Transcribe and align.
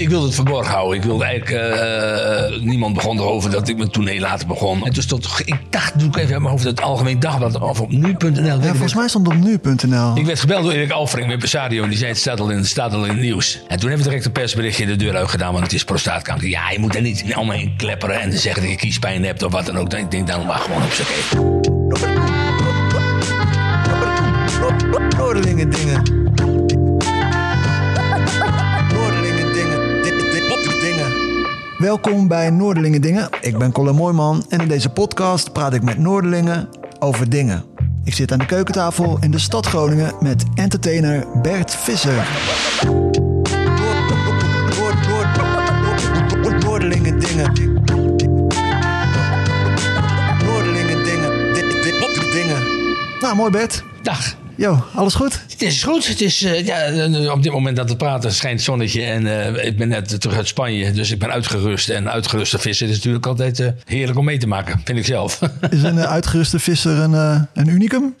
Ik 0.00 0.08
wilde 0.08 0.26
het 0.26 0.34
verborgen 0.34 0.72
houden. 0.72 0.96
Ik 0.96 1.04
wilde 1.04 1.24
eigenlijk... 1.24 1.62
eh, 1.62 2.60
niemand 2.60 2.94
begon 2.94 3.18
erover 3.18 3.50
dat 3.50 3.68
ik 3.68 3.76
mijn 3.76 3.90
tournee 3.90 4.20
later 4.20 4.46
begon. 4.46 4.86
En 4.86 4.92
dus 4.92 5.06
tot... 5.06 5.42
Ik 5.44 5.56
dacht, 5.70 5.98
doe 5.98 6.08
ik 6.08 6.16
even 6.16 6.32
uit 6.32 6.40
mijn 6.40 6.52
hoofd, 6.52 6.64
het 6.64 6.80
Algemeen 6.80 7.20
Dagblad 7.20 7.60
of 7.60 7.80
op 7.80 7.90
nu.nl. 7.90 8.44
Ja, 8.44 8.60
volgens 8.60 8.94
mij 8.94 9.08
stond 9.08 9.26
het 9.26 9.36
op 9.36 9.42
nu.nl. 9.42 10.16
Ik 10.16 10.26
werd 10.26 10.40
gebeld 10.40 10.62
door 10.62 10.72
Erik 10.72 10.90
Alfring 10.90 11.26
met 11.26 11.38
Besadio. 11.38 11.82
En 11.82 11.88
die 11.88 11.98
zei, 11.98 12.10
het 12.10 12.20
staat 12.20 12.40
al, 12.40 12.50
in, 12.50 12.56
het 12.56 12.66
staat 12.66 12.92
al 12.92 13.04
in 13.04 13.10
het 13.10 13.20
nieuws. 13.20 13.54
En 13.68 13.78
toen 13.78 13.88
hebben 13.88 13.98
we 13.98 14.02
direct 14.02 14.24
een 14.24 14.32
persberichtje 14.32 14.86
de 14.86 14.96
deur 14.96 15.16
uitgedaan. 15.16 15.52
Want 15.52 15.64
het 15.64 15.72
is 15.72 15.84
prostaatkanker. 15.84 16.48
Ja, 16.48 16.70
je 16.70 16.78
moet 16.78 16.94
er 16.94 17.02
niet 17.02 17.24
omheen 17.36 17.74
klepperen 17.76 18.20
en 18.20 18.38
zeggen 18.38 18.62
dat 18.62 18.70
je 18.70 18.76
kiespijn 18.76 19.24
hebt 19.24 19.42
of 19.42 19.52
wat 19.52 19.66
dan 19.66 19.78
ook. 19.78 19.94
Ik 19.94 20.10
denk 20.10 20.26
dan 20.26 20.46
maar 20.46 20.58
gewoon 20.58 20.82
op 20.82 20.92
z'n 20.92 21.02
Noorderlingen 25.16 25.70
dingen. 25.70 26.19
Welkom 31.80 32.28
bij 32.28 32.50
Noorderlingen 32.50 33.00
Dingen. 33.00 33.28
Ik 33.40 33.58
ben 33.58 33.72
Colin 33.72 33.94
Mooiman 33.94 34.44
en 34.48 34.60
in 34.60 34.68
deze 34.68 34.88
podcast 34.88 35.52
praat 35.52 35.74
ik 35.74 35.82
met 35.82 35.98
Noorderlingen 35.98 36.68
over 36.98 37.30
dingen. 37.30 37.64
Ik 38.04 38.14
zit 38.14 38.32
aan 38.32 38.38
de 38.38 38.46
keukentafel 38.46 39.16
in 39.20 39.30
de 39.30 39.38
stad 39.38 39.66
Groningen 39.66 40.14
met 40.20 40.44
entertainer 40.54 41.26
Bert 41.42 41.74
Visser. 41.74 42.28
Noorderlingen 46.64 47.18
Dingen. 47.20 47.52
Noorderlingen 50.44 51.04
Dingen. 51.04 51.54
Di- 51.54 51.60
di- 51.60 51.80
di- 51.82 52.30
Dingen. 52.32 52.62
Nou, 53.20 53.36
mooi 53.36 53.50
Bert. 53.50 53.84
Dag. 54.02 54.34
Yo, 54.60 54.84
alles 54.94 55.14
goed? 55.14 55.42
Het 55.48 55.62
is 55.62 55.82
goed. 55.82 56.06
Het 56.06 56.20
is, 56.20 56.42
eh, 56.42 56.66
ja, 56.66 56.82
eh, 56.82 57.32
op 57.32 57.42
dit 57.42 57.52
moment 57.52 57.76
dat 57.76 57.90
we 57.90 57.96
praten 57.96 58.32
schijnt 58.32 58.56
het 58.56 58.64
zonnetje. 58.64 59.02
En 59.02 59.54
eh, 59.54 59.66
ik 59.66 59.76
ben 59.76 59.88
net 59.88 60.20
terug 60.20 60.36
uit 60.36 60.46
Spanje. 60.46 60.92
Dus 60.92 61.10
ik 61.10 61.18
ben 61.18 61.30
uitgerust. 61.30 61.88
En 61.88 62.10
uitgeruste 62.10 62.58
vissen 62.58 62.88
is 62.88 62.94
natuurlijk 62.94 63.26
altijd 63.26 63.60
eh, 63.60 63.68
heerlijk 63.84 64.18
om 64.18 64.24
mee 64.24 64.38
te 64.38 64.46
maken. 64.46 64.80
Vind 64.84 64.98
ik 64.98 65.04
zelf. 65.04 65.40
Is 65.70 65.82
een 65.82 65.98
eh, 65.98 66.04
uitgeruste 66.04 66.58
visser 66.58 66.98
een, 66.98 67.14
eh, 67.14 67.42
een 67.54 67.68
unicum? 67.68 68.14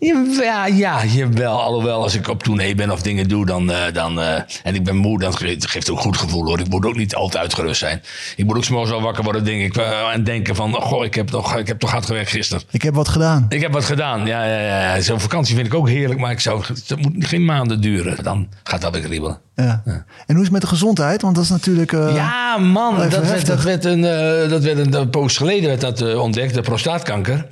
Ja, 0.00 0.66
ja, 0.66 1.04
jawel. 1.04 1.60
Alhoewel, 1.62 2.02
als 2.02 2.14
ik 2.14 2.28
op 2.28 2.42
tournee 2.42 2.74
ben 2.74 2.90
of 2.90 3.02
dingen 3.02 3.28
doe, 3.28 3.46
dan, 3.46 3.70
eh, 3.72 3.92
dan, 3.92 4.20
eh, 4.20 4.34
en 4.62 4.74
ik 4.74 4.84
ben 4.84 4.96
moe, 4.96 5.18
dan 5.18 5.36
ge- 5.36 5.46
het 5.46 5.66
geeft 5.66 5.90
ook 5.90 5.96
een 5.96 6.02
goed 6.02 6.16
gevoel 6.16 6.44
hoor. 6.44 6.58
Ik 6.60 6.68
moet 6.68 6.86
ook 6.86 6.96
niet 6.96 7.14
altijd 7.14 7.42
uitgerust 7.42 7.78
zijn. 7.78 8.02
Ik 8.36 8.44
moet 8.44 8.56
ook 8.56 8.64
s'morgens 8.64 8.90
wel 8.90 9.00
wakker 9.02 9.24
worden 9.24 9.44
denk 9.44 9.62
ik, 9.62 9.76
eh, 9.76 10.12
en 10.12 10.24
denken 10.24 10.54
van, 10.56 10.72
goh, 10.74 11.04
ik 11.04 11.14
heb, 11.14 11.28
toch, 11.28 11.56
ik 11.56 11.66
heb 11.66 11.78
toch 11.78 11.90
hard 11.90 12.06
gewerkt 12.06 12.30
gisteren. 12.30 12.62
Ik 12.70 12.82
heb 12.82 12.94
wat 12.94 13.08
gedaan. 13.08 13.46
Ik 13.48 13.60
heb 13.60 13.72
wat 13.72 13.84
gedaan. 13.84 14.26
Ja, 14.26 14.44
ja, 14.44 14.58
ja. 14.94 15.00
Zo'n 15.00 15.20
vakantie 15.20 15.54
vind 15.54 15.66
ik 15.66 15.74
ook 15.74 15.88
heerlijk, 15.88 16.20
maar 16.20 16.30
ik 16.30 16.40
zou, 16.40 16.64
het 16.86 16.96
moet 17.02 17.26
geen 17.26 17.44
maanden 17.44 17.80
duren. 17.80 18.22
Dan 18.24 18.48
gaat 18.64 18.80
dat 18.80 18.92
weer 18.92 19.02
kriebelen. 19.02 19.38
Ja. 19.54 19.82
En 19.84 20.04
hoe 20.26 20.34
is 20.36 20.42
het 20.42 20.50
met 20.50 20.60
de 20.60 20.66
gezondheid? 20.66 21.22
Want 21.22 21.34
dat 21.34 21.44
is 21.44 21.50
natuurlijk... 21.50 21.92
eh, 21.92 22.14
Ja, 22.14 22.56
man, 22.58 22.96
dat 22.98 23.26
werd, 23.28 23.46
dat 23.46 23.62
werd 23.62 23.84
een, 23.84 24.04
eh, 24.04 24.48
dat 24.50 24.62
werd 24.62 24.78
een, 24.78 24.94
een 24.94 25.10
poos 25.10 25.36
geleden 25.36 25.68
werd 25.68 25.80
dat, 25.80 26.00
eh, 26.00 26.20
ontdekt, 26.20 26.54
de 26.54 26.60
prostaatkanker. 26.60 27.46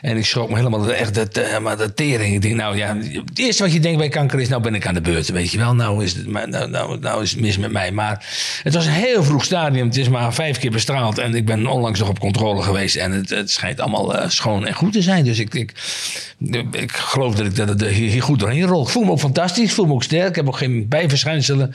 En 0.00 0.16
ik 0.16 0.26
schrok 0.26 0.48
me 0.48 0.56
helemaal 0.56 0.92
echt 0.92 1.14
dat, 1.14 1.36
eh, 1.36 1.58
maar 1.58 1.76
de 1.76 1.94
tering. 1.94 2.34
Ik 2.34 2.42
denk, 2.42 2.54
nou 2.54 2.76
ja, 2.76 2.96
het 2.96 3.38
eerste 3.38 3.62
wat 3.62 3.72
je 3.72 3.80
denkt 3.80 3.98
bij 3.98 4.08
kanker 4.08 4.40
is, 4.40 4.48
nou 4.48 4.62
ben 4.62 4.74
ik 4.74 4.86
aan 4.86 4.94
de 4.94 5.00
beurt, 5.00 5.28
weet 5.28 5.50
je 5.50 5.58
wel. 5.58 5.74
Nou 5.74 6.04
is 6.04 6.12
het, 6.12 6.26
nou, 6.26 6.68
nou, 6.68 6.98
nou 6.98 7.22
is 7.22 7.34
mis 7.34 7.58
met 7.58 7.70
mij. 7.72 7.92
Maar 7.92 8.26
het 8.62 8.74
was 8.74 8.86
een 8.86 8.92
heel 8.92 9.22
vroeg 9.22 9.44
stadium. 9.44 9.86
Het 9.86 9.96
is 9.96 10.08
maar 10.08 10.34
vijf 10.34 10.58
keer 10.58 10.70
bestraald. 10.70 11.18
En 11.18 11.34
ik 11.34 11.46
ben 11.46 11.66
onlangs 11.66 11.98
nog 11.98 12.08
op 12.08 12.18
controle 12.18 12.62
geweest. 12.62 12.96
En 12.96 13.12
het, 13.12 13.30
het 13.30 13.50
schijnt 13.50 13.80
allemaal 13.80 14.16
eh, 14.16 14.28
schoon 14.28 14.66
en 14.66 14.74
goed 14.74 14.92
te 14.92 15.02
zijn. 15.02 15.24
Dus 15.24 15.38
ik, 15.38 15.54
ik, 15.54 15.72
ik 16.72 16.92
geloof 16.92 17.34
dat 17.34 17.46
ik 17.46 17.56
dat 17.56 17.80
hier 17.80 18.10
hier 18.10 18.22
goed 18.22 18.38
doorheen 18.38 18.66
rol. 18.66 18.82
Ik 18.82 18.88
voel 18.88 19.04
me 19.04 19.10
ook 19.10 19.18
fantastisch. 19.18 19.64
Ik 19.64 19.74
voel 19.74 19.86
me 19.86 19.92
ook 19.92 20.02
sterk. 20.02 20.28
Ik 20.28 20.36
heb 20.36 20.46
ook 20.46 20.56
geen 20.56 20.88
bijverschijnselen 20.88 21.74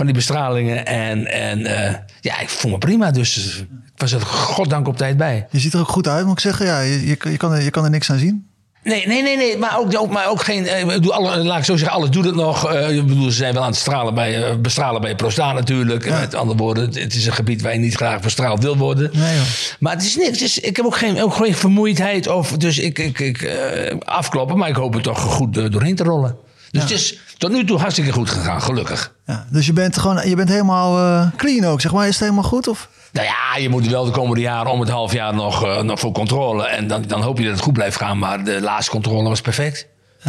van 0.00 0.08
die 0.08 0.18
bestralingen. 0.18 0.86
En, 0.86 1.26
en 1.26 1.66
eh, 1.66 1.94
ja, 2.20 2.40
ik 2.40 2.48
voel 2.48 2.70
me 2.70 2.78
prima. 2.78 3.10
Dus 3.10 3.56
ik 3.58 3.66
was 3.96 4.12
er 4.12 4.20
goddank 4.20 4.88
op 4.88 4.96
tijd 4.96 5.16
bij. 5.16 5.46
Je 5.50 5.58
ziet 5.58 5.72
er 5.72 5.80
ook 5.80 5.88
goed 5.88 6.08
uit, 6.08 6.24
moet 6.24 6.32
ik 6.34 6.40
zeggen. 6.40 6.66
Ja, 6.66 6.80
je, 6.80 7.06
je, 7.06 7.16
je 7.30 7.36
kan, 7.36 7.52
er, 7.52 7.62
je 7.62 7.70
kan 7.70 7.84
er 7.84 7.90
niks 7.90 8.10
aan 8.10 8.18
zien. 8.18 8.48
Nee, 8.84 9.06
nee, 9.06 9.22
nee, 9.22 9.36
nee. 9.36 9.58
Maar 9.58 9.78
ook, 9.78 9.98
ook, 9.98 10.10
maar 10.10 10.28
ook 10.28 10.42
geen. 10.42 10.66
eh, 10.66 10.80
ik 10.80 10.86
bedoel, 10.86 11.14
alle, 11.14 11.36
laat 11.36 11.58
ik 11.58 11.64
zo 11.64 11.76
zeggen, 11.76 11.96
alles 11.96 12.10
doet 12.10 12.24
het 12.24 12.34
nog. 12.34 12.72
Eh, 12.72 12.96
ik 12.96 13.06
bedoel, 13.06 13.24
ze 13.24 13.36
zijn 13.36 13.52
wel 13.54 13.62
aan 13.62 13.68
het 13.70 13.78
stralen 13.78 14.14
bij, 14.14 14.60
bestralen 14.60 15.00
bij 15.00 15.14
prostaat 15.14 15.54
natuurlijk. 15.54 16.10
Met 16.10 16.34
andere 16.34 16.58
woorden, 16.58 16.84
het, 16.84 16.98
het 16.98 17.14
is 17.14 17.26
een 17.26 17.32
gebied 17.32 17.62
waar 17.62 17.72
je 17.72 17.78
niet 17.78 17.94
graag 17.94 18.20
bestraald 18.20 18.62
wil 18.62 18.76
worden. 18.76 19.10
Nee. 19.12 19.40
Maar 19.78 19.92
het 19.92 20.02
is 20.02 20.16
niks. 20.16 20.28
Het 20.28 20.40
is, 20.40 20.58
ik 20.58 20.76
heb 20.76 20.86
ook 20.86 20.96
geen, 20.96 21.22
ook 21.22 21.34
geen 21.34 21.54
vermoeidheid. 21.54 22.28
Of, 22.28 22.52
dus 22.52 22.78
ik, 22.78 22.98
ik, 22.98 23.18
ik 23.18 23.56
afkloppen, 24.04 24.58
maar 24.58 24.68
ik 24.68 24.76
hoop 24.76 24.94
het 24.94 25.02
toch 25.02 25.20
goed 25.20 25.72
doorheen 25.72 25.96
te 25.96 26.04
rollen. 26.04 26.48
Dus 26.70 26.82
het 26.82 26.90
is 26.90 27.18
tot 27.38 27.50
nu 27.50 27.64
toe 27.64 27.78
hartstikke 27.78 28.12
goed 28.12 28.30
gegaan, 28.30 28.62
gelukkig. 28.62 29.14
Ja, 29.26 29.46
dus 29.50 29.66
je 29.66 29.72
bent, 29.72 29.98
gewoon, 29.98 30.28
je 30.28 30.36
bent 30.36 30.48
helemaal 30.48 30.98
eh, 30.98 31.26
clean 31.36 31.64
ook, 31.64 31.80
zeg 31.80 31.92
maar. 31.92 32.06
Is 32.06 32.14
het 32.14 32.20
helemaal 32.20 32.42
goed? 32.44 32.68
Of? 32.68 32.88
Nou 33.12 33.26
ja, 33.26 33.56
je 33.56 33.68
moet 33.68 33.86
wel 33.86 34.04
de 34.04 34.10
komende 34.10 34.40
jaren 34.40 34.72
om 34.72 34.80
het 34.80 34.88
half 34.88 35.12
jaar 35.12 35.34
nog, 35.34 35.64
eh, 35.64 35.82
nog 35.82 36.00
voor 36.00 36.12
controle. 36.12 36.66
En 36.66 36.86
dan, 36.86 37.02
dan 37.06 37.22
hoop 37.22 37.38
je 37.38 37.44
dat 37.44 37.52
het 37.52 37.62
goed 37.62 37.72
blijft 37.72 37.96
gaan. 37.96 38.18
Maar 38.18 38.44
de 38.44 38.60
laatste 38.60 38.90
controle 38.90 39.28
was 39.28 39.40
perfect. 39.40 39.86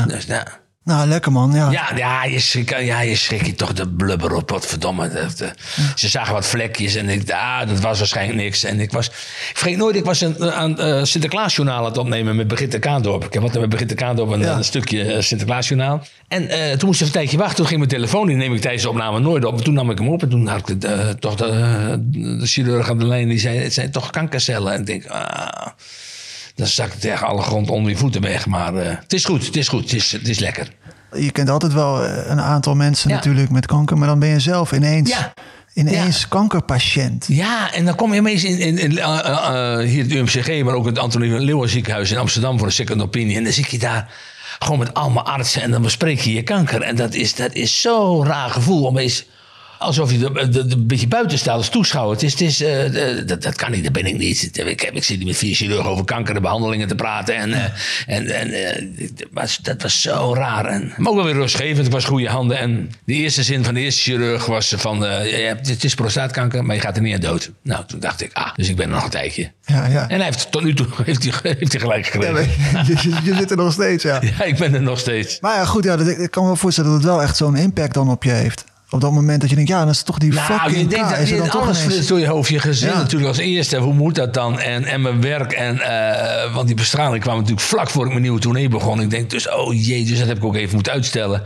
Dus 0.08 0.26
ja. 0.26 0.48
Nou, 0.84 1.08
lekker 1.08 1.32
man. 1.32 1.52
Ja. 1.54 1.72
Ja, 1.72 1.92
ja, 1.96 2.24
je 2.24 2.40
schrik, 2.40 2.80
ja, 2.80 3.00
je 3.02 3.16
schrik 3.16 3.46
je 3.46 3.54
toch 3.54 3.74
de 3.74 3.88
blubber 3.90 4.34
op. 4.36 4.50
Wat 4.50 4.66
verdomme. 4.66 5.10
Dat, 5.10 5.40
eh, 5.40 5.50
Ze 5.96 6.08
zagen 6.10 6.34
wat 6.34 6.46
vlekjes 6.46 6.96
en 6.96 7.10
ik 7.10 7.32
ah, 7.32 7.68
dat 7.68 7.80
was 7.80 7.98
waarschijnlijk 7.98 8.40
niks. 8.40 8.64
En 8.64 8.80
ik 8.80 8.92
was, 8.92 9.08
ik 9.08 9.14
vergeet 9.54 9.78
nooit, 9.78 9.96
ik 9.96 10.06
was 10.06 10.22
een, 10.22 10.52
aan 10.52 10.76
uh, 10.80 11.04
Sinterklaasjournaal 11.04 11.78
aan 11.78 11.86
het 11.86 11.98
opnemen 11.98 12.36
met 12.36 12.48
Brigitte 12.48 12.80
Kaandorp. 12.80 13.24
Ik 13.26 13.34
heb 13.34 13.42
wat 13.42 13.54
met 13.54 13.70
Brigitte 13.70 13.94
Kaandorp 13.96 14.30
een, 14.32 14.40
Ja. 14.40 14.58
een 14.58 14.64
stukje 14.64 15.04
eh, 15.04 15.22
Sinterklaasjournaal. 15.22 16.04
En 16.28 16.48
eh, 16.50 16.78
toen 16.78 16.88
moest 16.88 17.00
ik 17.02 17.06
een 17.08 17.14
tijdje 17.14 17.38
wachten. 17.38 17.56
Toen 17.56 17.66
ging 17.68 17.78
mijn 17.78 17.92
telefoon, 17.92 18.28
die 18.28 18.36
neem 18.36 18.54
ik 18.54 18.62
tijdens 18.62 18.84
de 18.84 18.90
opname 18.90 19.20
nooit 19.20 19.46
op. 19.46 19.62
Toen 19.62 19.74
nam 19.74 19.92
ik 19.92 19.98
hem 19.98 20.10
op 20.10 20.22
en 20.22 20.30
toen 20.30 20.48
had 20.48 20.70
ik 20.70 20.82
de, 20.82 20.88
eh, 20.88 21.10
toch 21.10 21.36
de, 21.36 21.46
eh, 21.46 21.94
de 22.40 22.46
chirurg 22.48 22.90
aan 22.90 23.00
de 23.00 23.06
lijn. 23.06 23.28
Die 23.28 23.40
zei, 23.40 23.58
het 23.58 23.74
zijn 23.74 23.92
toch 23.92 24.10
kankercellen. 24.10 24.74
En 24.74 24.80
ik 24.80 24.86
denk, 24.86 25.06
ah... 25.08 25.68
Dan 26.56 26.68
zak 26.68 26.94
ik 26.94 27.00
tegen 27.00 27.28
alle 27.28 27.42
grond 27.42 27.70
onder 27.70 27.92
je 27.92 27.98
voeten 27.98 28.22
weg. 28.22 28.46
Maar 28.46 28.76
eh, 28.76 28.96
het 29.00 29.14
is 29.14 29.26
goed, 29.26 29.46
het 29.46 29.56
is 29.56 29.68
goed, 29.68 29.82
het 29.84 29.94
is, 29.94 30.12
het 30.12 30.28
is 30.28 30.40
lekker. 30.40 30.68
Je 31.18 31.32
kent 31.32 31.50
altijd 31.50 31.74
wel 31.74 32.04
eh, 32.04 32.30
een 32.30 32.42
aantal 32.42 32.76
mensen 32.76 33.10
Ja. 33.10 33.16
natuurlijk 33.16 33.50
met 33.50 33.66
kanker. 33.66 33.98
Maar 33.98 34.08
dan 34.08 34.20
ben 34.20 34.30
je 34.30 34.40
zelf 34.40 34.72
ineens, 34.72 35.10
Ja. 35.10 35.34
ineens 35.74 36.28
kankerpatiënt. 36.28 37.26
Ja, 37.28 37.74
en 37.74 37.86
dan 37.86 37.96
kom 37.96 38.14
je 38.14 38.20
ineens 38.20 38.44
in, 38.44 38.60
in, 38.60 38.78
in, 38.78 38.98
eh, 39.00 39.78
hier 39.78 40.04
het 40.04 40.12
UMCG, 40.12 40.64
maar 40.64 40.74
ook 40.74 40.86
het 40.86 41.00
Antonie 41.00 41.40
Leeuwen 41.40 41.70
ziekenhuis 41.70 42.12
in 42.12 42.18
Amsterdam 42.18 42.58
voor 42.58 42.68
een 42.68 42.74
second 42.74 43.02
opinie. 43.02 43.38
En 43.38 43.44
dan 43.44 43.54
zit 43.54 43.72
je 43.72 43.80
daar 43.80 44.12
gewoon 44.60 44.80
met 44.80 44.94
allemaal 44.94 45.26
artsen 45.26 45.62
en 45.62 45.72
dan 45.72 45.82
bespreek 45.82 46.20
je 46.22 46.34
je 46.34 46.44
kanker. 46.44 46.82
En 46.82 46.96
dat 46.96 47.14
is, 47.14 47.36
dat 47.36 47.54
is 47.54 47.82
zo'n 47.82 48.26
raar 48.26 48.50
gevoel 48.50 48.86
om 48.86 48.98
eens... 48.98 49.26
Alsof 49.82 50.12
je 50.12 50.18
er- 50.26 50.38
er- 50.38 50.58
er 50.58 50.72
een 50.72 50.88
beetje 50.88 51.08
buiten 51.08 51.38
staat 51.38 51.56
als 51.58 51.70
toeschouwer. 51.70 52.14
Het 52.14 52.24
is, 52.24 52.32
het 52.32 52.42
is, 52.42 52.62
eh, 52.62 53.28
dat, 53.28 53.42
dat 53.42 53.56
kan 53.56 53.72
niet, 53.72 53.84
dat 53.84 53.92
ben 53.94 54.06
ik 54.06 54.18
niet. 54.18 54.58
Ik, 54.58 54.80
heb, 54.82 54.94
ik 54.96 55.04
zit 55.04 55.18
hier 55.18 55.26
met 55.26 55.38
vier 55.38 55.56
chirurgen 55.56 55.90
over 55.90 56.06
kanker 56.06 56.36
en 56.36 56.42
behandelingen 56.42 56.88
te 56.88 56.96
praten. 56.96 57.36
En, 57.36 57.54
eh, 57.54 57.64
en, 58.08 58.28
en 58.40 58.54
eh, 58.54 58.84
maar 59.32 59.58
dat 59.62 59.82
was 59.82 60.02
zo 60.02 60.34
raar. 60.36 60.66
En, 60.66 60.94
maar 60.98 61.10
ook 61.12 61.16
wel 61.18 61.26
weer 61.26 61.34
rustgevend. 61.34 61.78
Het 61.84 61.92
was 61.94 62.06
goede 62.06 62.28
handen. 62.30 62.58
En 62.58 62.92
de 63.06 63.14
eerste 63.14 63.44
zin 63.44 63.64
van 63.64 63.74
de 63.74 63.80
eerste 63.80 64.02
chirurg 64.02 64.46
was 64.46 64.74
van... 64.78 65.06
eh, 65.06 65.40
je 65.40 65.46
hebt- 65.46 65.68
het 65.70 65.84
is 65.84 65.96
prostaatkanker, 65.96 66.66
maar 66.66 66.76
je 66.76 66.82
gaat 66.82 66.96
er 66.96 67.02
niet 67.02 67.14
aan 67.14 67.20
dood. 67.22 67.52
Nou, 67.64 67.86
toen 67.86 68.00
dacht 68.00 68.22
ik, 68.22 68.30
ah, 68.34 68.56
dus 68.56 68.70
ik 68.70 68.76
ben 68.76 68.86
er 68.88 68.94
nog 68.94 69.04
een 69.04 69.10
tijdje. 69.10 69.52
Ja, 69.66 69.86
ja. 69.86 70.10
En 70.10 70.16
hij 70.16 70.26
heeft, 70.26 70.52
tot 70.52 70.64
nu 70.64 70.74
toe 70.74 70.88
heeft 71.06 71.24
hij, 71.24 71.54
heeft 71.58 71.72
hij 71.72 71.82
gelijk 71.82 72.06
gekregen. 72.06 72.50
je, 72.88 72.96
je- 73.02 73.20
je 73.24 73.36
zit 73.36 73.52
er 73.52 73.58
nog 73.58 73.74
steeds, 73.74 74.04
ja. 74.04 74.22
Ja, 74.38 74.44
ik 74.44 74.58
ben 74.58 74.74
er 74.74 74.82
nog 74.82 75.00
steeds. 75.00 75.40
Maar 75.40 75.56
ja, 75.56 75.66
goed, 75.66 75.84
ja, 75.84 75.96
dat, 75.98 76.08
ik 76.08 76.32
kan 76.32 76.42
me 76.44 76.48
wel 76.50 76.58
voorstellen 76.58 76.90
dat 76.92 77.00
het 77.00 77.10
wel 77.10 77.22
echt 77.22 77.38
zo'n 77.38 77.56
impact 77.56 77.94
dan 77.94 78.10
op 78.10 78.24
je 78.24 78.32
heeft. 78.32 78.64
Op 78.94 79.02
dat 79.02 79.12
moment 79.12 79.42
dat 79.42 79.50
je 79.50 79.56
denkt, 79.56 79.70
ja, 79.72 79.80
dan 79.80 79.90
is 79.90 80.02
toch 80.02 80.18
die 80.18 80.34
Nou, 80.34 80.54
je 80.54 80.60
fucking 80.60 80.90
denkt 80.90 81.06
K. 81.08 81.10
dat 81.10 81.20
Is 81.20 81.30
er 81.30 81.36
je 81.36 81.42
dan 81.42 81.50
toch 81.50 81.62
alles 81.62 81.84
ineens- 81.86 82.08
door 82.08 82.20
je 82.20 82.28
hoofd. 82.28 82.50
Je 82.50 82.60
gezin 82.60 82.90
Ja. 82.90 82.98
natuurlijk 82.98 83.28
als 83.28 83.38
eerste. 83.38 83.78
Hoe 83.78 83.94
moet 83.94 84.16
dat 84.16 84.34
dan? 84.34 84.60
En, 84.60 84.84
en 84.86 85.02
mijn 85.02 85.22
werk. 85.22 85.52
En, 85.52 85.80
eh, 85.80 86.54
want 86.54 86.68
die 86.68 86.76
bestraling 86.76 87.24
kwam 87.24 87.36
natuurlijk 87.36 87.62
vlak 87.62 87.90
voor 87.90 88.04
ik 88.04 88.10
mijn 88.10 88.22
nieuwe 88.22 88.40
tournee 88.40 88.70
begon. 88.70 89.02
Ik 89.02 89.10
denk 89.10 89.30
dus, 89.30 89.50
oh 89.50 89.86
jee, 89.86 90.06
dus 90.06 90.20
dat 90.20 90.28
heb 90.28 90.38
ik 90.38 90.44
ook 90.44 90.56
even 90.56 90.74
moeten 90.76 90.94
uitstellen. 90.94 91.44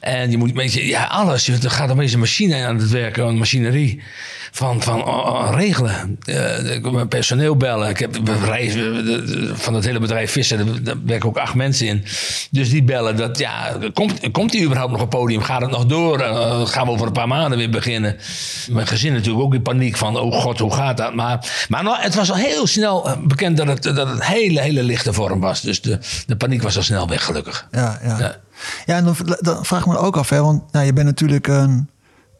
En 0.00 0.30
je 0.30 0.36
moet 0.38 0.48
een 0.48 0.54
beetje, 0.54 0.86
ja, 0.86 1.04
alles. 1.04 1.46
Je- 1.46 1.58
Er 1.62 1.70
gaat 1.70 1.90
opeens 1.90 2.12
een 2.12 2.18
machine 2.18 2.64
aan 2.66 2.76
het 2.78 2.90
werken, 2.90 3.24
een 3.26 3.38
machinerie. 3.38 4.02
Van, 4.50 4.82
van 4.82 5.04
oh, 5.04 5.16
oh, 5.16 5.48
regelen. 5.54 6.18
Uh, 6.24 6.74
ik 6.74 6.92
mijn 6.92 7.08
personeel 7.08 7.56
bellen. 7.56 7.88
Ik 7.88 7.98
heb 7.98 8.16
reizen, 8.44 9.58
van 9.58 9.74
het 9.74 9.84
hele 9.84 9.98
bedrijf 9.98 10.32
Vissen, 10.32 10.84
daar 10.84 10.96
werken 11.04 11.28
ook 11.28 11.36
acht 11.36 11.54
mensen 11.54 11.86
in. 11.86 12.04
Dus 12.50 12.70
die 12.70 12.82
bellen 12.82 13.16
dat, 13.16 13.38
ja, 13.38 13.76
komt, 13.94 14.30
komt 14.30 14.50
die 14.50 14.64
überhaupt 14.64 14.92
nog 14.92 15.00
op 15.00 15.10
podium? 15.10 15.42
Gaat 15.42 15.60
het 15.60 15.70
nog 15.70 15.86
door? 15.86 16.20
Uh, 16.20 16.66
gaan 16.66 16.86
we 16.86 16.92
over 16.92 17.06
een 17.06 17.12
paar 17.12 17.28
maanden 17.28 17.58
weer 17.58 17.70
beginnen? 17.70 18.16
Mijn 18.70 18.86
gezin 18.86 19.12
natuurlijk 19.12 19.44
ook 19.44 19.54
in 19.54 19.62
paniek 19.62 19.96
van, 19.96 20.18
oh 20.18 20.40
god, 20.40 20.58
hoe 20.58 20.74
gaat 20.74 20.96
dat? 20.96 21.14
Maar, 21.14 21.66
maar 21.68 21.82
nou, 21.82 22.00
het 22.00 22.14
was 22.14 22.30
al 22.30 22.36
heel 22.36 22.66
snel 22.66 23.08
bekend 23.24 23.56
dat 23.56 23.66
het, 23.66 23.82
dat 23.82 24.08
het 24.08 24.24
hele, 24.24 24.60
hele 24.60 24.82
lichte 24.82 25.12
vorm 25.12 25.40
was. 25.40 25.60
Dus 25.60 25.80
de, 25.80 25.98
de 26.26 26.36
paniek 26.36 26.62
was 26.62 26.76
al 26.76 26.82
snel 26.82 27.08
weg, 27.08 27.24
gelukkig. 27.24 27.68
Ja, 27.70 27.98
ja. 28.02 28.18
ja. 28.18 28.36
ja 28.86 28.96
en 28.96 29.04
dan, 29.04 29.16
dan 29.40 29.64
vraag 29.64 29.80
ik 29.80 29.86
me 29.86 29.98
ook 29.98 30.16
af, 30.16 30.28
hè, 30.28 30.42
want 30.42 30.72
nou, 30.72 30.86
je 30.86 30.92
bent 30.92 31.06
natuurlijk 31.06 31.46
een 31.46 31.90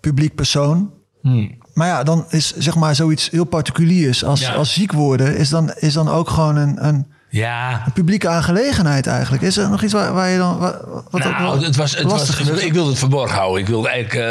publiek 0.01 0.35
persoon. 0.35 0.91
Hmm. 1.23 1.59
Maar 1.75 1.87
ja, 1.87 2.03
dan 2.03 2.25
is 2.29 2.53
zeg 2.57 2.75
maar 2.75 2.95
zoiets 2.95 3.31
heel 3.31 3.45
particuliers 3.45 4.25
als, 4.25 4.55
als 4.55 4.73
ziek 4.73 4.93
worden, 4.93 5.37
is 5.37 5.49
dan, 5.49 5.73
is 5.77 5.93
dan 5.93 6.09
ook 6.09 6.31
gewoon 6.31 6.57
een, 6.57 6.87
een, 6.87 7.07
ja. 7.29 7.83
een 7.87 7.93
publieke 7.93 8.29
aangelegenheid 8.29 9.07
eigenlijk. 9.07 9.43
Is 9.43 9.57
er 9.57 9.71
nog 9.71 9.83
iets 9.83 9.93
waar, 9.93 10.13
waar 10.13 10.29
je 10.29 10.39
dan. 10.39 10.59
Wat 11.11 11.25
nou, 11.25 11.65
het 11.65 11.77
was, 11.77 11.97
het 11.97 12.11
was, 12.11 12.41
ik 12.41 12.73
wilde 12.73 12.91
het 12.91 12.99
verborgen 12.99 13.37
houden. 13.37 13.61
Ik 13.61 13.69
wilde 13.69 13.89
eigenlijk. 13.89 14.27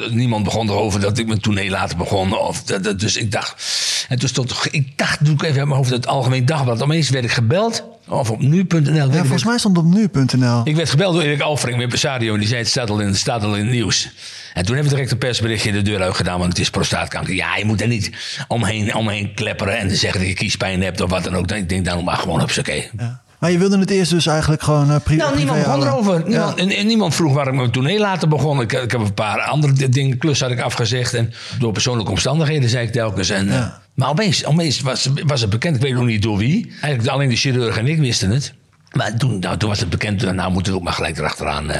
Uh, 0.00 0.10
niemand 0.10 0.44
begon 0.44 0.68
erover 0.68 1.00
dat 1.00 1.18
ik 1.18 1.26
mijn 1.26 1.40
tournee 1.40 1.70
later 1.70 1.96
begon. 1.96 2.38
Of, 2.38 2.62
dat, 2.62 3.00
dus 3.00 3.16
ik 3.16 3.32
dacht. 3.32 3.64
En 4.08 4.18
toen 4.18 4.28
stond. 4.28 4.54
Ik 4.70 4.98
dacht, 4.98 5.24
doe 5.24 5.34
ik 5.34 5.42
even 5.42 5.54
mijn 5.54 5.70
hoofd 5.70 5.90
het 5.90 6.06
Algemeen 6.06 6.46
Dagblad. 6.46 6.82
Opeens 6.82 7.10
werd 7.10 7.24
ik 7.24 7.32
gebeld. 7.32 7.84
Of 8.08 8.30
op 8.30 8.40
nu.nl. 8.40 8.92
Ja, 8.92 9.10
volgens 9.10 9.44
mij 9.44 9.58
stond 9.58 9.78
op 9.78 9.84
nu.nl. 9.84 10.60
Ik 10.64 10.76
werd 10.76 10.90
gebeld 10.90 11.14
door 11.14 11.22
Erik 11.22 11.40
Alfring, 11.40 11.70
mijn 11.70 11.82
impresario. 11.82 12.32
En 12.32 12.38
die 12.38 12.48
zei: 12.48 12.60
het 12.60 12.68
staat 12.68 12.90
al 12.90 13.00
in, 13.00 13.06
het 13.06 13.16
staat 13.16 13.42
al 13.42 13.54
in 13.54 13.64
het 13.64 13.74
nieuws. 13.74 14.10
En 14.54 14.64
toen 14.64 14.74
hebben 14.74 14.92
we 14.92 14.96
direct 14.96 15.12
een 15.12 15.18
persberichtje 15.18 15.72
de 15.72 15.82
deur 15.82 16.02
uitgedaan, 16.02 16.38
want 16.38 16.50
het 16.50 16.58
is 16.58 16.70
prostaatkanker. 16.70 17.34
Ja, 17.34 17.56
je 17.56 17.64
moet 17.64 17.80
er 17.80 17.88
niet 17.88 18.10
omheen, 18.48 18.94
omheen 18.94 19.34
klepperen 19.34 19.78
en 19.78 19.96
zeggen 19.96 20.20
dat 20.20 20.28
je 20.28 20.34
kiespijn 20.34 20.82
hebt 20.82 21.00
of 21.00 21.10
wat 21.10 21.24
dan 21.24 21.36
ook. 21.36 21.50
Ik 21.50 21.68
denk 21.68 21.84
dan 21.84 22.04
maar 22.04 22.16
gewoon 22.16 22.42
op 22.42 22.50
z'n 22.50 22.60
oké. 22.60 22.84
Ja. 22.98 23.24
Maar 23.46 23.54
je 23.54 23.60
wilde 23.60 23.78
het 23.78 23.90
eerst 23.90 24.10
dus 24.10 24.26
eigenlijk 24.26 24.62
gewoon 24.62 24.90
uh, 24.90 24.96
privé 25.04 25.22
Nou, 25.22 25.36
niemand 25.36 25.62
begon 25.62 25.82
erover. 25.82 26.22
Niemand, 26.26 26.58
en, 26.58 26.86
niemand 26.86 27.14
vroeg 27.14 27.34
waar 27.34 27.46
ik 27.46 27.54
mijn 27.54 27.70
tournee 27.70 27.98
later 27.98 28.28
begon. 28.28 28.60
Ik, 28.60 28.72
ik 28.72 28.90
heb 28.90 29.00
een 29.00 29.14
paar 29.14 29.40
andere 29.40 29.88
dingen, 29.88 30.18
klus 30.18 30.40
had 30.40 30.50
ik 30.50 30.60
afgezegd. 30.60 31.14
En 31.14 31.32
door 31.58 31.72
persoonlijke 31.72 32.10
omstandigheden 32.10 32.68
zei 32.68 32.86
ik 32.86 32.92
telkens. 32.92 33.30
En, 33.30 33.46
ja. 33.46 33.58
uh, 33.58 33.66
maar 33.94 34.08
opeens, 34.08 34.44
opeens 34.44 34.80
was, 34.80 35.08
was 35.26 35.40
het 35.40 35.50
bekend, 35.50 35.76
ik 35.76 35.82
weet 35.82 35.92
nog 35.92 36.04
niet 36.04 36.22
door 36.22 36.36
wie. 36.36 36.72
Eigenlijk 36.80 37.08
alleen 37.08 37.28
de 37.28 37.36
chirurg 37.36 37.78
en 37.78 37.86
ik 37.86 37.98
wisten 37.98 38.30
het. 38.30 38.52
Maar 38.92 39.16
toen, 39.16 39.38
nou, 39.38 39.56
toen 39.56 39.68
was 39.68 39.80
het 39.80 39.90
bekend, 39.90 40.32
nou 40.32 40.52
moeten 40.52 40.72
we 40.72 40.78
ook 40.78 40.84
maar 40.84 40.92
gelijk 40.92 41.18
erachteraan. 41.18 41.70
Uh, 41.70 41.76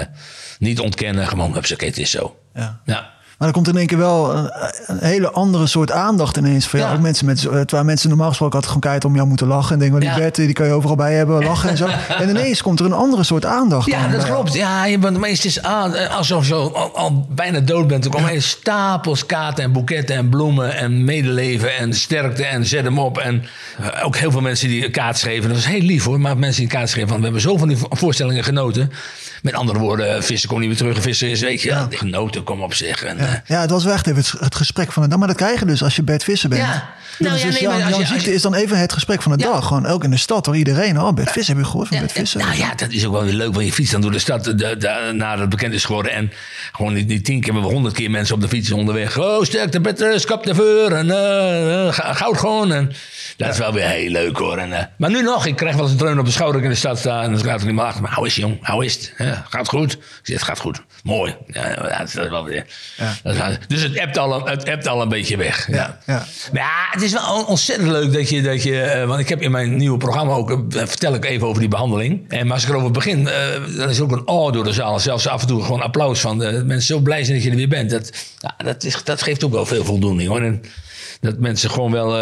niet 0.58 0.80
ontkennen, 0.80 1.26
gewoon, 1.26 1.56
oké, 1.56 1.84
het 1.84 1.98
is 1.98 2.10
zo. 2.10 2.36
Ja. 2.54 2.80
ja. 2.84 3.10
Maar 3.38 3.48
er 3.48 3.54
komt 3.54 3.68
in 3.68 3.76
één 3.76 3.86
keer 3.86 3.98
wel 3.98 4.36
een, 4.36 4.50
een 4.86 4.98
hele 5.00 5.30
andere 5.30 5.66
soort 5.66 5.90
aandacht 5.90 6.36
ineens. 6.36 6.66
Voor 6.66 6.78
jou. 6.78 6.94
Ook 6.94 7.00
mensen 7.00 7.26
met, 7.26 7.40
terwijl 7.40 7.84
mensen 7.84 8.08
normaal 8.08 8.28
gesproken 8.28 8.54
altijd 8.54 8.72
gewoon 8.72 8.90
kijken 8.90 9.08
om 9.08 9.14
jou 9.14 9.28
moeten 9.28 9.46
lachen. 9.46 9.72
En 9.72 9.78
denken, 9.78 9.98
well, 9.98 10.08
die 10.08 10.18
ja. 10.18 10.24
Bert, 10.24 10.34
die 10.34 10.52
kan 10.52 10.66
je 10.66 10.72
overal 10.72 10.96
bij 10.96 11.14
hebben, 11.14 11.44
lachen 11.44 11.70
en 11.70 11.76
zo. 11.76 11.86
en 12.20 12.28
ineens 12.28 12.62
komt 12.62 12.80
er 12.80 12.86
een 12.86 12.92
andere 12.92 13.22
soort 13.24 13.44
aandacht. 13.44 13.86
Ja, 13.86 14.08
dat 14.08 14.24
klopt. 14.24 14.52
Ja, 14.52 14.86
je 14.86 14.98
bent 14.98 15.18
meestal 15.18 15.62
aan, 15.62 16.08
alsof 16.08 16.46
je 16.48 16.54
al, 16.54 16.96
al, 16.96 17.26
bijna 17.30 17.60
dood 17.60 17.86
bent. 17.86 18.04
Er 18.04 18.10
komen 18.10 18.32
ja. 18.32 18.40
stapels 18.40 19.26
kaarten 19.26 19.64
en 19.64 19.72
boeketten 19.72 20.16
en 20.16 20.28
bloemen 20.28 20.76
en 20.76 21.04
medeleven 21.04 21.76
en 21.76 21.94
sterkte 21.94 22.44
en 22.44 22.66
zet 22.66 22.84
hem 22.84 22.98
op. 22.98 23.18
En 23.18 23.44
ook 24.02 24.16
heel 24.16 24.30
veel 24.30 24.40
mensen 24.40 24.68
die 24.68 24.90
kaart 24.90 25.18
schreven. 25.18 25.48
Dat 25.48 25.56
was 25.56 25.66
heel 25.66 25.80
lief 25.80 26.04
hoor, 26.04 26.20
maar 26.20 26.38
mensen 26.38 26.60
die 26.60 26.70
kaart 26.70 26.88
schreven 26.88 27.08
van 27.08 27.18
we 27.18 27.24
hebben 27.24 27.40
zo 27.40 27.56
van 27.56 27.68
die 27.68 27.78
voorstellingen 27.90 28.44
genoten. 28.44 28.92
Met 29.46 29.54
andere 29.54 29.78
woorden, 29.78 30.24
vissen 30.24 30.48
kon 30.48 30.58
niet 30.60 30.68
meer 30.68 30.76
terug. 30.76 31.02
Vissen 31.02 31.30
is, 31.30 31.40
weet 31.40 31.62
je, 31.62 31.68
ja. 31.68 31.86
genoten, 31.90 32.42
kom 32.42 32.60
op 32.60 32.74
zich. 32.74 33.02
En, 33.02 33.16
ja. 33.18 33.42
ja, 33.46 33.60
het 33.60 33.70
was 33.70 33.84
wel 33.84 33.92
echt 33.92 34.06
even 34.06 34.18
het, 34.18 34.32
het, 34.40 34.54
gesprek 34.54 34.92
van 34.92 35.02
de 35.02 35.08
dag. 35.08 35.18
Maar 35.18 35.28
dat 35.28 35.36
krijg 35.36 35.60
je 35.60 35.66
dus 35.66 35.82
als 35.82 35.96
je 35.96 36.02
Bert 36.02 36.24
Visser 36.24 36.48
bent. 36.48 36.62
Ja. 36.62 36.94
Nou, 37.18 37.32
dus 37.32 37.42
ja, 37.42 37.48
nee, 37.48 37.60
jouw, 37.60 37.88
jouw 37.88 38.04
ziekte 38.04 38.34
is 38.34 38.42
dan 38.42 38.54
even 38.54 38.78
het 38.78 38.92
gesprek 38.92 39.22
van 39.22 39.32
de 39.32 39.38
dag. 39.38 39.66
Gewoon 39.66 39.86
ook 39.86 40.04
in 40.04 40.10
de 40.10 40.16
stad 40.16 40.44
door 40.44 40.56
iedereen. 40.56 41.00
Oh, 41.00 41.12
Bert 41.12 41.30
Visser, 41.30 41.54
heb 41.54 41.64
je 41.64 41.70
gehoord 41.70 41.88
van 41.88 41.98
Bert 41.98 42.12
Visser? 42.12 42.40
Nou 42.40 42.56
ja, 42.56 42.74
dat 42.74 42.90
is 42.90 43.06
ook 43.06 43.12
wel 43.12 43.24
weer 43.24 43.32
leuk. 43.32 43.54
Want 43.54 43.66
je 43.66 43.72
fietst 43.72 43.92
dan 43.92 44.00
door 44.00 44.10
de 44.10 44.18
stad 44.18 44.44
de, 44.44 44.54
de, 44.54 45.12
nadat 45.14 45.40
het 45.40 45.48
bekend 45.48 45.74
is 45.74 45.84
geworden. 45.84 46.12
En 46.12 46.32
gewoon 46.72 46.92
niet, 46.92 47.06
niet 47.08 47.24
tien 47.24 47.40
keer, 47.40 47.54
maar 47.54 47.62
honderd 47.62 47.94
keer 47.94 48.10
mensen 48.10 48.34
op 48.34 48.40
de 48.40 48.48
fiets 48.48 48.70
onderweg. 48.70 49.18
Oh, 49.18 49.44
sterkte 49.44 49.80
Bert, 49.80 50.20
skap 50.20 50.44
de 50.44 50.54
veur. 50.54 50.92
En 50.92 51.06
uh, 51.06 51.88
goud 51.92 52.38
gewoon. 52.38 52.72
En 52.72 52.92
dat 53.36 53.48
is 53.48 53.58
wel 53.58 53.72
weer 53.72 53.88
heel 53.88 54.10
leuk 54.10 54.36
hoor. 54.36 54.58
En, 54.58 54.70
uh, 54.70 54.78
maar 54.96 55.10
nu 55.10 55.22
nog, 55.22 55.46
ik 55.46 55.56
krijg 55.56 55.74
wel 55.74 55.82
eens 55.82 55.92
een 55.92 55.98
dreun 55.98 56.18
op 56.18 56.24
de 56.24 56.30
schouder 56.30 56.62
in 56.62 56.68
de 56.68 56.74
stad 56.74 56.98
staan. 56.98 57.22
En 57.22 57.32
dan 57.32 57.44
gaat 57.44 57.60
er 57.60 57.66
niet 57.66 57.74
meer 57.74 57.84
achter. 57.84 58.02
Maar 58.02 58.12
hou 58.12 58.26
is 58.26 58.34
jong, 58.34 58.58
hou 58.60 58.84
is 58.84 58.94
het. 58.94 59.35
Gaat 59.48 59.68
goed. 59.68 59.92
Ik 59.92 60.00
zeg, 60.22 60.36
het 60.36 60.46
gaat 60.46 60.58
goed. 60.58 60.82
Mooi. 61.02 61.36
Ja, 61.46 61.98
dat 61.98 62.08
is 62.08 62.14
wel 62.14 62.44
weer. 62.44 62.66
Ja. 62.96 63.14
Dat 63.22 63.32
is 63.32 63.38
wel, 63.38 63.56
dus 63.68 63.82
het 63.82 63.98
hebt 63.98 64.18
al, 64.18 64.46
het 64.46 64.66
hebt 64.66 64.86
al 64.86 65.02
een 65.02 65.08
beetje 65.08 65.36
weg. 65.36 65.66
Ja. 65.70 65.98
Ja. 66.06 66.26
Maar 66.52 66.62
ja, 66.62 66.86
het 66.90 67.02
is 67.02 67.12
wel 67.12 67.44
ontzettend 67.44 67.90
leuk 67.90 68.12
dat 68.12 68.28
je, 68.28 68.42
dat 68.42 68.62
je 68.62 68.94
uh, 68.96 69.04
want 69.04 69.20
ik 69.20 69.28
heb 69.28 69.40
in 69.40 69.50
mijn 69.50 69.76
nieuwe 69.76 69.98
programma 69.98 70.32
ook, 70.32 70.50
uh, 70.50 70.56
vertel 70.68 71.14
ik 71.14 71.24
even 71.24 71.46
over 71.46 71.60
die 71.60 71.68
behandeling. 71.68 72.24
En 72.28 72.46
maar 72.46 72.54
als 72.54 72.64
ik 72.64 72.68
erover 72.68 72.90
begin, 72.90 73.20
uh, 73.20 73.76
dan 73.78 73.88
is 73.88 74.00
ook 74.00 74.12
een 74.12 74.26
oh 74.26 74.52
door 74.52 74.64
de 74.64 74.72
zaal. 74.72 74.98
Zelfs 74.98 75.26
af 75.26 75.40
en 75.40 75.46
toe 75.46 75.62
gewoon 75.62 75.82
applaus 75.82 76.20
van 76.20 76.38
de 76.38 76.62
mensen 76.64 76.94
zo 76.94 76.98
blij 77.00 77.24
zijn 77.24 77.36
dat 77.36 77.44
je 77.44 77.50
er 77.50 77.56
weer 77.56 77.68
bent. 77.68 77.90
Dat, 77.90 78.12
ja, 78.38 78.54
dat, 78.64 78.84
is, 78.84 79.04
dat 79.04 79.22
geeft 79.22 79.44
ook 79.44 79.52
wel 79.52 79.66
veel 79.66 79.84
voldoening 79.84 80.28
hoor. 80.28 80.42
En 80.42 80.62
dat 81.20 81.38
mensen 81.38 81.70
gewoon 81.70 81.92
wel 81.92 82.14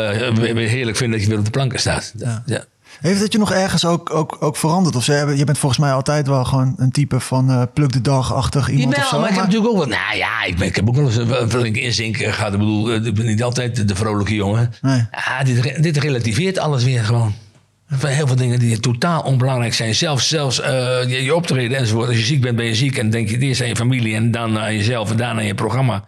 heerlijk 0.55 0.97
vinden 0.97 1.19
dat 1.19 1.23
je 1.23 1.29
weer 1.29 1.39
op 1.39 1.45
de 1.45 1.51
planken 1.51 1.79
staat. 1.79 2.13
Ja. 2.17 2.65
Heeft 3.00 3.20
het 3.20 3.32
je 3.32 3.38
nog 3.38 3.52
ergens 3.52 3.85
ook, 3.85 4.14
ook, 4.14 4.37
ook 4.41 4.56
veranderd? 4.56 4.96
Of 4.96 5.05
ze, 5.05 5.35
je 5.37 5.44
bent 5.44 5.58
volgens 5.58 5.81
mij 5.81 5.93
altijd 5.93 6.26
wel 6.26 6.44
gewoon 6.44 6.75
een 6.76 6.91
type 6.91 7.20
van 7.20 7.50
uh, 7.50 7.62
pluk 7.75 7.93
de 7.93 8.00
dag-achtig 8.00 8.69
iemand 8.69 8.91
Jawel, 8.91 9.02
of 9.02 9.08
zo. 9.08 9.19
maar 9.19 9.29
ik 9.29 9.35
heb 9.35 9.44
natuurlijk 9.44 9.70
ook 9.70 9.79
wel... 9.79 9.87
Nou 9.87 10.17
ja, 10.17 10.44
ik, 10.44 10.56
ben, 10.56 10.67
ik 10.67 10.76
heb 10.76 10.88
ook 10.88 10.94
wel 10.94 11.05
eens 11.05 11.17
een 11.17 11.50
flink 11.50 11.76
inzinken 11.76 12.32
gehad. 12.32 12.52
Ik 12.52 12.58
bedoel, 12.58 12.94
ik 12.94 13.14
ben 13.14 13.26
niet 13.26 13.43
altijd 13.43 13.88
de 13.88 13.94
vrolijke 13.94 14.35
jongen. 14.35 14.73
Nee. 14.81 15.06
Ja, 15.11 15.44
dit, 15.44 15.82
dit 15.82 15.96
relativeert 15.96 16.58
alles 16.58 16.85
weer 16.85 17.05
gewoon. 17.05 17.35
Heel 17.87 18.26
veel 18.26 18.37
dingen 18.37 18.58
die 18.58 18.81
totaal 18.81 19.23
onbelangrijk 19.23 19.75
zijn. 19.75 19.94
Zelfs, 19.94 20.29
zelfs 20.29 20.61
uh, 20.61 20.67
je, 21.06 21.25
je 21.25 21.35
optreden 21.35 21.79
enzovoort. 21.79 22.08
Als 22.08 22.17
je 22.17 22.25
ziek 22.25 22.41
bent, 22.41 22.56
ben 22.56 22.67
je 22.67 22.75
ziek. 22.75 22.99
En 22.99 23.11
denk 23.11 23.29
je 23.29 23.38
eerst 23.38 23.61
aan 23.61 23.69
je 23.69 23.76
familie 23.76 24.14
en 24.14 24.31
dan 24.31 24.58
aan 24.58 24.75
jezelf 24.75 25.11
en 25.11 25.17
daarna 25.17 25.41
aan 25.41 25.46
je 25.46 25.55
programma. 25.55 26.05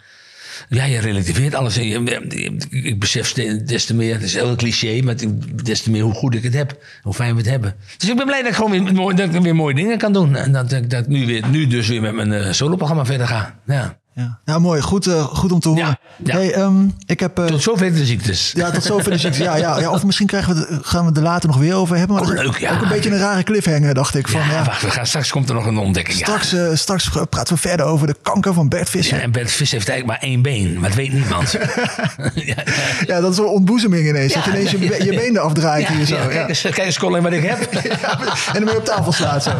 Ja, 0.68 0.84
je 0.84 0.98
relativeert 0.98 1.54
alles. 1.54 1.76
Ik 1.76 2.98
besef 2.98 3.32
des 3.32 3.84
te 3.84 3.94
meer, 3.94 4.14
het 4.14 4.22
is 4.22 4.34
heel 4.34 4.56
cliché, 4.56 5.00
maar 5.02 5.14
des 5.62 5.82
te 5.82 5.90
meer 5.90 6.02
hoe 6.02 6.14
goed 6.14 6.34
ik 6.34 6.42
het 6.42 6.54
heb. 6.54 6.84
Hoe 7.02 7.14
fijn 7.14 7.32
we 7.32 7.40
het 7.40 7.50
hebben. 7.50 7.74
Dus 7.96 8.08
ik 8.08 8.16
ben 8.16 8.26
blij 8.26 8.42
dat 8.42 8.50
ik 8.50 8.56
gewoon 8.56 8.94
weer, 8.94 9.16
dat 9.16 9.42
weer 9.42 9.54
mooie 9.54 9.74
dingen 9.74 9.98
kan 9.98 10.12
doen. 10.12 10.36
En 10.36 10.52
dat, 10.52 10.70
dat 10.70 10.92
ik 10.92 11.06
nu, 11.06 11.26
weer, 11.26 11.48
nu 11.48 11.66
dus 11.66 11.88
weer 11.88 12.02
met 12.02 12.14
mijn 12.14 12.32
uh, 12.32 12.52
soloprogramma 12.52 13.04
verder 13.04 13.26
ga. 13.26 13.58
Ja. 13.66 13.98
Ja, 14.16 14.38
ja 14.44 14.58
mooi. 14.58 14.80
Goed, 14.80 15.06
uh, 15.06 15.24
goed 15.24 15.52
om 15.52 15.60
te 15.60 15.68
horen. 15.68 15.84
Ja, 15.84 15.98
ja. 16.16 16.34
Hey, 16.34 16.58
um, 16.58 16.94
ik 17.06 17.20
heb, 17.20 17.38
uh, 17.38 17.44
tot 17.44 17.62
zover 17.62 17.92
de 17.92 18.04
ziektes. 18.04 18.52
Ja, 18.54 18.70
tot 18.70 18.82
zover 18.82 19.10
de 19.10 19.18
ziektes. 19.18 19.44
Ja, 19.44 19.56
ja, 19.56 19.78
ja, 19.78 19.90
of 19.90 20.04
misschien 20.04 20.26
krijgen 20.26 20.54
we 20.54 20.60
de, 20.60 20.78
gaan 20.82 21.00
we 21.00 21.08
het 21.08 21.16
er 21.16 21.22
later 21.22 21.48
nog 21.48 21.58
weer 21.58 21.74
over 21.74 21.96
hebben. 21.96 22.16
Maar 22.16 22.24
oh, 22.24 22.34
leuk, 22.34 22.58
ja. 22.58 22.74
Ook 22.74 22.82
een 22.82 22.88
beetje 22.88 23.10
een 23.10 23.18
rare 23.18 23.42
cliffhanger, 23.42 23.94
dacht 23.94 24.14
ik. 24.14 24.28
Van, 24.28 24.40
ja, 24.40 24.64
wacht, 24.64 24.82
we 24.82 24.90
gaan, 24.90 25.06
straks 25.06 25.30
komt 25.30 25.48
er 25.48 25.54
nog 25.54 25.66
een 25.66 25.78
ontdekking. 25.78 26.18
Straks, 26.18 26.54
uh, 26.54 26.74
straks 26.74 27.08
praten 27.30 27.54
we 27.54 27.60
verder 27.60 27.86
over 27.86 28.06
de 28.06 28.16
kanker 28.22 28.54
van 28.54 28.68
Bert 28.68 28.90
Visser. 28.90 29.16
Ja, 29.16 29.22
en 29.22 29.32
Bert 29.32 29.50
Visser 29.50 29.76
heeft 29.76 29.88
eigenlijk 29.88 30.20
maar 30.20 30.30
één 30.30 30.42
been, 30.42 30.80
maar 30.80 30.88
dat 30.88 30.98
weet 30.98 31.12
niemand. 31.12 31.50
ja, 33.10 33.20
dat 33.20 33.32
is 33.32 33.38
een 33.38 33.44
ontboezeming 33.44 34.08
ineens. 34.08 34.32
dat 34.32 34.44
je 34.44 34.50
ineens 34.50 34.70
je, 34.70 35.04
je 35.04 35.14
been 35.14 35.36
eraf 35.36 35.52
draait 35.52 35.88
hier 35.88 36.06
zo. 36.06 36.16
Kijk, 36.28 36.48
eens, 36.48 36.60
kijk 36.60 36.78
eens 36.78 36.98
Colin 36.98 37.22
wat 37.22 37.32
ik 37.32 37.42
heb. 37.42 37.58
en 38.56 38.64
weer 38.64 38.76
op 38.76 38.84
tafel 38.84 39.12
slaat 39.12 39.42
zo. 39.42 39.52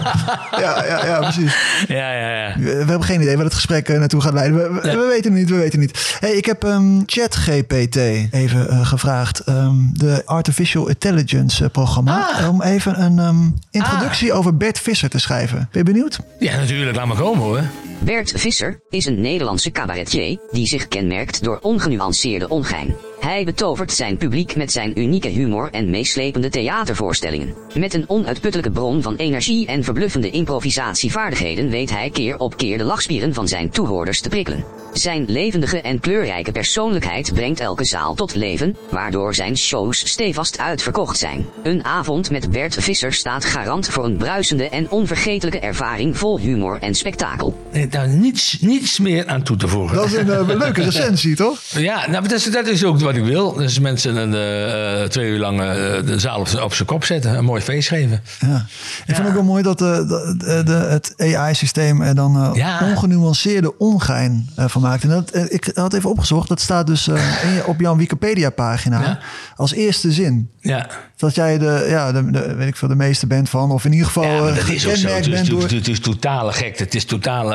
Ja, 0.51 0.85
ja, 0.85 1.07
ja, 1.07 1.19
precies. 1.19 1.57
Ja, 1.89 2.13
ja, 2.13 2.47
ja. 2.47 2.55
We, 2.59 2.65
we 2.65 2.77
hebben 2.77 3.05
geen 3.05 3.21
idee 3.21 3.37
waar 3.37 3.45
het 3.45 3.55
gesprek 3.55 3.89
naartoe 3.89 4.21
gaat 4.21 4.33
leiden. 4.33 4.45
We, 4.53 4.81
we, 4.83 4.91
we 4.91 5.07
weten 5.09 5.33
niet, 5.33 5.51
we 5.51 5.57
weten 5.57 5.79
niet. 5.79 6.17
Hey, 6.21 6.33
ik 6.33 6.45
heb 6.45 6.65
um, 6.65 7.03
ChatGPT 7.07 7.97
even 8.31 8.67
uh, 8.71 8.87
gevraagd. 8.87 9.49
Um, 9.49 9.91
de 9.93 10.23
Artificial 10.25 10.89
Intelligence 10.89 11.65
uh, 11.65 11.71
programma. 11.71 12.29
Ah. 12.33 12.49
Om 12.49 12.63
even 12.63 13.03
een 13.03 13.19
um, 13.19 13.55
introductie 13.71 14.33
ah. 14.33 14.39
over 14.39 14.57
Bert 14.57 14.79
Visser 14.79 15.09
te 15.09 15.19
schrijven. 15.19 15.57
Ben 15.59 15.85
je 15.85 15.93
benieuwd? 15.93 16.19
Ja, 16.39 16.57
natuurlijk. 16.57 16.97
Laat 16.97 17.07
maar 17.07 17.17
komen 17.17 17.43
hoor. 17.43 17.63
Bert 17.99 18.33
Visser 18.37 18.81
is 18.91 19.07
een 19.07 19.21
Nederlandse 19.21 19.71
cabaretier 19.71 20.39
die 20.51 20.67
zich 20.67 20.89
kenmerkt 20.89 21.45
door 21.45 21.59
ongenuanceerde 21.63 22.49
ongein. 22.49 22.95
Hij 23.27 23.45
betovert 23.45 23.93
zijn 23.93 24.17
publiek 24.17 24.57
met 24.57 24.73
zijn 24.73 25.01
unieke 25.01 25.29
humor 25.29 25.69
en 25.71 25.91
meeslepende 25.91 26.49
theatervoorstellingen. 26.49 27.55
Met 27.75 27.95
een 27.95 28.09
onuitputtelijke 28.09 28.71
bron 28.71 29.03
van 29.03 29.17
energie 29.17 29.67
en 29.67 29.85
verbluffende 29.85 30.31
improvisatievaardigheden 30.31 31.71
weet 31.71 31.91
hij 31.91 32.11
keer 32.11 32.39
op 32.39 32.57
keer 32.57 32.79
de 32.79 32.85
lachspieren 32.85 33.35
van 33.35 33.49
zijn 33.49 33.71
toehoorders 33.71 34.21
te 34.21 34.29
prikkelen. 34.29 34.65
Zijn 34.93 35.25
levendige 35.29 35.81
en 35.81 36.01
kleurrijke 36.01 36.53
persoonlijkheid 36.53 37.35
brengt 37.35 37.61
elke 37.61 37.85
zaal 37.85 38.15
tot 38.15 38.35
leven, 38.35 38.77
waardoor 38.91 39.35
zijn 39.35 39.57
shows 39.57 40.09
stevast 40.09 40.59
uitverkocht 40.59 41.19
zijn. 41.19 41.47
Een 41.63 41.85
avond 41.85 42.31
met 42.31 42.51
Bert 42.51 42.75
Visser 42.75 43.13
staat 43.13 43.45
garant 43.45 43.89
voor 43.89 44.05
een 44.05 44.17
bruisende 44.17 44.69
en 44.69 44.91
onvergetelijke 44.91 45.61
ervaring 45.61 46.19
vol 46.19 46.39
humor 46.39 46.79
en 46.81 46.95
spektakel. 46.95 47.67
Nee, 47.73 47.89
daar 47.89 48.09
niets, 48.09 48.59
niets 48.61 48.99
meer 48.99 49.27
aan 49.27 49.43
toe 49.43 49.57
te 49.57 49.69
voegen. 49.69 49.97
Dat 49.97 50.07
is 50.07 50.15
een 50.15 50.27
uh, 50.27 50.41
leuke 50.47 50.83
recensie, 50.91 51.37
toch? 51.37 51.61
Ja, 51.63 52.11
nou, 52.11 52.29
dat, 52.29 52.39
is, 52.39 52.45
dat 52.45 52.67
is 52.67 52.85
ook 52.85 53.01
wat 53.01 53.16
wat 53.19 53.27
ik 53.27 53.33
wil. 53.33 53.53
Dus 53.53 53.79
mensen 53.79 54.17
een, 54.17 54.35
eh, 54.35 55.03
eh, 55.03 55.09
twee 55.09 55.31
uur 55.31 55.39
lang 55.39 55.61
eh, 55.61 55.67
de 56.07 56.19
zaal 56.19 56.41
op, 56.41 56.49
op 56.63 56.75
zijn 56.75 56.89
kop 56.89 57.05
zetten. 57.05 57.35
Een 57.39 57.45
mooi 57.45 57.63
feest 57.63 57.89
geven. 57.89 58.21
Ja. 58.41 58.67
Ik 59.07 59.15
vind 59.15 59.29
ook 59.29 59.35
wel 59.35 59.43
mooi 59.43 59.63
dat 59.63 59.79
de, 59.79 60.63
de, 60.65 60.73
het 60.73 61.15
AI-systeem 61.17 62.03
er 62.03 62.15
dan 62.15 62.37
eh, 62.37 62.51
Ja. 62.55 62.81
ongenuanceerde 62.91 63.79
ongein 63.79 64.49
van 64.57 64.83
maakt. 64.83 65.03
En 65.03 65.09
dat, 65.09 65.37
ik 65.53 65.71
had 65.75 65.93
even 65.93 66.11
opgezocht, 66.11 66.49
dat 66.49 66.61
staat 66.61 66.87
dus 66.87 67.09
in 67.09 67.65
op 67.67 67.81
jouw 67.81 67.97
Wikipedia-pagina 67.97 69.19
als 69.57 69.73
eerste 69.73 70.13
zin. 70.13 70.51
Ja. 70.61 70.87
Dat 71.17 71.35
jij 71.35 71.59
de, 71.59 71.87
ja, 71.89 72.13
de, 72.13 72.31
de- 72.31 72.55
weet 72.55 72.69
ik 72.69 72.77
veel, 72.77 72.89
de 72.89 72.95
meeste 72.95 73.27
bent 73.27 73.49
van, 73.49 73.71
of 73.71 73.85
in 73.85 73.93
ieder 73.93 74.07
geval 74.07 74.25
Ja, 74.25 74.49
eh, 74.49 74.57
dat 74.57 74.69
is 74.69 74.87
ook 74.87 74.97
zo. 74.97 75.09
Het 75.09 75.27
is, 75.27 75.33
bent 75.33 75.51
door... 75.51 75.63
het, 75.63 75.73
is, 75.73 75.87
het 75.87 76.03
totale 76.03 76.53
gekte. 76.53 76.83
Het 76.83 76.95
is 76.95 77.05
totale 77.05 77.55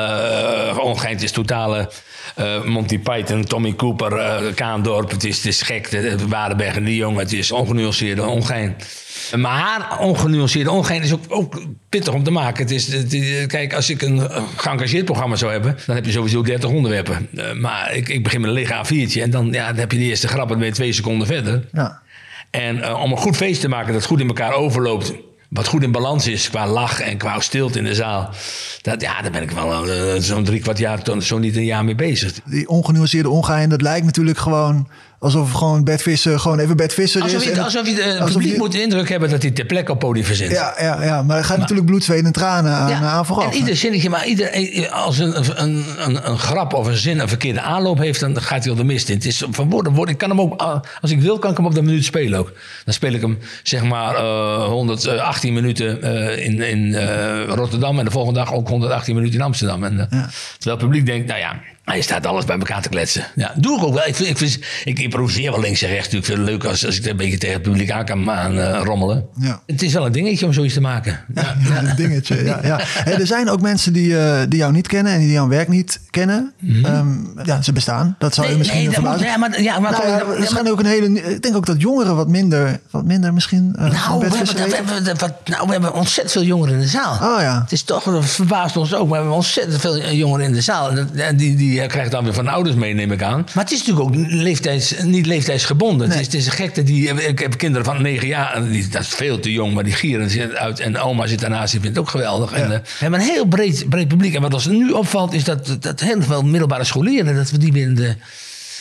uh, 0.72 0.78
ongein. 0.78 1.12
Het 1.12 1.22
is 1.22 1.30
totale 1.30 1.90
eh, 2.34 2.64
Monty 2.64 2.98
Python, 2.98 3.44
Tommy 3.44 3.74
Cooper, 3.74 4.16
eh, 4.16 4.54
Kaandorp. 4.54 5.10
Het 5.10 5.24
is, 5.24 5.36
het 5.36 5.46
is 5.46 5.62
gek. 5.62 6.16
Waardenberg 6.28 6.76
en 6.76 6.84
de 6.84 6.96
Jong. 6.96 7.18
Het 7.18 7.32
is 7.32 7.52
ongenuanceerde 7.52 8.24
ongein. 8.24 8.76
Maar 9.36 9.98
ongenuanceerde 9.98 10.70
ongein 10.70 11.02
is 11.02 11.12
ook, 11.12 11.24
ook 11.28 11.62
pittig 11.88 12.14
om 12.14 12.22
te 12.22 12.30
maken. 12.30 12.62
Het 12.62 12.72
is, 12.72 12.92
het 12.92 13.46
kijk, 13.46 13.74
als 13.74 13.90
ik 13.90 14.02
een 14.02 14.30
geëngageerd 14.56 15.04
programma 15.04 15.36
zou 15.36 15.52
hebben... 15.52 15.76
dan 15.86 15.94
heb 15.94 16.04
je 16.04 16.12
sowieso 16.12 16.42
30 16.42 16.70
onderwerpen. 16.70 17.28
Maar 17.60 17.94
ik, 17.94 18.08
ik 18.08 18.22
begin 18.22 18.40
met 18.40 18.50
een 18.50 18.56
lege 18.56 18.84
A4'tje... 18.84 19.22
en 19.22 19.30
dan, 19.30 19.52
ja, 19.52 19.66
dan 19.66 19.76
heb 19.76 19.92
je 19.92 19.98
de 19.98 20.04
eerste 20.04 20.28
grap 20.28 20.42
en 20.42 20.48
dan 20.48 20.58
ben 20.58 20.66
je 20.66 20.74
twee 20.74 20.92
seconden 20.92 21.26
verder. 21.26 21.64
Ja. 21.72 22.01
En 22.52 22.82
eh, 22.82 23.02
om 23.02 23.10
een 23.10 23.18
goed 23.18 23.36
feest 23.36 23.60
te 23.60 23.68
maken 23.68 23.92
dat 23.92 24.04
goed 24.04 24.20
in 24.20 24.26
elkaar 24.26 24.52
overloopt. 24.52 25.12
Wat 25.48 25.66
goed 25.66 25.82
in 25.82 25.92
balans 25.92 26.26
is 26.26 26.50
qua 26.50 26.66
lach 26.66 27.00
en 27.00 27.16
qua 27.16 27.40
stilte 27.40 27.78
in 27.78 27.84
de 27.84 27.94
zaal. 27.94 28.30
Dat, 28.82 29.00
ja, 29.00 29.22
daar 29.22 29.30
ben 29.30 29.42
ik 29.42 29.50
wel 29.50 29.88
eh, 29.88 30.20
zo'n 30.20 30.44
drie 30.44 30.60
kwart 30.60 30.78
jaar, 30.78 31.00
zo 31.18 31.38
niet 31.38 31.56
een 31.56 31.64
jaar 31.64 31.84
mee 31.84 31.94
bezig. 31.94 32.32
Die 32.44 32.68
ongenuanceerde 32.68 33.28
ongein, 33.28 33.68
dat 33.68 33.82
lijkt 33.82 34.06
natuurlijk 34.06 34.38
gewoon 34.38 34.88
alsof 35.22 35.52
gewoon 35.52 35.84
Bert 35.84 36.02
Visser 36.02 36.40
gewoon 36.40 36.58
even 36.58 36.76
Bert 36.76 36.94
Visser 36.94 37.22
Alsof 37.22 37.44
is. 37.44 37.54
je, 37.54 37.62
alsof 37.62 37.86
je 37.88 38.02
het 38.02 38.24
publiek 38.32 38.52
je- 38.52 38.58
moet 38.58 38.72
de 38.72 38.82
indruk 38.82 39.08
hebben 39.08 39.30
dat 39.30 39.42
hij 39.42 39.50
ter 39.50 39.64
plekke 39.64 39.92
op 39.92 39.98
podium 39.98 40.24
verzint. 40.26 40.50
Ja, 40.50 40.74
ja, 40.80 41.04
ja, 41.04 41.22
maar 41.22 41.36
er 41.36 41.44
gaat 41.44 41.58
natuurlijk 41.58 41.86
bloed, 41.86 42.04
zweet 42.04 42.24
en 42.24 42.32
tranen 42.32 42.72
aan, 42.72 42.88
Ja, 42.88 43.00
aan 43.00 43.26
vooraf. 43.26 43.52
En 43.52 43.58
ieder 43.58 43.76
zinnetje, 43.76 44.10
maar 44.10 44.26
ieder, 44.26 44.88
als 44.90 45.18
een, 45.18 45.62
een, 45.62 45.84
een, 45.98 46.30
een 46.30 46.38
grap 46.38 46.72
of 46.74 46.86
een 46.86 46.96
zin 46.96 47.18
een 47.18 47.28
verkeerde 47.28 47.60
aanloop 47.60 47.98
heeft, 47.98 48.20
dan 48.20 48.42
gaat 48.42 48.62
hij 48.62 48.70
al 48.70 48.78
de 48.78 48.84
mist 48.84 49.08
in. 49.08 49.14
Het 49.16 49.24
is 49.24 49.42
van 49.50 49.70
woorden, 49.70 49.92
woorden. 49.92 50.12
Ik 50.14 50.20
kan 50.20 50.28
hem 50.30 50.40
ook, 50.40 50.60
eh, 50.60 50.76
als 51.00 51.10
ik 51.10 51.20
wil, 51.20 51.38
kan 51.38 51.50
ik 51.50 51.56
hem 51.56 51.66
op 51.66 51.74
de 51.74 51.82
minuut 51.82 52.04
spelen 52.04 52.38
ook. 52.38 52.52
Dan 52.84 52.94
speel 52.94 53.12
ik 53.12 53.20
hem 53.20 53.38
zeg 53.62 53.82
maar 53.82 54.14
eh, 54.14 54.64
118 54.64 55.52
minuten 55.52 56.02
eh, 56.02 56.44
in, 56.46 56.60
in 56.60 56.94
eh, 56.94 57.44
Rotterdam 57.48 57.98
en 57.98 58.04
de 58.04 58.10
volgende 58.10 58.38
dag 58.38 58.52
ook 58.52 58.68
118 58.68 59.14
minuten 59.14 59.34
in 59.38 59.44
Amsterdam. 59.44 59.84
En, 59.84 60.00
eh, 60.00 60.06
Terwijl 60.58 60.76
het 60.76 60.78
publiek 60.78 61.06
denkt, 61.06 61.26
nou 61.28 61.40
ja, 61.40 61.60
hij 61.84 62.00
staat 62.00 62.26
alles 62.26 62.44
bij 62.44 62.58
elkaar 62.58 62.82
te 62.82 62.88
kletsen. 62.88 63.24
Ja, 63.34 63.52
doe 63.56 63.76
ik 63.78 63.84
ook 63.84 63.94
wel. 63.94 64.06
Ik, 64.06 64.14
vind, 64.14 64.28
ik, 64.28 64.38
vind, 64.38 64.58
ik 64.84 64.98
improviseer 64.98 65.50
wel 65.50 65.60
links 65.60 65.82
en 65.82 65.88
rechts. 65.88 66.14
Ik 66.14 66.24
vind 66.24 66.38
het 66.38 66.46
leuk 66.46 66.64
als, 66.64 66.86
als 66.86 66.98
ik 66.98 67.06
een 67.06 67.16
beetje 67.16 67.38
tegen 67.38 67.54
het 67.54 67.62
publiek 67.62 67.90
aan 67.90 68.04
kan 68.04 68.30
aan, 68.30 68.58
eh, 68.58 68.80
rommelen. 68.84 69.26
Ja. 69.40 69.60
Het 69.66 69.82
is 69.82 69.92
wel 69.92 70.06
een 70.06 70.12
dingetje 70.12 70.46
om 70.46 70.52
zoiets 70.52 70.74
te 70.74 70.80
maken. 70.80 71.20
Ja, 71.34 71.56
Ja, 71.68 71.78
een 71.88 71.96
dingetje. 71.96 72.44
Ja, 72.44 72.60
ja. 72.62 72.80
Hey, 73.04 73.14
er 73.14 73.26
zijn 73.26 73.50
ook 73.50 73.60
mensen 73.60 73.92
die, 73.92 74.18
eh, 74.18 74.40
die 74.48 74.58
jou 74.58 74.72
niet 74.72 74.86
kennen 74.88 75.12
en 75.12 75.18
die 75.18 75.30
jouw 75.30 75.48
werk 75.48 75.68
niet 75.68 76.00
kennen. 76.10 76.52
Ehm, 76.82 77.08
ja, 77.44 77.62
ze 77.62 77.72
bestaan. 77.72 78.16
Dat 78.18 78.34
zou 78.34 78.46
je 78.46 78.50
Mhm. 78.52 78.58
Misschien 78.62 78.78
nee, 78.90 79.00
moet- 79.00 79.20
ja, 79.20 79.36
maar- 79.36 79.62
ja, 79.62 79.78
maar- 79.78 79.90
Nou 79.90 80.06
ja, 80.08 80.16
ja, 80.18 80.24
maar- 80.24 80.46
zijn 80.48 80.70
ook 80.70 80.78
een 80.80 80.86
hele. 80.86 81.22
Ik 81.34 81.42
denk 81.42 81.56
ook 81.56 81.66
dat 81.66 81.80
jongeren 81.80 82.16
wat 82.16 82.28
minder, 82.28 82.80
wat 82.90 83.04
minder 83.04 83.32
misschien. 83.34 83.72
van 83.78 83.90
Nou 83.92 84.18
we, 84.18 84.36
hebben, 84.36 84.54
we, 84.54 84.74
hebben, 84.74 85.18
wat- 85.18 85.48
nou, 85.48 85.66
we 85.66 85.72
hebben 85.72 85.94
ontzettend 85.94 86.32
veel 86.32 86.42
jongeren 86.42 86.74
in 86.74 86.80
de 86.80 86.86
zaal. 86.86 87.12
Oh 87.14 87.40
ja. 87.40 87.60
Het 87.62 87.72
is 87.72 87.82
toch, 87.82 88.02
dat 88.04 88.24
verbaast 88.24 88.76
ons 88.76 88.94
ook. 88.94 89.00
Maar 89.00 89.08
we 89.08 89.14
hebben 89.14 89.34
ontzettend 89.34 89.80
veel 89.80 90.10
jongeren 90.10 90.46
in 90.46 90.52
de 90.52 90.60
zaal. 90.60 90.90
En 90.90 91.10
en 91.16 91.36
die, 91.36 91.56
die 91.72 91.80
eh, 91.80 91.88
krijgen 91.88 92.10
dan 92.10 92.24
weer 92.24 92.34
van 92.34 92.48
ouders 92.48 92.76
mee, 92.76 92.94
neem 92.94 93.12
ik 93.12 93.22
aan. 93.22 93.46
Maar 93.54 93.64
het 93.64 93.72
is 93.72 93.78
natuurlijk 93.84 94.06
ook 94.06 94.26
leeftijds, 94.28 94.94
niet 95.02 95.26
leeftijdsgebonden. 95.26 96.10
Het, 96.10 96.20
is, 96.20 96.26
het 96.26 96.34
is 96.34 96.46
een 96.46 96.52
gekte 96.52 96.82
die... 96.82 97.08
Ik 97.08 97.38
heb 97.38 97.56
kinderen 97.56 97.84
van 97.84 98.02
negen 98.02 98.26
jaar. 98.26 98.54
en 98.54 98.70
Die, 98.70 98.88
dat 98.88 99.02
is 99.02 99.08
veel 99.08 99.38
te 99.40 99.52
jong, 99.52 99.74
maar 99.74 99.84
die 99.84 99.92
gieren 99.92 100.30
zitten 100.30 100.58
uit. 100.58 100.80
En 100.80 100.98
oma 100.98 101.26
zit 101.26 101.40
daarnaast, 101.40 101.72
die 101.72 101.80
vindt 101.80 101.96
het 101.96 102.06
ook 102.06 102.12
geweldig. 102.12 102.52
En, 102.52 102.62
eh, 102.62 102.68
we 102.68 102.98
hebben 102.98 103.20
een 103.20 103.26
heel 103.26 103.46
breed, 103.46 103.88
breed 103.88 104.08
publiek. 104.08 104.34
En 104.34 104.42
wat 104.42 104.54
ons 104.54 104.66
nu 104.66 104.90
opvalt, 104.90 105.32
is 105.32 105.44
dat, 105.44 105.76
dat 105.80 106.00
heel 106.00 106.22
veel 106.22 106.42
middelbare 106.42 106.84
scholieren... 106.84 107.34
dat 107.34 107.50
we 107.50 107.58
die 107.58 107.72
weer 107.72 107.86
in 107.86 107.94
de, 107.94 108.14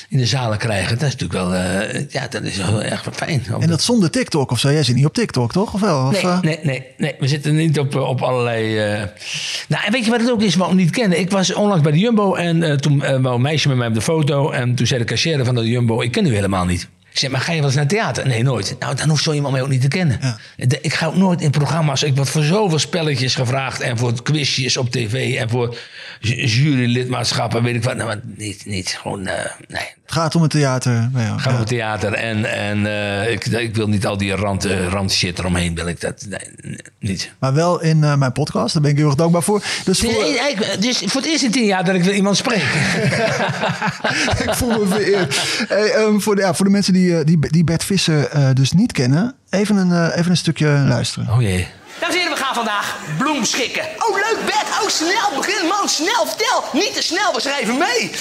in 0.09 0.17
de 0.17 0.25
zalen 0.25 0.57
krijgen. 0.57 0.97
Dat 0.99 1.07
is 1.07 1.15
natuurlijk 1.15 1.39
wel... 1.39 1.53
eh, 1.53 2.05
ja, 2.09 2.27
dat 2.27 2.43
is 2.43 2.57
wel 2.57 2.81
erg 2.83 3.07
fijn. 3.11 3.43
En 3.59 3.67
dat 3.67 3.81
zonder 3.81 4.09
TikTok 4.11 4.51
of 4.51 4.59
zo. 4.59 4.71
Jij 4.71 4.83
zit 4.83 4.95
niet 4.95 5.05
op 5.05 5.13
TikTok, 5.13 5.51
toch? 5.51 5.73
Of 5.73 5.81
wel? 5.81 6.05
Of, 6.07 6.11
Nee, 6.11 6.31
eh, 6.31 6.41
nee, 6.41 6.59
nee, 6.63 6.85
nee, 6.97 7.15
we 7.19 7.27
zitten 7.27 7.55
niet 7.55 7.79
op, 7.79 7.95
eh, 7.95 8.09
op 8.09 8.21
allerlei. 8.21 8.75
Nou, 9.67 9.85
en 9.85 9.91
weet 9.91 10.05
je 10.05 10.11
wat 10.11 10.19
het 10.19 10.31
ook 10.31 10.41
is, 10.41 10.55
wat 10.55 10.69
we 10.69 10.75
niet 10.75 10.89
kennen? 10.89 11.19
Ik 11.19 11.31
was 11.31 11.53
onlangs 11.53 11.83
bij 11.83 11.91
de 11.91 11.99
Jumbo 11.99 12.33
en 12.35 12.81
toen 12.81 12.99
wou 13.21 13.35
een 13.35 13.41
meisje 13.41 13.67
met 13.67 13.77
mij 13.77 13.87
op 13.87 13.93
de 13.93 14.01
foto. 14.01 14.49
En 14.49 14.75
toen 14.75 14.87
zei 14.87 14.99
de 14.99 15.05
cashier 15.05 15.45
van 15.45 15.55
de 15.55 15.67
Jumbo: 15.69 16.01
Ik 16.01 16.11
ken 16.11 16.25
u 16.25 16.33
helemaal 16.33 16.65
niet. 16.65 16.87
Ik 17.11 17.17
zei, 17.17 17.31
maar 17.31 17.41
ga 17.41 17.51
je 17.51 17.57
wel 17.57 17.67
eens 17.67 17.75
naar 17.75 17.87
theater? 17.87 18.27
Nee, 18.27 18.43
nooit. 18.43 18.75
Nou, 18.79 18.95
dan 18.95 19.09
hoeft 19.09 19.23
zo 19.23 19.31
iemand 19.33 19.53
mij 19.53 19.61
ook 19.61 19.69
niet 19.69 19.81
te 19.81 19.87
kennen. 19.87 20.19
De- 20.57 20.81
Ik 20.81 20.93
ga 20.93 21.05
ook 21.05 21.15
nooit 21.15 21.41
in 21.41 21.51
programma's. 21.51 22.03
Ik 22.03 22.15
word 22.15 22.29
voor 22.29 22.43
zoveel 22.43 22.79
spelletjes 22.79 23.35
gevraagd. 23.35 23.79
En 23.81 23.97
voor 23.97 24.23
quizjes 24.23 24.77
op 24.77 24.91
tv. 24.91 25.35
En 25.37 25.49
voor 25.49 25.77
ju- 26.19 26.45
jurylidmaatschappen. 26.45 27.63
Weet 27.63 27.75
ik 27.75 27.83
wat. 27.83 27.95
Nou, 27.95 28.07
maar 28.07 28.19
niet, 28.23 28.65
niet. 28.65 28.97
Gewoon, 29.01 29.27
eh, 29.27 29.51
nee. 29.67 29.87
Het 30.11 30.19
gaat 30.19 30.35
om 30.35 30.41
het 30.41 30.51
theater 30.51 31.09
bij 31.11 31.23
jou. 31.23 31.39
Ga 31.39 31.49
Ja. 31.49 31.53
op 31.53 31.59
het 31.59 31.67
theater. 31.67 32.13
En, 32.13 32.45
en 32.45 32.85
eh, 32.85 33.31
ik, 33.31 33.45
ik 33.45 33.75
wil 33.75 33.87
niet 33.87 34.05
al 34.05 34.17
die 34.17 34.35
rand, 34.35 34.65
eh, 34.65 34.87
rand 34.87 35.11
shit 35.11 35.39
eromheen. 35.39 35.75
Wil 35.75 35.87
ik 35.87 36.01
dat 36.01 36.25
nee, 36.29 36.39
nee, 36.61 36.77
niet. 36.99 37.31
Maar 37.39 37.53
wel 37.53 37.81
in 37.81 38.03
eh, 38.03 38.15
mijn 38.15 38.31
podcast. 38.31 38.73
Daar 38.73 38.81
ben 38.81 38.91
ik 38.91 38.97
heel 38.97 39.05
erg 39.05 39.15
dankbaar 39.15 39.43
voor. 39.43 39.63
Dus 39.83 39.99
voor, 39.99 40.13
dus 40.79 40.97
voor 41.05 41.21
het 41.21 41.29
eerst 41.29 41.43
in 41.43 41.51
tien 41.51 41.65
jaar 41.65 41.85
dat 41.85 41.95
ik 41.95 42.03
wil 42.03 42.13
iemand 42.13 42.37
spreek. 42.37 42.63
ik 44.45 44.53
voel 44.53 44.79
me 44.79 44.85
vereerd. 44.87 45.39
Hey, 45.67 45.91
ehm, 45.91 46.19
voor, 46.19 46.35
de, 46.35 46.41
ja, 46.41 46.53
voor 46.53 46.65
de 46.65 46.71
mensen 46.71 46.93
die, 46.93 47.23
die, 47.23 47.39
die 47.49 47.63
Bert 47.63 47.83
Visser 47.83 48.27
eh, 48.27 48.49
dus 48.53 48.71
niet 48.71 48.91
kennen. 48.91 49.35
Even 49.49 49.75
een, 49.75 49.91
eh, 49.91 50.17
even 50.17 50.31
een 50.31 50.37
stukje 50.37 50.67
luisteren. 50.87 51.33
Oh 51.33 51.41
jee. 51.41 51.67
Dames 51.99 52.15
en 52.15 52.21
heren, 52.21 52.37
we 52.37 52.43
gaan 52.43 52.55
vandaag 52.55 52.97
bloem 53.17 53.45
schikken. 53.45 53.83
Oh, 53.97 54.15
leuk, 54.15 54.37
Bert. 54.45 54.81
Oh, 54.81 54.87
snel. 54.89 55.37
Begin, 55.37 55.67
man. 55.67 55.89
Snel. 55.89 56.25
Vertel. 56.27 56.63
Niet 56.73 56.93
te 56.93 57.01
snel. 57.03 57.33
We 57.33 57.41
schrijven 57.41 57.77
mee. 57.77 58.11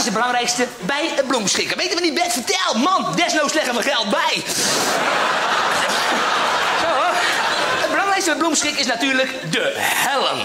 Is 0.00 0.06
het 0.06 0.14
belangrijkste 0.14 0.66
bij 0.78 1.12
het 1.16 1.26
bloemschikken? 1.26 1.76
Weten 1.76 1.96
we 1.96 2.02
niet, 2.02 2.14
Bert? 2.14 2.32
Vertel. 2.32 2.74
Man, 2.74 3.12
desnoods 3.16 3.52
leggen 3.52 3.74
we 3.74 3.82
geld 3.82 4.10
bij. 4.10 4.42
Zo. 6.80 6.88
Het 7.80 7.90
belangrijkste 7.90 8.30
bij 8.30 8.38
bloemschikken 8.38 8.80
is 8.80 8.86
natuurlijk 8.86 9.34
de 9.50 9.74
helm. 9.78 10.38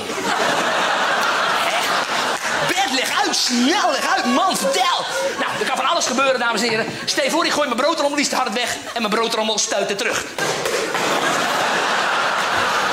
Bert, 2.68 2.92
leg 2.92 3.26
uit, 3.26 3.36
snel, 3.36 3.92
leg 3.92 4.16
uit, 4.16 4.26
man, 4.26 4.58
vertel. 4.58 5.06
Nou, 5.40 5.52
er 5.60 5.66
kan 5.68 5.76
van 5.76 5.86
alles 5.86 6.06
gebeuren, 6.06 6.40
dames 6.40 6.62
en 6.62 6.70
heren. 6.70 6.86
Stel 7.06 7.30
voor, 7.30 7.46
ik 7.46 7.52
gooi 7.52 7.68
mijn 7.68 7.80
broodrommel 7.82 8.20
iets 8.20 8.30
te 8.30 8.36
hard 8.36 8.54
weg 8.54 8.76
en 8.94 9.02
mijn 9.02 9.14
broodrommel 9.14 9.58
stuit 9.58 9.90
er 9.90 9.96
terug. 9.96 10.24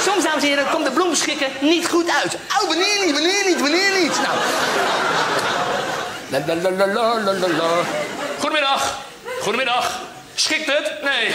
Soms, 0.05 0.25
dames 0.25 0.43
en 0.43 0.49
heren, 0.49 0.71
komt 0.71 0.85
de 0.85 0.91
bloemschikken 0.91 1.49
niet 1.61 1.89
goed 1.89 2.11
uit. 2.23 2.35
Oh, 2.35 2.69
wanneer 2.69 3.05
niet, 3.05 3.13
wanneer 3.13 3.45
niet, 3.47 3.61
wanneer 3.61 4.01
niet? 4.01 4.21
Nou. 4.23 4.37
Goedemiddag. 8.39 8.99
Goedemiddag. 9.41 10.01
Schikt 10.35 10.67
het? 10.67 11.03
Nee. 11.03 11.35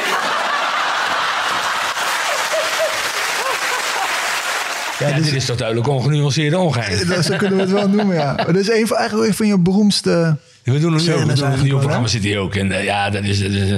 Ja, 4.99 5.07
Ja, 5.07 5.15
dus- 5.15 5.25
dit 5.25 5.33
is 5.35 5.45
toch 5.45 5.57
duidelijk 5.57 5.87
ongenuanceerde 5.87 6.57
ongein. 6.57 7.07
Dat, 7.07 7.25
zo 7.25 7.35
kunnen 7.35 7.55
we 7.57 7.61
het 7.63 7.71
wel 7.71 7.89
noemen, 7.89 8.15
ja. 8.15 8.33
Maar 8.33 8.45
Dat 8.45 8.55
is 8.55 8.69
een 8.69 8.87
van, 8.87 8.97
eigenlijk 8.97 9.29
een 9.29 9.35
van 9.35 9.47
je 9.47 9.59
beroemdste... 9.59 10.37
We 10.63 10.79
doen 10.79 10.95
nieuw, 10.95 11.25
we 11.25 11.33
doen 11.33 11.49
nieuw 11.61 11.69
wel, 11.71 11.79
programma, 11.79 12.07
zit 12.07 12.23
hier 12.23 12.39
ook. 12.39 12.55
En 12.55 12.71
eh, 12.71 12.83
ja, 12.83 13.09
dat 13.09 13.23
is, 13.23 13.41
dat 13.41 13.51
is 13.51 13.69
eh, 13.71 13.77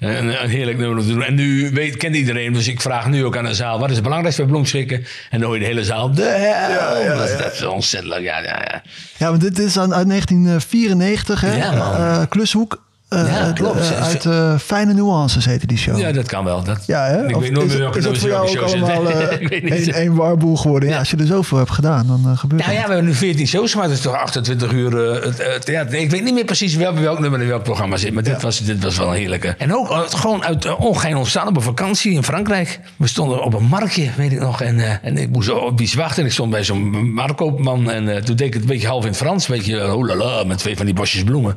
een, 0.00 0.42
een 0.42 0.48
heerlijk 0.48 0.78
nummer 0.78 0.98
om 0.98 1.04
te 1.06 1.12
doen. 1.12 1.22
En 1.22 1.34
nu 1.34 1.70
weet, 1.72 1.96
kent 1.96 2.16
iedereen, 2.16 2.52
dus 2.52 2.68
ik 2.68 2.80
vraag 2.80 3.06
nu 3.08 3.24
ook 3.24 3.36
aan 3.36 3.44
de 3.44 3.54
zaal... 3.54 3.78
wat 3.78 3.88
is 3.88 3.94
het 3.94 4.02
belangrijkste 4.02 4.42
bij 4.42 4.50
bloemschikken? 4.52 4.96
En 5.30 5.38
dan 5.38 5.42
hoor 5.42 5.54
je 5.54 5.60
de 5.60 5.66
hele 5.66 5.84
zaal... 5.84 6.12
De 6.14 6.22
hel! 6.22 7.16
dat, 7.16 7.28
is- 7.28 7.36
dat 7.38 7.52
is 7.52 7.62
ontzettend 7.64 8.12
leuk. 8.14 8.22
Ja, 8.22 8.38
ja, 8.38 8.62
ja. 8.70 8.82
Ja, 9.16 9.28
want 9.28 9.40
dit 9.40 9.58
is 9.58 9.78
aan- 9.78 9.94
uit 9.94 10.08
1994, 10.08 11.40
hè? 11.40 11.56
Ja, 11.56 11.72
man. 11.72 11.94
Eh, 11.94 12.22
Klushoek. 12.28 12.82
Eh, 13.08 13.26
Ja, 13.26 13.52
klopt. 13.52 13.80
eh, 13.80 14.02
uit 14.02 14.26
eh, 14.26 14.58
Fijne 14.58 14.92
Nuances 14.94 15.44
heette 15.44 15.66
die 15.66 15.78
show. 15.78 15.98
ja, 15.98 16.12
dat 16.12 16.26
kan 16.26 16.44
wel. 16.44 16.62
Dat, 16.64 16.86
Ja, 16.86 17.04
hè? 17.06 17.28
Ik 17.28 17.36
Of 17.36 17.42
weet 17.42 17.52
nooit 17.52 17.68
meer 17.68 17.78
welke 17.78 18.02
voor 18.16 18.28
jou 18.28 18.48
show 18.48 18.64
allemaal 18.64 19.10
één 19.50 19.92
één 19.94 20.14
warboel 20.14 20.56
geworden? 20.56 20.88
Ja, 20.88 20.98
als 20.98 21.10
je 21.10 21.16
er 21.16 21.26
zoveel 21.26 21.58
hebt 21.58 21.70
gedaan, 21.70 22.06
dan 22.06 22.38
gebeurt 22.38 22.62
Nou 22.62 22.74
ja, 22.74 22.82
we 22.82 22.86
hebben 22.88 23.04
nu 23.04 23.14
14 23.14 23.46
shows 23.46 23.70
gemaakt. 23.72 23.88
Dat 23.88 23.98
is 23.98 24.04
toch 24.04 24.14
28 24.14 24.72
uur 24.72 24.90
theater. 25.64 25.94
Ik 25.98 26.10
weet 26.10 26.24
niet 26.24 26.34
meer 26.34 26.44
precies 26.44 26.74
welk, 26.74 26.98
welk 26.98 27.18
nummer 27.18 27.40
in 27.40 27.48
welk 27.48 27.62
programma 27.62 27.96
zit. 27.96 28.12
Maar 28.14 28.22
dit, 28.22 28.42
was, 28.42 28.58
dit 28.58 28.82
was 28.82 28.98
wel 28.98 29.08
een 29.08 29.14
heerlijke. 29.18 29.54
En 29.58 29.74
ook 29.74 29.88
gewoon 30.10 30.44
uit 30.44 30.76
ongein 30.76 31.16
ontstaan 31.16 31.46
op 31.48 31.56
een 31.56 31.62
vakantie 31.62 32.12
in 32.12 32.22
Frankrijk. 32.22 32.80
We 32.96 33.06
stonden 33.06 33.42
op 33.44 33.54
een 33.54 33.64
marktje, 33.64 34.10
weet 34.16 34.32
ik 34.32 34.40
nog. 34.40 34.60
En, 34.62 35.02
en 35.02 35.16
ik 35.16 35.28
moest 35.30 35.50
op 35.50 35.80
iets 35.80 35.94
wachten. 35.94 36.20
En 36.22 36.26
ik 36.26 36.32
stond 36.32 36.50
bij 36.50 36.64
zo'n 36.64 37.12
marktkoopman. 37.12 37.90
En 37.90 38.24
toen 38.24 38.36
deed 38.36 38.46
ik 38.46 38.52
het 38.52 38.62
een 38.62 38.68
beetje 38.68 38.86
half 38.88 39.02
in 39.02 39.08
het 39.08 39.16
Frans. 39.16 39.48
Een 39.48 39.54
beetje 39.56 39.94
oh 39.94 40.06
la 40.06 40.14
la, 40.14 40.44
met 40.44 40.58
twee 40.58 40.76
van 40.76 40.86
die 40.86 40.94
bosjes 40.94 41.22
bloemen. 41.24 41.56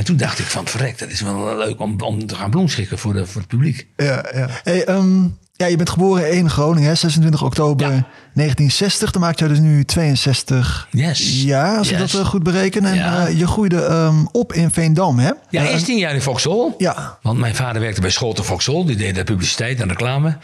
En 0.00 0.06
toen 0.06 0.16
dacht 0.16 0.38
ik 0.38 0.44
van, 0.44 0.66
verrek, 0.66 0.98
dat 0.98 1.10
is 1.10 1.20
wel 1.20 1.56
leuk 1.56 1.80
om, 1.80 2.00
om 2.00 2.26
te 2.26 2.34
gaan 2.34 2.50
bloemschikken 2.50 2.98
voor, 2.98 3.12
de, 3.12 3.26
voor 3.26 3.40
het 3.40 3.50
publiek. 3.50 3.86
Ja, 3.96 4.24
ja. 4.34 4.48
Hey, 4.62 4.84
ehm, 4.84 5.22
Ja, 5.52 5.66
je 5.66 5.76
bent 5.76 5.90
geboren 5.90 6.32
in 6.32 6.50
Groningen, 6.50 6.88
hè, 6.88 6.94
26 6.94 7.42
oktober 7.42 7.86
Ja. 7.86 8.06
1960. 8.34 9.10
Dan 9.10 9.20
maakt 9.20 9.38
jij 9.38 9.48
dus 9.48 9.58
nu 9.58 9.84
62 9.84 10.88
Yes. 10.90 11.42
jaar, 11.42 11.78
als 11.78 11.90
ik 11.90 11.98
Yes. 11.98 12.12
dat 12.12 12.20
eh, 12.20 12.26
goed 12.28 12.42
bereken. 12.42 12.84
En 12.84 12.94
Ja. 12.94 13.26
eh, 13.26 13.38
je 13.38 13.46
groeide 13.46 13.82
ehm, 13.84 14.24
op 14.32 14.52
in 14.52 14.70
Veendam, 14.70 15.18
hè? 15.18 15.30
Ja, 15.50 15.62
Eh, 15.62 15.72
eerst 15.72 15.84
tien 15.84 15.98
jaar 15.98 16.14
in 16.14 16.22
Vauxhall. 16.22 16.74
Ja. 16.78 17.18
Want 17.22 17.38
mijn 17.38 17.54
vader 17.54 17.80
werkte 17.82 18.00
bij 18.00 18.10
Scholte 18.10 18.42
Vauxhall. 18.42 18.84
Die 18.84 18.96
deed 18.96 19.14
de 19.14 19.24
publiciteit 19.24 19.80
en 19.80 19.88
reclame. 19.88 20.36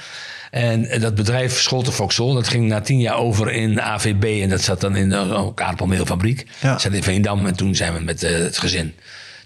En 0.50 1.00
dat 1.00 1.14
bedrijf 1.14 1.60
Scholte 1.60 1.92
Vauxhall, 1.92 2.34
dat 2.34 2.48
ging 2.48 2.68
na 2.68 2.80
tien 2.80 3.00
jaar 3.00 3.16
over 3.16 3.52
in 3.52 3.80
AVB. 3.80 4.42
En 4.42 4.48
dat 4.48 4.60
zat 4.60 4.80
dan 4.80 4.96
in 4.96 5.12
een 5.12 5.36
aardappelmeelfabriek. 5.54 6.46
Ja. 6.60 6.70
Dat 6.70 6.80
zat 6.80 6.92
in 6.92 7.02
Veendam. 7.02 7.46
En 7.46 7.56
toen 7.56 7.74
zijn 7.74 7.94
we 7.94 8.00
met 8.00 8.20
het 8.20 8.58
gezin, 8.58 8.94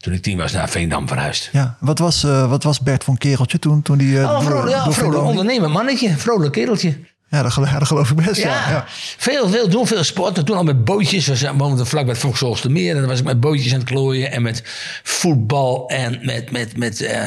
toen 0.00 0.12
ik 0.12 0.22
tien 0.22 0.36
was, 0.38 0.52
naar 0.52 0.68
Veendam 0.68 1.08
verhuisd. 1.08 1.48
ja. 1.52 1.76
Wat, 1.80 1.98
was, 1.98 2.24
eh, 2.24 2.48
wat 2.48 2.62
was 2.62 2.80
Bert 2.80 3.04
van 3.04 3.18
Kereltje 3.18 3.58
toen, 3.58 3.82
toen 3.82 3.98
die... 3.98 4.18
eh, 4.18 4.24
Oh, 4.24 4.30
door- 4.30 4.42
vrolijk, 4.42 4.68
ja, 4.68 4.84
door 4.84 4.94
vrolijk 4.94 4.96
Veendam 5.14 5.20
liep? 5.30 5.38
ondernemer, 5.38 5.70
mannetje. 5.70 6.16
Vrolijk 6.16 6.52
kereltje. 6.52 6.98
Ja, 7.28 7.42
dat, 7.42 7.52
geloof 7.86 8.10
ik 8.10 8.16
best, 8.16 8.36
ja. 8.36 8.48
Ja, 8.48 8.70
ja. 8.70 8.84
Veel, 9.16 9.48
veel 9.48 9.68
doen, 9.68 9.86
veel 9.86 10.04
sporten. 10.04 10.44
Toen 10.44 10.56
al 10.56 10.64
met 10.64 10.84
bootjes. 10.84 11.26
We 11.26 11.52
woonden 11.56 11.86
vlak 11.86 12.02
bij 12.04 12.12
het 12.12 12.20
Vauxhallstermeer. 12.22 12.90
En 12.94 13.00
dan 13.00 13.08
was 13.08 13.18
ik 13.18 13.24
met 13.24 13.40
bootjes 13.40 13.72
aan 13.72 13.78
het 13.78 13.88
klooien. 13.88 14.32
En 14.32 14.42
met 14.42 14.62
voetbal 15.02 15.88
en 15.88 16.18
met, 16.22 16.50
met, 16.50 16.76
met 16.76 17.00
eh, 17.00 17.22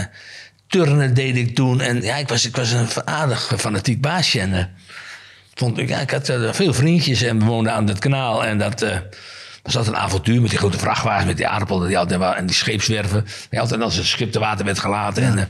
turnen 0.67 1.13
deed 1.13 1.35
ik 1.35 1.55
toen. 1.55 1.81
En 1.81 2.01
ja, 2.01 2.15
ik 2.15 2.27
was, 2.27 2.45
ik 2.45 2.55
was 2.55 2.71
een 2.71 2.87
aardig 3.05 3.51
fanatiek 3.57 4.01
baasje. 4.01 4.39
En 4.39 4.53
eh, 4.53 4.63
vond 5.53 5.77
ik, 5.77 5.89
ja, 5.89 5.99
ik 5.99 6.11
had 6.11 6.29
eh, 6.29 6.53
veel 6.53 6.73
vriendjes 6.73 7.21
en 7.21 7.39
we 7.39 7.45
woonden 7.45 7.73
aan 7.73 7.87
het 7.87 7.99
kanaal. 7.99 8.45
En 8.45 8.57
dat 8.57 8.81
eh, 8.81 8.97
was 9.63 9.77
altijd 9.77 9.95
een 9.95 10.01
avontuur 10.01 10.41
met 10.41 10.49
die 10.49 10.59
grote 10.59 10.77
vrachtwagens, 10.77 11.25
met 11.25 11.37
die 11.37 11.47
aardappelen 11.47 11.87
die 11.87 11.97
altijd, 11.97 12.21
en 12.21 12.45
die 12.45 12.55
scheepswerven. 12.55 13.25
Die 13.49 13.59
altijd 13.59 13.81
als 13.81 13.97
een 13.97 14.05
schip 14.05 14.31
te 14.31 14.39
water 14.39 14.65
werd 14.65 14.79
gelaten. 14.79 15.23
En, 15.23 15.37
eh, 15.37 15.43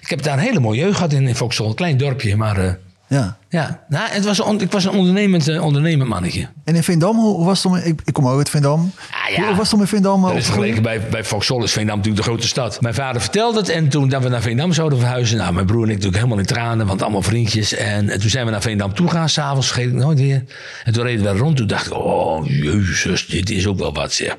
ik 0.00 0.10
heb 0.10 0.22
daar 0.22 0.32
een 0.32 0.44
hele 0.44 0.60
mooie 0.60 0.80
jeugd 0.80 0.94
gehad 0.94 1.12
in, 1.12 1.28
in 1.28 1.36
Vauxhall. 1.36 1.68
Een 1.68 1.74
klein 1.74 1.96
dorpje, 1.96 2.36
maar... 2.36 2.58
eh, 2.58 2.72
ja. 3.08 3.36
Ja, 3.48 3.84
nou, 3.88 4.10
het 4.10 4.24
was 4.24 4.46
een, 4.46 4.60
ik 4.60 4.72
was 4.72 4.84
een 4.84 4.90
ondernemend, 4.90 5.48
eh, 5.48 5.64
ondernemend 5.64 6.08
mannetje. 6.08 6.48
En 6.64 6.74
in 6.74 6.82
Veendam, 6.82 7.16
hoe 7.16 7.44
was 7.44 7.62
het 7.62 7.72
om... 7.72 7.78
Ik, 7.78 8.00
ik 8.04 8.12
kom 8.12 8.28
ook 8.28 8.38
uit 8.38 8.50
Veendam. 8.50 8.92
Ah, 9.10 9.36
ja. 9.36 9.46
Hoe 9.46 9.56
was 9.56 9.64
het 9.64 9.74
om 9.74 9.80
in 9.80 9.86
Veendam 9.86 10.22
eh, 10.22 10.28
Dat 10.28 10.36
is 10.36 10.44
vergeleken 10.44 10.82
bij, 10.82 11.00
bij 11.10 11.24
Vauxhall 11.24 11.62
is 11.62 11.72
Veendam 11.72 11.96
natuurlijk 11.96 12.24
de 12.24 12.30
grote 12.30 12.46
stad. 12.46 12.80
Mijn 12.80 12.94
vader 12.94 13.20
vertelde 13.20 13.58
het 13.58 13.68
en 13.68 13.88
toen 13.88 14.08
dat 14.08 14.22
we 14.22 14.28
naar 14.28 14.42
Veendam 14.42 14.72
zouden 14.72 14.98
verhuizen... 14.98 15.38
Nou, 15.38 15.52
mijn 15.52 15.66
broer 15.66 15.82
en 15.82 15.88
ik 15.88 15.94
natuurlijk 15.94 16.22
helemaal 16.22 16.38
in 16.38 16.46
tranen, 16.46 16.86
want 16.86 17.02
allemaal 17.02 17.22
vriendjes. 17.22 17.74
En, 17.74 18.08
en 18.08 18.20
toen 18.20 18.30
zijn 18.30 18.44
we 18.44 18.50
naar 18.50 18.62
Veendam 18.62 18.94
toe 18.94 19.08
gaan, 19.08 19.28
s'avonds 19.28 19.66
vergeet 19.66 19.88
ik 19.88 19.94
nooit 19.94 20.20
weer. 20.20 20.44
En 20.84 20.92
toen 20.92 21.02
reden 21.02 21.32
we 21.32 21.38
rond, 21.38 21.56
toen 21.56 21.66
dacht 21.66 21.86
ik, 21.86 21.94
oh, 21.94 22.46
jezus, 22.46 23.26
dit 23.26 23.50
is 23.50 23.66
ook 23.66 23.78
wel 23.78 23.94
wat 23.94 24.12
zeg. 24.12 24.36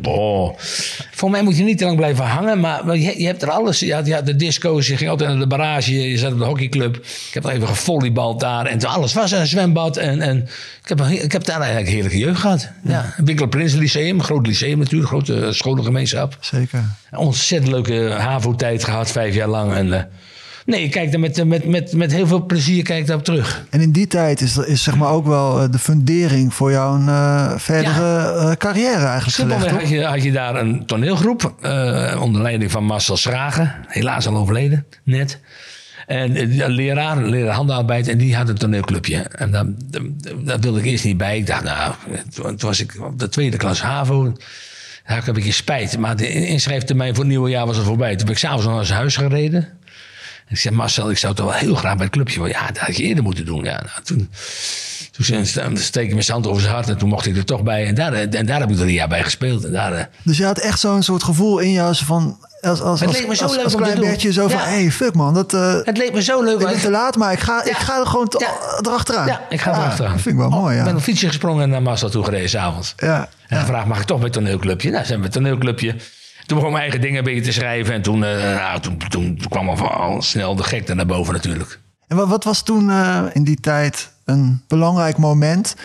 Voor 1.12 1.30
mij 1.30 1.44
moet 1.44 1.58
je 1.58 1.64
niet 1.64 1.78
te 1.78 1.86
lang 1.86 1.98
blijven 1.98 2.26
hangen, 2.26 2.60
maar 2.60 2.86
maar 2.86 2.98
je, 2.98 3.20
je 3.20 3.26
hebt 3.26 3.42
er 3.42 3.50
alles. 3.50 3.80
Je 3.80 3.94
had, 3.94 4.08
je 4.08 4.14
had 4.14 4.26
de 4.26 4.36
disco's, 4.36 4.88
je 4.88 4.98
ging 4.98 5.10
altijd 5.10 5.30
naar 5.30 5.40
de 5.40 5.48
barrage, 5.48 6.10
je 6.10 6.18
zat 6.18 6.32
op 6.32 6.40
de 6.40 6.46
hockeyclub. 6.46 6.96
Ik 6.96 7.34
heb 7.34 7.44
nog 7.44 7.52
even 7.52 7.68
gevolleybald 7.68 8.40
daar 8.40 8.66
en 8.66 8.78
toen 8.78 8.90
alles 8.98 9.13
was 9.13 9.32
een 9.32 9.48
zwembad. 9.48 9.98
En, 9.98 10.22
en 10.22 10.38
ik, 10.84 10.89
heb, 10.89 11.01
ik 11.01 11.32
heb 11.32 11.46
daar 11.46 11.58
eigenlijk 11.58 11.88
een 11.88 11.94
heerlijke 11.94 12.18
jeugd 12.18 12.39
gehad. 12.39 12.70
Ja. 12.84 13.13
Winkel 13.18 13.48
Prins 13.48 13.74
Lyceum, 13.74 14.22
groot 14.22 14.48
lyceum 14.48 14.80
natuurlijk, 14.80 15.10
grote 15.10 15.46
eh, 15.46 15.51
scholengemeenschap. 15.51 16.38
Zeker. 16.39 16.84
Een 17.12 17.18
ontzettend 17.18 17.72
leuke 17.72 18.16
HAVO-tijd 18.18 18.84
gehad, 18.84 19.12
vijf 19.12 19.36
jaar 19.36 19.48
lang. 19.48 19.74
En, 19.74 19.94
eh, 19.94 20.04
nee, 20.66 20.84
ik 20.84 20.92
kijk 20.92 21.12
daar 21.12 21.20
met, 21.20 21.46
met, 21.46 21.66
met, 21.66 21.94
met 21.94 22.12
heel 22.12 22.27
veel 22.27 22.46
plezier 22.46 22.84
kijk 22.84 23.06
daarop 23.06 23.25
terug. 23.25 23.66
En 23.70 23.82
in 23.82 23.92
die 23.92 24.08
tijd 24.08 24.42
is, 24.42 24.58
is 24.58 24.84
zeg 24.84 24.96
maar 24.96 25.10
ook 25.10 25.25
wel 25.25 25.62
eh, 25.62 25.72
de 25.72 25.80
fundering 25.80 26.54
voor 26.54 26.72
jouw 26.72 27.08
eh, 27.08 27.51
verdere 27.58 28.18
eh, 28.18 28.51
carrière 28.51 29.06
eigenlijk 29.06 29.24
gelegd, 29.24 29.34
Simpelweg 29.34 29.72
toch? 29.72 29.80
had 29.80 29.89
je, 29.89 30.04
had 30.04 30.24
je 30.24 30.32
daar 30.32 30.56
een 30.56 30.86
toneelgroep 30.86 31.56
eh, 31.62 32.20
onder 32.22 32.42
leiding 32.42 32.72
van 32.72 32.84
Marcel 32.84 33.18
Schragen. 33.18 33.75
Helaas 33.88 34.27
al 34.27 34.36
overleden, 34.36 34.86
net. 35.04 35.39
En 36.08 36.36
eh, 36.36 36.58
een 36.58 36.72
leraar, 36.72 37.18
een 37.18 37.30
leraar 37.30 37.56
handenarbeid, 37.56 38.08
en 38.08 38.18
die 38.18 38.36
had 38.36 38.50
een 38.50 38.58
toneelclubje. 38.58 39.18
En 39.18 39.52
daar, 39.52 39.66
wilde 40.60 40.80
ik 40.80 40.86
eerst 40.86 41.04
niet 41.04 41.18
bij. 41.18 41.38
Ik 41.38 41.48
dacht, 41.48 41.64
nou, 41.64 41.94
toen 42.34 42.58
was 42.58 42.80
ik 42.80 42.96
op 43.02 43.20
de 43.20 43.30
tweede 43.30 43.58
klas 43.58 43.82
HAVO. 43.82 44.34
Daar 45.06 45.26
had 45.26 45.38
ik 45.38 45.46
een 45.46 45.54
spijt. 45.54 45.98
Maar 45.98 46.16
de 46.16 46.34
inschrijftermijn 46.34 47.10
voor 47.16 47.24
het 47.24 47.34
nieuwe 47.34 47.50
jaar 47.50 47.66
was 47.66 47.78
al 47.78 47.84
voorbij. 47.84 48.16
Toen 48.16 48.26
ben 48.26 48.34
ik 48.34 48.40
s'avonds 48.40 48.66
nog 48.66 48.76
naar 48.76 48.86
zijn 48.86 49.00
huis 49.00 49.16
gereden. 49.16 49.64
En 49.64 50.54
ik 50.54 50.58
zei, 50.58 50.76
Marcel, 50.76 51.10
ik 51.10 51.18
zou 51.18 51.36
toch 51.36 51.46
wel 51.46 51.56
heel 51.56 51.76
graag 51.76 51.96
bij 51.96 52.06
het 52.06 52.14
clubje. 52.14 52.48
Ja, 52.48 52.68
dat 52.68 52.78
had 52.78 52.98
je 52.98 53.04
eerder 53.04 53.24
moeten 53.24 53.46
doen. 53.46 53.64
Ja, 53.64 53.82
nou, 53.82 54.04
toen, 54.04 54.30
toen 55.26 55.78
steek 55.78 56.08
ik 56.08 56.14
mijn 56.14 56.26
hand 56.28 56.48
over 56.48 56.62
zijn 56.62 56.74
hart 56.74 56.90
en 56.90 56.98
toen 56.98 57.10
mocht 57.10 57.26
ik 57.26 57.38
er 57.38 57.46
toch 57.46 57.64
bij. 57.64 57.86
En 57.88 57.96
daar, 57.96 58.14
en 58.14 58.46
daar 58.46 58.60
heb 58.60 58.70
ik 58.70 58.76
er 58.76 58.82
een 58.82 58.92
jaar 58.92 59.08
bij 59.08 59.24
gespeeld. 59.24 59.64
En 59.66 59.72
daar, 59.72 59.94
eh, 59.94 60.04
Dus 60.24 60.38
je 60.38 60.46
had 60.46 60.58
echt 60.60 60.80
zo'n 60.80 61.04
soort 61.04 61.24
gevoel 61.24 61.60
in 61.60 61.72
jou 61.72 61.96
van... 61.96 62.38
Als, 62.62 62.82
als, 62.82 63.00
Het 63.00 63.10
als, 63.10 63.18
leek 63.18 63.28
me 63.28 63.36
zo 63.36 63.44
als, 63.44 63.56
leuk 63.56 63.64
als 63.64 63.74
om 63.74 63.80
te 63.80 63.86
klein 63.86 64.00
doen. 64.02 64.10
Bertje 64.10 64.32
zo 64.34 64.48
van... 64.48 64.60
Ja. 64.60 64.66
hey, 64.66 64.92
fuck 64.92 65.14
man, 65.14 65.34
dat, 65.34 65.54
eh, 65.54 65.76
het 65.84 65.98
leek 65.98 66.14
me 66.14 66.22
zo 66.22 66.44
leuk. 66.44 66.60
ik 66.60 66.68
ben 66.68 66.80
te 66.80 66.90
laat, 66.90 67.16
maar 67.16 67.32
ik 67.32 67.40
ga, 67.40 67.64
ik 67.64 67.72
Ja. 67.72 67.80
ga 67.80 68.00
er 68.00 68.06
gewoon 68.08 68.34
Ja. 68.38 68.52
erachteraan. 68.86 69.28
Ja, 69.28 69.42
ik 69.50 69.62
ga 69.62 69.72
erachteraan. 69.74 70.12
Dat 70.12 70.22
vind 70.22 70.36
ik 70.36 70.42
wel 70.42 70.50
mooi, 70.50 70.78
Ik 70.78 70.84
ben 70.84 70.92
ja. 70.92 70.98
op 70.98 71.04
fietsje 71.04 71.28
gesprongen 71.28 71.64
en 71.64 71.70
naar 71.70 71.82
Marcel 71.82 72.10
toe 72.10 72.24
gereden 72.24 72.50
s'avonds. 72.50 72.94
Ja, 72.98 73.30
En 73.48 73.60
gevraagd, 73.60 73.88
mag 73.88 74.00
ik 74.00 74.06
toch 74.06 74.18
bij 74.18 74.26
het 74.26 74.34
toneelclubje? 74.34 74.92
Nou, 74.92 75.06
zijn 75.06 75.22
we 75.22 75.28
toneelclubje. 75.30 75.92
Toen 76.46 76.58
begon 76.58 76.66
ik 76.66 76.72
mijn 76.72 76.82
eigen 76.82 77.02
dingen 77.02 77.18
een 77.18 77.24
beetje 77.24 77.42
te 77.42 77.52
schrijven. 77.52 77.94
En 77.94 78.02
toen, 78.02 78.24
eh, 78.24 78.42
nou, 78.56 78.80
toen, 78.80 78.98
toen, 78.98 79.10
toen 79.38 79.50
kwam 79.50 79.70
al, 79.70 79.90
al 79.92 80.22
snel 80.22 80.56
de 80.56 80.64
gekte 80.64 80.94
naar 80.94 81.06
boven 81.06 81.34
natuurlijk. 81.34 81.80
En 82.08 82.18
wat, 82.18 82.28
wat 82.28 82.44
was 82.44 82.63
toen 82.63 82.89
eh, 82.89 83.24
in 83.34 83.44
die 83.44 83.60
tijd 83.60 84.12
een 84.28 84.63
belangrijk 84.68 85.18
moment... 85.18 85.76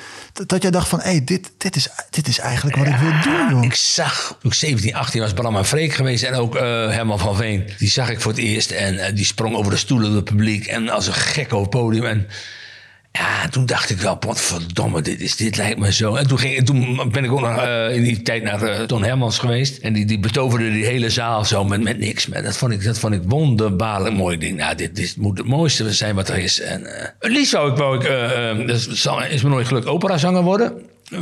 dat, 0.47 0.63
jij 0.63 0.71
dacht 0.71 0.89
van, 0.89 1.01
hey, 1.01 1.25
dit, 1.25 1.51
dit, 1.59 1.77
is, 1.77 1.89
dit 2.11 2.29
is 2.29 2.39
eigenlijk 2.39 2.77
wat 2.77 2.87
ik 2.87 2.97
wil 2.97 3.13
doen, 3.23 3.49
joh. 3.51 3.65
Ik 3.65 3.75
zag, 3.75 4.37
toen 4.41 4.51
ik 4.51 4.57
17, 4.57 4.95
18 4.95 5.21
was, 5.21 5.33
Bram 5.33 5.57
en 5.57 5.65
Freek 5.65 5.93
geweest. 5.93 6.25
En 6.25 6.35
ook 6.35 6.57
eh, 6.57 6.63
Herman 6.89 7.19
van 7.19 7.37
Veen. 7.37 7.71
Die 7.79 7.89
zag 7.89 8.11
ik 8.11 8.21
voor 8.21 8.33
het 8.33 8.41
eerst. 8.41 8.71
En 8.71 8.99
eh, 8.99 9.15
die 9.15 9.25
sprong 9.25 9.57
over 9.57 9.71
de 9.71 9.79
stoelen, 9.79 10.13
het 10.13 10.25
publiek. 10.25 10.67
En 10.67 10.89
als 10.89 11.07
een 11.07 11.13
gek 11.13 11.53
over 11.53 11.61
het 11.61 11.71
podium. 11.71 12.05
En 12.05 12.29
ja, 13.13 13.49
toen 13.49 13.67
dacht 13.67 13.91
ik 13.91 13.99
wel, 13.99 14.19
verdomme, 14.21 15.03
dit, 15.03 15.21
is, 15.21 15.37
dit 15.37 15.57
lijkt 15.57 15.79
me 15.79 15.93
zo. 15.93 16.15
En 16.15 16.27
toen, 16.27 16.39
ging, 16.39 16.65
toen 16.65 17.11
ben 17.11 17.25
ik 17.25 17.33
ook 17.33 17.41
nog 17.41 17.57
eh, 17.57 17.95
in 17.95 18.03
die 18.03 18.23
tijd 18.23 18.43
naar 18.43 18.63
eh, 18.63 18.83
Ton 18.83 19.05
Hermans 19.05 19.39
geweest. 19.39 19.79
En 19.79 19.93
die, 19.93 20.05
die 20.05 20.19
betoverde 20.19 20.73
die 20.73 20.85
hele 20.85 21.11
zaal 21.11 21.45
zo 21.45 21.65
met, 21.65 21.83
met 21.83 21.99
niks. 21.99 22.27
Maar 22.27 22.43
dat 22.43 22.57
vond 22.57 22.73
ik, 22.73 22.85
dat 22.85 22.99
vond 22.99 23.15
ik 23.15 23.23
wonderbaarlijk 23.27 24.15
mooi. 24.15 24.39
Denk, 24.39 24.59
nou, 24.59 24.75
dit, 24.75 24.97
dit 24.97 25.17
moet 25.17 25.39
het 25.39 25.47
mooiste 25.47 25.93
zijn 25.93 26.15
wat 26.15 26.29
er 26.29 26.39
is. 26.39 26.61
En 26.61 26.87
eh, 26.87 27.09
het 27.19 27.33
liefst 27.33 27.51
zou 27.51 27.71
ik, 27.71 27.77
wou 27.77 27.97
ik 27.97 28.03
dat 28.67 28.77
is, 28.77 29.07
is 29.29 29.43
me 29.43 29.49
nooit 29.49 29.67
gelukt, 29.67 29.87
operazanger 29.87 30.43
worden. 30.43 30.73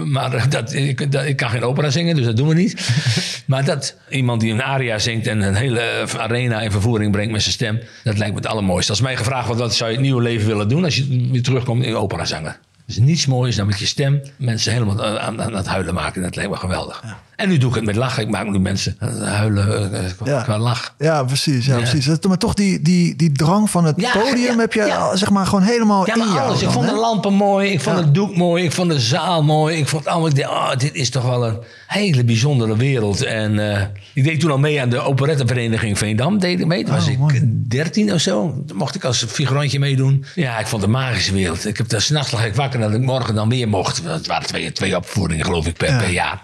Maar 0.04 0.34
eh, 0.34 0.44
dat, 0.48 0.72
ik, 0.72 1.12
dat, 1.12 1.24
ik 1.24 1.36
kan 1.36 1.50
geen 1.50 1.62
opera 1.62 1.90
zingen, 1.90 2.16
dus 2.16 2.24
dat 2.24 2.36
doen 2.36 2.48
we 2.48 2.54
niet. 2.54 2.90
maar 3.46 3.64
dat 3.64 3.96
iemand 4.08 4.40
die 4.40 4.52
een 4.52 4.62
aria 4.62 4.98
zingt 4.98 5.26
en 5.26 5.40
een 5.40 5.54
hele 5.54 5.80
eh, 5.80 6.14
arena 6.14 6.60
in 6.60 6.70
vervoering 6.70 7.12
brengt 7.12 7.32
met 7.32 7.42
zijn 7.42 7.54
stem, 7.54 7.80
dat 8.04 8.18
lijkt 8.18 8.34
me 8.34 8.40
het 8.40 8.50
allermooiste. 8.50 8.90
Als 8.90 9.00
mij 9.00 9.16
gevraagd 9.16 9.46
wordt, 9.46 9.60
wat 9.60 9.74
zou 9.74 9.90
je 9.90 9.96
het 9.96 10.04
nieuwe 10.04 10.22
leven 10.22 10.46
willen 10.46 10.68
doen 10.68 10.84
als 10.84 10.96
je 10.96 11.28
weer 11.30 11.42
terugkomt 11.42 11.84
in 11.84 11.94
opera 11.94 12.24
zanger? 12.24 12.58
Dus 12.90 12.98
niets 12.98 13.26
moois 13.26 13.56
dan 13.56 13.66
met 13.66 13.78
je 13.78 13.86
stem 13.86 14.20
mensen 14.36 14.72
helemaal 14.72 15.04
aan, 15.06 15.18
aan, 15.20 15.42
aan 15.42 15.54
het 15.54 15.66
huilen 15.66 15.94
maken. 15.94 16.22
Dat 16.22 16.36
lijkt 16.36 16.50
me 16.50 16.56
geweldig. 16.56 17.04
En 17.36 17.48
nu 17.48 17.58
doe 17.58 17.68
ik 17.68 17.74
het 17.74 17.84
met 17.84 17.96
lachen. 17.96 18.22
Ik 18.22 18.28
maak 18.28 18.46
nu 18.46 18.58
mensen 18.58 18.96
het 18.98 19.20
huilen 19.22 19.92
eh, 19.92 20.10
qua, 20.16 20.26
Ja. 20.30 20.42
qua 20.42 20.58
lach. 20.58 20.94
Ja, 20.98 21.24
precies. 21.24 21.66
Ja, 21.66 21.76
Ja. 21.76 21.90
precies. 21.90 22.18
Maar 22.28 22.38
toch 22.38 22.54
die, 22.54 22.82
die, 22.82 23.16
die 23.16 23.32
drang 23.32 23.70
van 23.70 23.84
het 23.84 23.96
podium 24.12 24.58
heb 24.58 24.72
je 24.72 25.10
zeg 25.14 25.30
maar 25.30 25.46
gewoon 25.46 25.62
helemaal 25.64 26.06
Ja, 26.06 26.12
in 26.12 26.18
maar 26.18 26.28
jou. 26.28 26.40
alles. 26.48 26.62
Ik 26.62 26.70
vond 26.70 26.84
hè? 26.86 26.92
de 26.92 26.98
lampen 26.98 27.32
mooi. 27.32 27.70
Ik 27.70 27.80
vond 27.80 27.96
het 27.96 28.14
doek 28.14 28.36
mooi. 28.36 28.64
Ik 28.64 28.72
vond 28.72 28.90
de 28.90 29.00
zaal 29.00 29.42
mooi. 29.42 29.76
Ik 29.76 29.88
vond 29.88 30.06
allemaal. 30.06 30.28
Ik 30.28 30.36
dacht, 30.36 30.50
oh, 30.50 30.76
dit 30.76 30.94
is 30.94 31.10
toch 31.10 31.24
wel 31.24 31.46
een 31.46 31.58
hele 31.86 32.24
bijzondere 32.24 32.76
wereld. 32.76 33.22
En 33.22 33.72
eh, 33.76 33.82
ik 34.14 34.24
deed 34.24 34.40
toen 34.40 34.50
al 34.50 34.58
mee 34.58 34.80
aan 34.80 34.88
de 34.90 35.00
operettenvereniging 35.00 35.98
Veendam. 35.98 36.38
Deed 36.38 36.60
ik 36.60 36.66
mee. 36.66 36.84
Toen 36.84 36.94
was 36.94 37.04
Oh, 37.06 37.10
ik 37.12 37.18
mooi. 37.18 37.40
13 37.68 38.12
of 38.12 38.20
zo. 38.20 38.62
Toen 38.66 38.76
mocht 38.76 38.94
ik 38.94 39.04
als 39.04 39.24
figurantje 39.28 39.78
meedoen. 39.78 40.24
Ja, 40.34 40.58
ik 40.58 40.66
vond 40.66 40.82
het 40.82 40.90
een 40.90 40.98
magische 40.98 41.32
wereld. 41.32 41.66
Ik 41.66 41.76
heb 41.76 41.88
daar 41.88 42.00
s'nachts 42.00 42.30
lag 42.32 42.46
ik 42.46 42.54
wakker 42.54 42.79
dat 42.80 42.92
ik 42.92 43.00
morgen 43.00 43.34
dan 43.34 43.48
weer 43.48 43.68
mocht. 43.68 44.02
Het 44.04 44.26
waren 44.26 44.46
twee, 44.46 44.72
twee 44.72 44.96
opvoeringen, 44.96 45.44
geloof 45.44 45.66
ik, 45.66 45.76
per, 45.76 45.90
Ja. 45.90 45.98
per 45.98 46.10
jaar. 46.10 46.42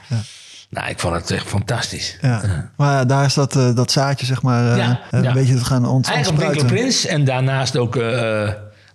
Nou, 0.71 0.89
ik 0.89 0.99
vond 0.99 1.15
het 1.15 1.31
echt 1.31 1.47
fantastisch. 1.47 2.19
Ja. 2.21 2.43
Maar 2.77 2.93
ja, 2.93 3.05
daar 3.05 3.25
is 3.25 3.35
dat, 3.35 3.57
eh, 3.57 3.75
dat 3.75 3.91
zaadje 3.91 4.27
zeg 4.27 4.43
maar 4.43 4.71
eh, 4.71 4.77
Ja, 4.77 5.01
eh, 5.11 5.23
ja. 5.23 5.29
een 5.29 5.35
beetje 5.35 5.57
te 5.57 5.65
gaan 5.65 5.87
ont 5.87 6.09
Eigenlijk 6.09 6.45
ontspruiten. 6.45 6.77
Prins 6.77 7.07
en 7.07 7.25
daarnaast 7.25 7.77
ook 7.77 7.95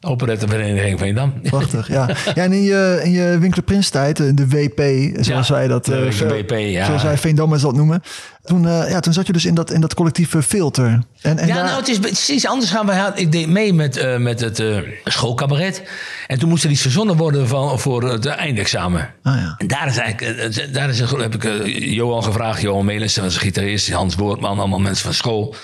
operettenvereniging 0.02 1.00
Veendam. 1.00 1.34
Prachtig, 1.42 1.88
ja. 1.88 2.10
ja 2.26 2.44
en 2.44 2.54
in 2.54 2.62
je, 2.62 3.02
in 3.04 3.12
je 3.12 3.38
Winkler 3.40 3.64
Prins 3.64 3.90
tijd, 3.90 4.20
eh, 4.20 4.28
de 4.34 4.48
WP, 4.48 4.82
zoals 5.24 5.48
Ja, 5.48 5.54
wij 5.54 5.68
dat... 5.68 5.86
de 5.86 5.96
eh, 6.22 6.28
WP, 6.30 6.52
ja. 6.52 6.86
Zoals 6.86 7.04
wij 7.04 7.18
Veendammers 7.18 7.62
dat 7.62 7.76
noemen. 7.76 8.02
Toen, 8.44 8.68
eh, 8.68 8.90
ja, 8.90 9.00
toen 9.00 9.14
zat 9.14 9.28
je 9.28 9.34
dus 9.34 9.46
in 9.46 9.54
dat, 9.56 9.72
in 9.72 9.82
dat 9.82 9.94
collectieve 9.94 10.42
filter. 10.44 10.86
En, 11.22 11.38
en 11.38 11.48
ja, 11.48 11.56
daar- 11.56 11.64
nou, 11.64 11.80
het 11.80 11.88
is 11.88 12.00
precies 12.00 12.48
anders 12.48 12.72
gaan. 12.72 12.90
Hadden- 12.90 13.22
Ik 13.22 13.32
deed 13.32 13.48
mee 13.48 13.74
met, 13.74 13.98
eh, 13.98 14.18
met 14.18 14.40
het 14.40 14.60
eh, 14.60 14.78
schoolcabaret. 15.04 15.84
En 16.28 16.40
toen 16.40 16.50
moest 16.50 16.64
er 16.64 16.70
iets 16.70 16.82
verzonnen 16.82 17.18
worden 17.18 17.48
van, 17.48 17.80
voor 17.80 18.04
het 18.04 18.26
eindexamen. 18.26 19.10
Ah, 19.24 19.36
ja. 19.36 19.56
En 19.58 19.68
daar 19.68 19.88
is 19.88 19.98
eigenlijk, 19.98 20.74
daar 20.74 20.90
is, 20.90 21.00
een- 21.00 21.20
heb 21.20 21.36
ik 21.44 21.68
Johan 21.80 22.24
gevraagd, 22.24 22.62
Johan 22.62 22.86
Melissen 22.86 23.24
was 23.24 23.34
een 23.34 23.42
gitarist, 23.42 23.92
Hans 23.92 24.16
Woordman, 24.16 24.60
allemaal 24.60 24.80
mensen 24.80 25.06
van 25.06 25.14
school. 25.14 25.56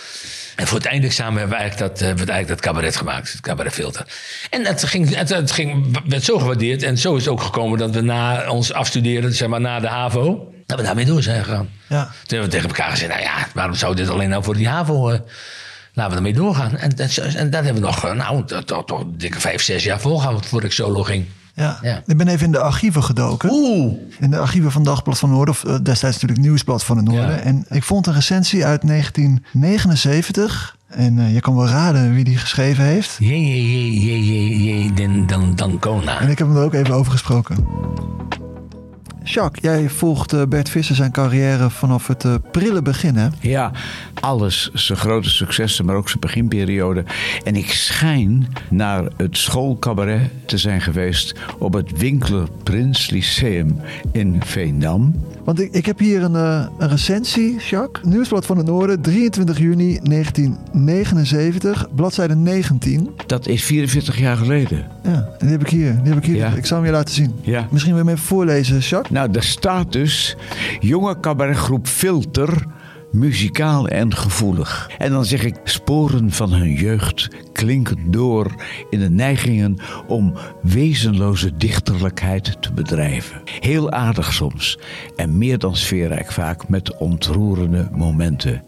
En 0.57 0.67
voor 0.67 0.77
het 0.77 0.87
eindexamen 0.87 1.39
hebben 1.39 1.57
we 1.57 1.63
eigenlijk 1.63 1.91
dat, 1.91 2.01
eh, 2.01 2.07
hebben 2.07 2.25
we 2.25 2.31
eigenlijk 2.31 2.61
dat 2.61 2.73
cabaret 2.73 2.95
gemaakt, 2.95 3.31
het 3.31 3.41
cabaretfilter. 3.41 4.05
En 4.49 4.65
het, 4.65 4.83
ging, 4.83 5.15
het, 5.15 5.29
het 5.29 5.51
ging, 5.51 5.99
werd 6.07 6.23
zo 6.23 6.39
gewaardeerd 6.39 6.83
en 6.83 6.97
zo 6.97 7.15
is 7.15 7.25
het 7.25 7.33
ook 7.33 7.41
gekomen 7.41 7.79
dat 7.79 7.91
we 7.91 8.01
na 8.01 8.49
ons 8.49 8.73
afstuderen, 8.73 9.33
zeg 9.33 9.47
maar 9.47 9.61
na 9.61 9.79
de 9.79 9.87
HAVO, 9.87 10.53
dat 10.65 10.77
we 10.77 10.83
daarmee 10.83 11.05
door 11.05 11.23
zijn 11.23 11.43
gegaan. 11.43 11.69
Ja. 11.87 12.03
Toen 12.03 12.13
hebben 12.27 12.49
we 12.49 12.55
tegen 12.55 12.67
elkaar 12.67 12.89
gezegd, 12.89 13.11
nou 13.11 13.21
ja, 13.21 13.47
waarom 13.53 13.75
zou 13.75 13.95
dit 13.95 14.09
alleen 14.09 14.29
nou 14.29 14.43
voor 14.43 14.55
die 14.55 14.67
HAVO... 14.67 15.09
eh, 15.09 15.19
laten 15.93 16.11
we 16.11 16.17
ermee 16.17 16.33
doorgaan. 16.33 16.77
En, 16.77 16.97
en, 17.35 17.49
dat 17.49 17.63
hebben 17.63 17.81
we 17.81 17.87
nog, 17.87 18.05
eh, 18.05 18.13
nou, 18.13 18.45
toch 18.65 19.03
dikke 19.07 19.39
vijf, 19.39 19.61
zes 19.61 19.83
jaar 19.83 19.99
volgehouden 19.99 20.45
voordat 20.45 20.69
ik 20.69 20.75
solo 20.75 21.03
ging. 21.03 21.25
Ja. 21.57 21.77
Ja. 21.81 22.01
Ik 22.05 22.17
ben 22.17 22.27
even 22.27 22.45
in 22.45 22.51
de 22.51 22.59
archieven 22.59 23.03
gedoken. 23.03 23.49
Oeh. 23.51 23.93
In 24.19 24.29
de 24.29 24.37
archieven 24.37 24.71
van 24.71 24.83
Dagblad 24.83 25.19
van 25.19 25.29
Noorden, 25.29 25.53
of 25.53 25.63
eh, 25.63 25.75
destijds 25.83 26.15
natuurlijk 26.15 26.39
Nieuwsblad 26.39 26.83
van 26.83 26.97
het 26.97 27.05
Noorden. 27.05 27.35
Ja. 27.35 27.39
En 27.39 27.65
ik 27.69 27.83
vond 27.83 28.07
een 28.07 28.13
recensie 28.13 28.65
uit 28.65 28.87
1979. 28.87 30.75
En 30.87 31.19
eh, 31.19 31.33
je 31.33 31.39
kan 31.39 31.55
wel 31.55 31.67
raden 31.67 32.13
wie 32.13 32.23
die 32.23 32.37
geschreven 32.37 32.83
heeft. 32.83 33.15
Jee, 33.19 33.47
jee, 33.47 33.63
jee, 33.63 34.25
jee, 34.25 34.25
jee, 34.25 34.63
jee, 34.63 34.93
dan, 34.93 35.27
dan, 35.27 35.55
dan 35.55 35.79
Kona. 35.79 36.19
En 36.19 36.29
ik 36.29 36.37
heb 36.37 36.47
hem 36.47 36.57
er 36.57 36.63
ook 36.63 36.73
even 36.73 36.93
over 36.93 37.11
gesproken. 37.11 37.67
Jacques, 39.33 39.63
jij 39.63 39.89
volgt 39.89 40.33
eh, 40.33 40.41
Bert 40.49 40.69
Visser 40.69 40.95
zijn 40.95 41.11
carrière 41.11 41.69
vanaf 41.69 42.07
het 42.07 42.25
eh, 42.25 42.35
prille 42.51 42.81
begin, 42.81 43.15
hè? 43.15 43.27
Ja, 43.39 43.71
alles. 44.13 44.69
Zijn 44.73 44.97
grote 44.97 45.29
successen, 45.29 45.85
maar 45.85 45.95
ook 45.95 46.07
zijn 46.07 46.19
beginperiode. 46.19 47.03
En 47.43 47.55
ik 47.55 47.71
schijn 47.71 48.47
naar 48.69 49.03
het 49.17 49.37
schoolcabaret 49.37 50.29
te 50.45 50.57
zijn 50.57 50.81
geweest 50.81 51.35
op 51.57 51.73
het 51.73 51.97
Winkler 51.97 52.47
Prins 52.63 53.09
Lyceum 53.09 53.79
in 54.11 54.41
Veendam. 54.45 55.15
Want 55.43 55.61
ik, 55.61 55.73
ik 55.73 55.85
heb 55.85 55.99
hier 55.99 56.23
een, 56.23 56.35
eh, 56.35 56.65
een 56.77 56.89
recensie, 56.89 57.57
Jacques. 57.69 58.05
Nieuwsblad 58.05 58.45
van 58.45 58.57
het 58.57 58.65
Noorden, 58.65 59.01
23 59.01 59.57
juni 59.57 59.99
1979, 60.03 61.87
bladzijde 61.95 62.35
19. 62.35 63.09
Dat 63.27 63.47
is 63.47 63.63
44 63.63 64.19
jaar 64.19 64.37
geleden. 64.37 64.85
Ja, 65.03 65.11
en 65.11 65.37
die 65.39 65.49
heb 65.49 65.61
ik 65.61 65.69
hier. 65.69 65.99
Die 66.03 66.13
heb 66.13 66.17
ik, 66.17 66.25
hier. 66.25 66.35
Ja. 66.35 66.53
ik 66.55 66.65
zal 66.65 66.77
hem 66.77 66.85
je 66.85 66.91
laten 66.91 67.13
zien. 67.13 67.35
Ja. 67.41 67.67
Misschien 67.71 67.93
wil 67.93 68.03
je 68.03 68.09
hem 68.09 68.17
even 68.17 68.27
voorlezen, 68.27 68.79
Jacques. 68.79 69.09
Nou, 69.17 69.32
daar 69.32 69.43
staat 69.43 69.91
dus 69.91 70.36
jonge 70.80 71.19
cabaretgroep 71.19 71.88
Filter, 71.88 72.65
muzikaal 73.12 73.88
en 73.88 74.15
gevoelig. 74.15 74.89
En 74.97 75.12
dan 75.12 75.25
zeg 75.25 75.43
ik 75.43 75.56
sporen 75.63 76.32
van 76.32 76.53
hun 76.53 76.73
jeugd 76.73 77.27
klinken 77.53 78.12
door 78.12 78.56
in 78.89 78.99
de 78.99 79.10
neigingen 79.10 79.77
om 80.08 80.34
wezenloze 80.62 81.58
dichterlijkheid 81.58 82.62
te 82.62 82.73
bedrijven. 82.73 83.41
Heel 83.60 83.91
aardig 83.91 84.34
soms 84.34 84.80
en 85.15 85.38
meer 85.38 85.58
dan 85.58 85.75
sfeerrijk 85.75 86.32
vaak 86.32 86.69
met 86.69 86.97
ontroerende 86.97 87.89
momenten. 87.91 88.63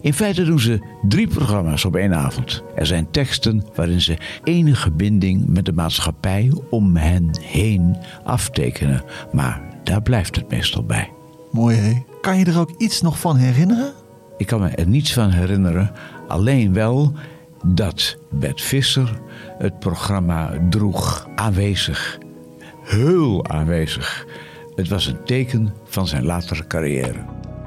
In 0.00 0.14
feite 0.14 0.44
doen 0.44 0.60
ze 0.60 0.80
drie 1.08 1.28
programma's 1.28 1.84
op 1.84 1.96
één 1.96 2.14
avond. 2.14 2.62
Er 2.74 2.86
zijn 2.86 3.10
teksten 3.10 3.64
waarin 3.74 4.00
ze 4.00 4.18
enige 4.44 4.90
binding 4.90 5.46
met 5.46 5.64
de 5.64 5.72
maatschappij 5.72 6.52
om 6.70 6.96
hen 6.96 7.30
heen 7.40 7.96
aftekenen. 8.24 9.02
Maar 9.32 9.73
daar 9.84 10.02
blijft 10.02 10.36
het 10.36 10.50
meestal 10.50 10.84
bij. 10.84 11.12
Mooi, 11.50 11.76
hè? 11.76 12.02
Kan 12.20 12.38
je 12.38 12.44
er 12.44 12.58
ook 12.58 12.70
iets 12.78 13.00
nog 13.00 13.18
van 13.18 13.36
herinneren? 13.36 13.92
Ik 14.36 14.46
kan 14.46 14.60
me 14.60 14.68
er 14.68 14.86
niets 14.86 15.12
van 15.12 15.30
herinneren, 15.30 15.92
alleen 16.28 16.72
wel 16.72 17.12
dat 17.64 18.16
Bert 18.30 18.62
Visser 18.62 19.20
het 19.58 19.78
programma 19.78 20.50
droeg. 20.70 21.28
Aanwezig. 21.34 22.18
Heel 22.84 23.48
aanwezig. 23.48 24.26
Het 24.74 24.88
was 24.88 25.06
een 25.06 25.24
teken 25.24 25.74
van 25.88 26.06
zijn 26.06 26.24
latere 26.24 26.66
carrière. 26.66 27.24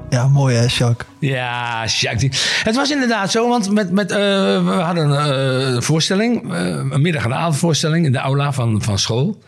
Ja, 0.08 0.28
mooi, 0.28 0.56
hè, 0.56 0.64
Jacques? 0.68 1.08
Ja, 1.18 1.84
Jacques. 1.86 2.60
Het 2.64 2.74
was 2.74 2.90
inderdaad 2.90 3.30
zo, 3.30 3.48
want 3.48 3.72
met, 3.72 3.90
met, 3.90 4.10
eh, 4.10 4.18
we 4.64 4.70
hadden 4.70 5.18
eh, 5.18 5.74
een 5.74 5.82
voorstelling, 5.82 6.52
eh, 6.52 6.66
een 6.90 7.00
middag- 7.00 7.24
en 7.24 7.34
avondvoorstelling 7.34 8.06
in 8.06 8.12
de 8.12 8.18
aula 8.18 8.52
van, 8.52 8.82
van 8.82 8.98
school. 8.98 9.38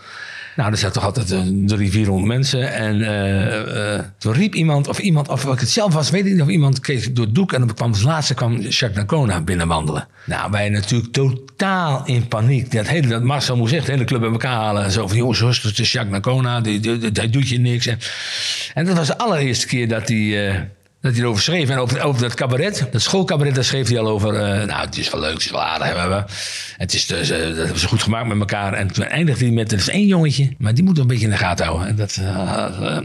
Nou, 0.61 0.73
er 0.73 0.79
zaten 0.79 0.95
toch 0.95 1.05
altijd 1.05 1.31
eh, 1.31 1.41
drie, 1.67 1.91
vierhonderd 1.91 2.27
mensen. 2.27 2.73
En 2.73 3.03
eh, 3.03 3.95
eh, 3.95 4.05
toen 4.19 4.33
riep 4.33 4.55
iemand, 4.55 4.89
of 4.89 4.99
iemand, 4.99 5.29
of 5.29 5.45
ik 5.45 5.61
het 5.61 5.71
zelf 5.71 5.93
was, 5.93 6.11
weet 6.11 6.27
ik 6.27 6.33
niet, 6.33 6.43
of 6.43 6.49
iemand 6.49 6.81
keek 6.81 7.17
door 7.17 7.25
het 7.25 7.35
doek. 7.35 7.53
En 7.53 7.61
dan 7.61 7.75
kwam 7.75 7.91
als 7.91 8.03
laatste 8.03 8.35
kwam 8.35 8.61
Jacques 8.61 8.95
Nacona 8.95 9.41
binnenwandelen. 9.41 10.09
Nou, 10.25 10.51
wij 10.51 10.69
natuurlijk 10.69 11.13
totaal 11.13 12.03
in 12.07 12.29
paniek. 12.29 12.73
Dat 12.73 12.89
hele, 12.89 13.07
dat 13.07 13.23
Marcel 13.23 13.57
moest 13.57 13.73
echt 13.73 13.87
de 13.87 13.93
hele 13.93 14.05
club 14.05 14.21
bij 14.21 14.31
elkaar 14.31 14.55
halen. 14.55 14.85
En 14.85 14.91
zo 14.91 15.07
van, 15.07 15.17
jongens, 15.17 15.41
rustig, 15.41 15.79
is 15.79 15.93
Jacques 15.93 16.13
Nacona, 16.13 16.63
hij 17.13 17.31
doet 17.31 17.49
je 17.49 17.59
niks. 17.59 17.87
En, 18.75 18.87
dat 18.87 18.97
was 18.97 19.07
de 19.07 19.19
allereerste 19.19 19.67
keer 19.67 19.89
dat 19.89 20.09
hij... 20.09 20.49
eh, 20.49 20.61
dat 21.01 21.13
hij 21.13 21.21
erover 21.21 21.43
schreef. 21.43 21.69
En 21.69 21.79
over, 21.79 22.03
over 22.03 22.21
dat 22.21 22.35
cabaret, 22.35 22.87
dat 22.93 23.01
schoolcabaret, 23.03 23.55
daar 23.55 23.65
schreef 23.65 23.89
hij 23.89 23.99
al 23.99 24.09
over. 24.09 24.35
eh, 24.35 24.67
nou, 24.67 24.87
het 24.87 24.99
is 24.99 25.11
wel 25.11 25.21
leuk, 25.21 25.33
het 25.33 25.43
is 25.43 25.51
wel 25.51 25.63
aardig. 25.63 25.89
hè, 25.89 26.15
hè. 26.15 26.23
Het 26.77 26.95
is 26.95 27.07
dus, 27.07 27.31
eh, 27.31 27.47
dat 27.47 27.57
hebben 27.57 27.79
ze 27.79 27.89
goed 27.89 28.03
gemaakt 28.03 28.27
met 28.27 28.39
elkaar. 28.39 28.73
En 28.73 28.93
toen 28.93 29.05
eindigde 29.05 29.45
hij 29.45 29.55
met, 29.55 29.73
er 29.73 29.79
is 29.79 29.89
één 29.89 30.07
jongetje, 30.07 30.55
maar 30.59 30.75
die 30.75 30.85
moet 30.85 30.99
een 30.99 31.07
beetje 31.07 31.25
in 31.25 31.31
de 31.31 31.37
gaten 31.37 31.67
houden. 31.67 31.89
En 31.89 31.97
dat, 31.97 32.21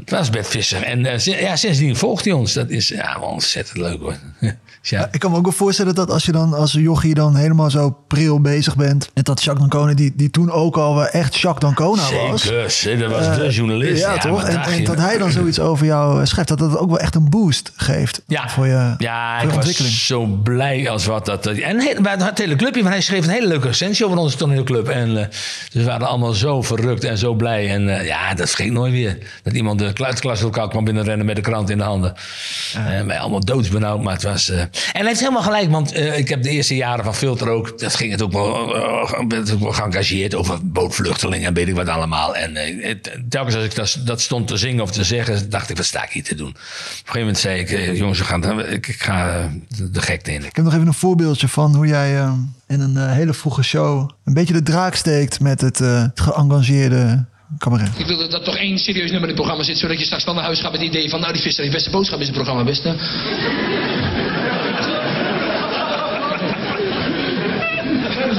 dat 0.05 0.19
was 0.19 0.29
Bert 0.29 0.47
Visser. 0.47 0.83
En 0.83 1.19
ja, 1.23 1.55
sindsdien 1.55 1.95
volgt 1.95 2.25
hij 2.25 2.33
ons. 2.33 2.53
Dat 2.53 2.69
is 2.69 2.87
ja, 2.87 3.17
ontzettend 3.19 3.77
leuk 3.77 3.99
hoor. 3.99 4.15
ja. 4.81 5.07
Ik 5.11 5.19
kan 5.19 5.31
me 5.31 5.37
ook 5.37 5.43
wel 5.43 5.51
voorstellen 5.51 5.95
dat 5.95 6.09
als 6.11 6.25
je 6.25 6.31
dan 6.31 6.53
als 6.53 6.71
jochie 6.71 7.13
dan 7.13 7.35
helemaal 7.35 7.69
zo 7.69 7.97
pril 8.07 8.41
bezig 8.41 8.75
bent... 8.75 9.09
en 9.13 9.23
dat 9.23 9.43
Jacques 9.43 9.69
Dancona, 9.69 9.93
die, 9.93 10.13
die 10.15 10.29
toen 10.29 10.51
ook 10.51 10.77
al 10.77 11.07
echt 11.07 11.35
Jacques 11.35 11.75
Dancona 11.75 12.29
was... 12.29 12.41
Zeker, 12.67 13.09
dat 13.09 13.11
was 13.11 13.37
de 13.37 13.49
journalist. 13.49 14.01
Ja, 14.01 14.17
toch? 14.17 14.43
En, 14.43 14.61
en 14.61 14.83
dat 14.83 14.97
hij 14.97 15.17
dan 15.17 15.31
zoiets 15.31 15.59
over 15.59 15.85
jou 15.85 16.25
schrijft, 16.25 16.49
dat 16.49 16.59
dat 16.59 16.77
ook 16.77 16.89
wel 16.89 16.99
echt 16.99 17.15
een 17.15 17.29
boost 17.29 17.71
geeft 17.85 18.21
Ja, 18.27 18.49
voor 18.49 18.67
je, 18.67 18.95
ja 18.97 19.35
voor 19.35 19.43
ik 19.45 19.49
je 19.51 19.55
ontwikkeling. 19.57 19.93
zo 19.93 20.25
blij 20.25 20.89
als 20.89 21.05
wat 21.05 21.25
dat. 21.25 21.47
En 21.47 21.79
he- 21.79 22.01
bij 22.01 22.15
het 22.17 22.37
hele 22.37 22.55
clubje, 22.55 22.81
want 22.81 22.93
hij 22.93 23.01
schreef 23.03 23.23
een 23.23 23.29
hele 23.31 23.47
leuke 23.47 23.67
recensie 23.67 24.05
over 24.05 24.17
onze 24.17 24.37
toneelclub. 24.37 24.87
En 24.89 25.17
eh, 25.17 25.25
dus 25.27 25.33
we 25.71 25.83
waren 25.83 26.07
allemaal 26.07 26.33
zo 26.33 26.61
verrukt 26.61 27.03
en 27.03 27.17
zo 27.17 27.33
blij. 27.33 27.69
En 27.69 27.99
eh, 27.99 28.05
ja, 28.05 28.33
dat 28.33 28.47
vergeet 28.49 28.71
nooit 28.71 28.91
weer. 28.93 29.17
Dat 29.43 29.53
iemand 29.53 29.79
de 29.79 29.93
klaslokaal 30.19 30.67
kwam 30.67 30.83
binnenrennen 30.83 31.25
met 31.25 31.35
de 31.35 31.41
krant 31.41 31.69
in 31.69 31.77
de 31.77 31.83
handen. 31.83 32.13
En 32.73 33.07
wij 33.07 33.19
allemaal 33.19 33.45
doodsbenauwd, 33.45 34.01
maar 34.03 34.13
het 34.13 34.23
was... 34.23 34.49
eh, 34.49 34.59
En 34.59 34.69
hij 34.91 35.05
heeft 35.05 35.19
helemaal 35.19 35.41
gelijk, 35.41 35.71
want 35.71 35.91
eh, 35.91 36.17
ik 36.17 36.29
heb 36.29 36.43
de 36.43 36.49
eerste 36.49 36.75
jaren 36.75 37.03
van 37.03 37.15
Filter 37.15 37.49
ook... 37.49 37.79
Dat 37.79 37.95
ging 37.95 38.11
het 38.11 38.21
ook 38.21 38.31
wel, 38.31 38.75
eh, 38.75 39.19
werd 39.27 39.53
ook 39.53 39.59
wel 39.59 39.71
geëngageerd 39.71 40.35
over 40.35 40.57
bootvluchtelingen 40.63 41.47
en 41.47 41.53
weet 41.53 41.67
ik 41.67 41.75
wat 41.75 41.87
allemaal. 41.87 42.35
En 42.35 42.55
eh, 42.55 42.95
telkens 43.29 43.55
als 43.55 43.63
ik 43.63 43.75
dat, 43.75 43.97
dat 44.05 44.21
stond 44.21 44.47
te 44.47 44.57
zingen 44.57 44.83
of 44.83 44.91
te 44.91 45.03
zeggen, 45.03 45.49
dacht 45.49 45.69
ik, 45.69 45.77
wat 45.77 45.85
sta 45.85 46.03
ik 46.03 46.09
hier 46.11 46.23
te 46.23 46.35
doen? 46.35 46.47
Op 46.49 46.55
een 46.55 46.61
gegeven 46.95 47.19
moment 47.19 47.37
zei 47.37 47.59
ik, 47.59 47.69
eh, 47.71 47.74
jongens, 47.75 48.19
we 48.19 48.25
gaan, 48.25 48.59
ik, 48.59 48.87
ik 48.87 49.01
ga 49.01 49.29
eh, 49.29 49.45
de, 49.91 50.01
gekte 50.01 50.33
in. 50.33 50.45
Ik 50.45 50.55
heb 50.55 50.65
nog 50.65 50.73
even 50.73 50.87
een 50.87 50.93
voorbeeldje 50.93 51.47
van 51.47 51.75
hoe 51.75 51.87
jij 51.87 52.17
eh, 52.17 52.33
in 52.67 52.79
een 52.79 52.97
eh, 52.97 53.11
hele 53.11 53.33
vroege 53.33 53.63
show... 53.63 54.09
een 54.25 54.33
beetje 54.33 54.53
de 54.53 54.63
draak 54.63 54.95
steekt 54.95 55.39
met 55.39 55.61
het, 55.61 55.81
eh, 55.81 56.01
het 56.01 56.19
geëngageerde 56.19 57.25
cabaret. 57.57 57.89
Ik 57.97 58.05
wil 58.05 58.29
dat 58.29 58.43
toch 58.43 58.57
één 58.57 58.77
serieus 58.77 59.11
nummer 59.11 59.29
in 59.29 59.35
het 59.35 59.35
programma 59.35 59.63
zit, 59.63 59.77
zodat 59.77 59.99
je 59.99 60.05
straks 60.05 60.23
wel 60.23 60.33
naar 60.33 60.43
huis 60.43 60.61
gaat 60.61 60.71
met 60.71 60.81
het 60.81 60.89
idee 60.89 61.09
van, 61.09 61.19
nou 61.19 61.33
die 61.33 61.41
visser 61.41 61.63
heeft 61.63 61.75
beste 61.75 61.89
boodschap 61.89 62.19
in 62.19 62.25
zijn 62.25 62.35
programma, 62.35 62.63
beste. 62.63 62.95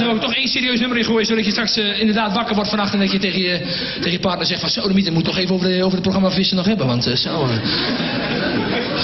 Er 0.07 0.13
ook 0.13 0.21
toch 0.21 0.33
één 0.33 0.47
serieus 0.47 0.79
nummer 0.79 0.97
in 0.97 1.03
gooien, 1.03 1.25
zodat 1.25 1.45
je 1.45 1.51
straks 1.51 1.77
eh, 1.77 1.99
inderdaad 1.99 2.33
wakker 2.33 2.55
wordt 2.55 2.69
vannacht 2.69 2.93
en 2.93 2.99
dat 2.99 3.11
je 3.11 3.19
tegen 3.19 3.41
je, 3.41 3.59
tegen 3.95 4.11
je 4.11 4.19
partner 4.19 4.45
zegt 4.45 4.59
van, 4.59 4.69
zo, 4.69 4.93
de 4.93 5.11
moet 5.11 5.25
toch 5.25 5.37
even 5.37 5.55
over, 5.55 5.67
de, 5.67 5.77
over 5.77 5.91
het 5.91 6.01
programma 6.01 6.31
vissen 6.31 6.57
nog 6.57 6.65
hebben, 6.65 6.87
want 6.87 7.07
eh, 7.07 7.15
zo... 7.15 7.43
eh, 7.43 7.49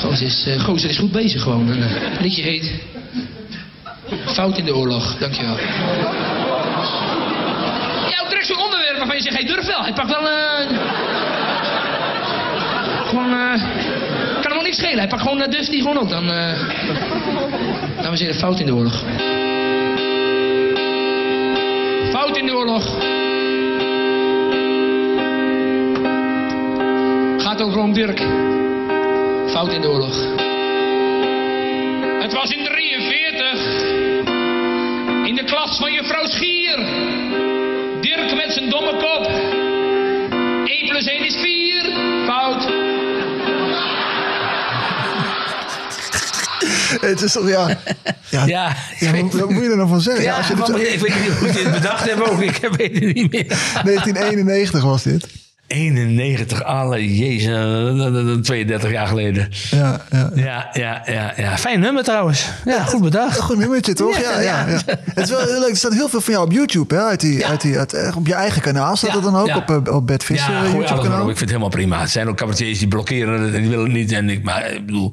gozer, 0.02 0.26
is, 0.26 0.46
is 0.84 0.98
goed 0.98 1.12
bezig 1.12 1.42
gewoon. 1.42 1.70
Liedje 2.22 2.42
heet... 2.42 2.72
Fout 4.26 4.58
in 4.58 4.66
de 4.66 4.76
oorlog, 4.76 5.18
dankjewel. 5.18 5.58
Ja, 8.10 8.22
ook 8.24 8.30
direct 8.30 8.48
zo'n 8.48 8.63
onderwerp 8.63 8.98
waarvan 8.98 9.16
je 9.16 9.22
zegt, 9.22 9.36
hij 9.36 9.46
durft 9.46 9.68
wel. 9.68 9.82
Hij 9.82 9.94
pakt 9.94 10.10
wel... 10.10 10.28
Gewoon... 13.06 13.30
kan 14.42 14.42
hem 14.42 14.54
wel 14.54 14.62
niks 14.62 14.78
schelen. 14.78 14.98
Hij 14.98 15.08
pakt 15.08 15.22
gewoon... 15.22 15.42
eh, 15.42 15.52
durft 15.52 15.72
die 15.72 15.82
gewoon 15.82 15.98
ook. 15.98 16.10
Dan... 16.10 16.32
eh 16.32 16.60
Dames 18.02 18.20
en 18.20 18.26
heren, 18.26 18.39
fout 18.39 18.60
in 18.60 18.66
de 18.66 18.76
oorlog. 18.76 19.04
Fout 22.13 22.38
in 22.38 22.45
de 22.45 22.56
oorlog. 22.56 22.84
Gaat 27.43 27.62
over 27.62 27.80
oom 27.80 27.93
Dirk. 27.93 28.19
Fout 29.47 29.71
in 29.71 29.82
de 29.82 29.88
oorlog. 29.89 30.15
Het 32.21 32.34
was 32.34 32.49
in 32.49 32.63
43. 32.63 33.62
In 35.26 35.36
de 35.36 35.43
klas 35.45 35.78
van 35.78 35.91
juffrouw 35.91 36.26
Schier. 36.26 36.78
Dirk 38.02 38.36
met 38.36 38.54
zijn 38.54 38.69
domme 38.69 38.91
kop. 38.91 39.28
1 40.65 40.88
plus 40.89 41.06
1 41.06 41.26
is 41.26 41.36
4. 41.36 41.83
Het 47.10 47.22
is 47.22 47.32
toch, 47.32 47.48
ja... 47.50 47.78
Ja, 48.30 48.46
Ja, 48.46 48.76
wat, 49.22 49.34
wat 49.34 49.50
moet 49.50 49.64
je 49.64 49.70
er 49.70 49.76
nou 49.78 49.90
van 49.90 50.02
zeggen? 50.02 50.24
Ja, 50.24 50.32
Ja, 50.32 50.38
als 50.38 50.48
je 50.48 50.56
dit 50.56 50.66
van- 50.66 50.80
ik 50.80 51.00
weet 51.00 51.22
niet 51.22 51.32
hoe 51.40 51.48
je 51.48 51.60
het 51.64 51.72
bedacht 51.74 52.10
hebt 52.10 52.30
ook. 52.30 52.42
Ik 52.42 52.70
weet 52.78 52.94
het 52.94 53.14
niet 53.14 53.32
meer. 53.32 53.48
1991 53.84 54.84
was 54.84 55.04
dit. 55.04 55.26
91, 55.74 56.64
alle 56.64 57.16
jezus, 57.18 57.48
eh, 57.54 58.34
32 58.42 58.92
jaar 58.92 59.08
geleden. 59.08 59.50
Ja, 59.72 60.02
ja. 60.12 60.30
Ja, 60.36 60.70
ja, 60.74 61.02
ja, 61.06 61.34
ja. 61.38 61.58
Fijn 61.58 61.80
nummer 61.80 62.04
trouwens. 62.04 62.50
Ja, 62.66 62.84
goed 62.84 63.02
bedacht. 63.02 63.38
Een 63.38 63.44
goed 63.44 63.58
nummertje, 63.58 63.94
toch? 64.04 64.20
Ja, 64.20 64.40
Ja. 64.40 64.66
Het 64.66 65.24
is 65.24 65.30
wel 65.30 65.40
heel 65.40 65.60
leuk. 65.60 65.70
Er 65.70 65.78
staat 65.78 65.94
heel 65.94 66.10
veel 66.10 66.22
van 66.22 66.34
jou 66.34 66.46
op 66.46 66.52
YouTube, 66.52 66.96
hè? 66.96 67.02
Uit 67.02 67.20
die, 67.20 67.46
uit 67.46 67.62
die, 67.62 67.78
uit, 67.80 67.94
eh, 67.94 68.16
op 68.18 68.28
je 68.28 68.34
eigen 68.34 68.62
kanaal 68.62 68.96
staat 68.96 69.14
het 69.14 69.24
dan 69.24 69.36
ook, 69.36 69.56
op, 69.56 69.70
eh, 69.88 69.94
op 69.96 70.08
Bert 70.08 70.24
Visser 70.24 70.54
Ja, 70.54 70.64
eh, 70.64 70.72
YouTube-kanaal. 70.74 71.20
Ik 71.20 71.26
vind 71.26 71.40
het 71.40 71.50
helemaal 71.50 71.70
prima. 71.70 72.00
Het 72.00 72.10
zijn 72.10 72.28
ook 72.28 72.38
cabaretiers 72.38 72.80
die 72.80 72.88
blokkeren 72.88 73.42
het 73.42 73.54
en 73.54 73.62
die 73.62 73.70
willen 73.70 73.86
het 73.86 73.94
niet. 73.94 74.12
En 74.12 74.30
ik, 74.30 74.44
maar 74.44 74.72
ik 74.72 74.86
bedoel, 74.86 75.12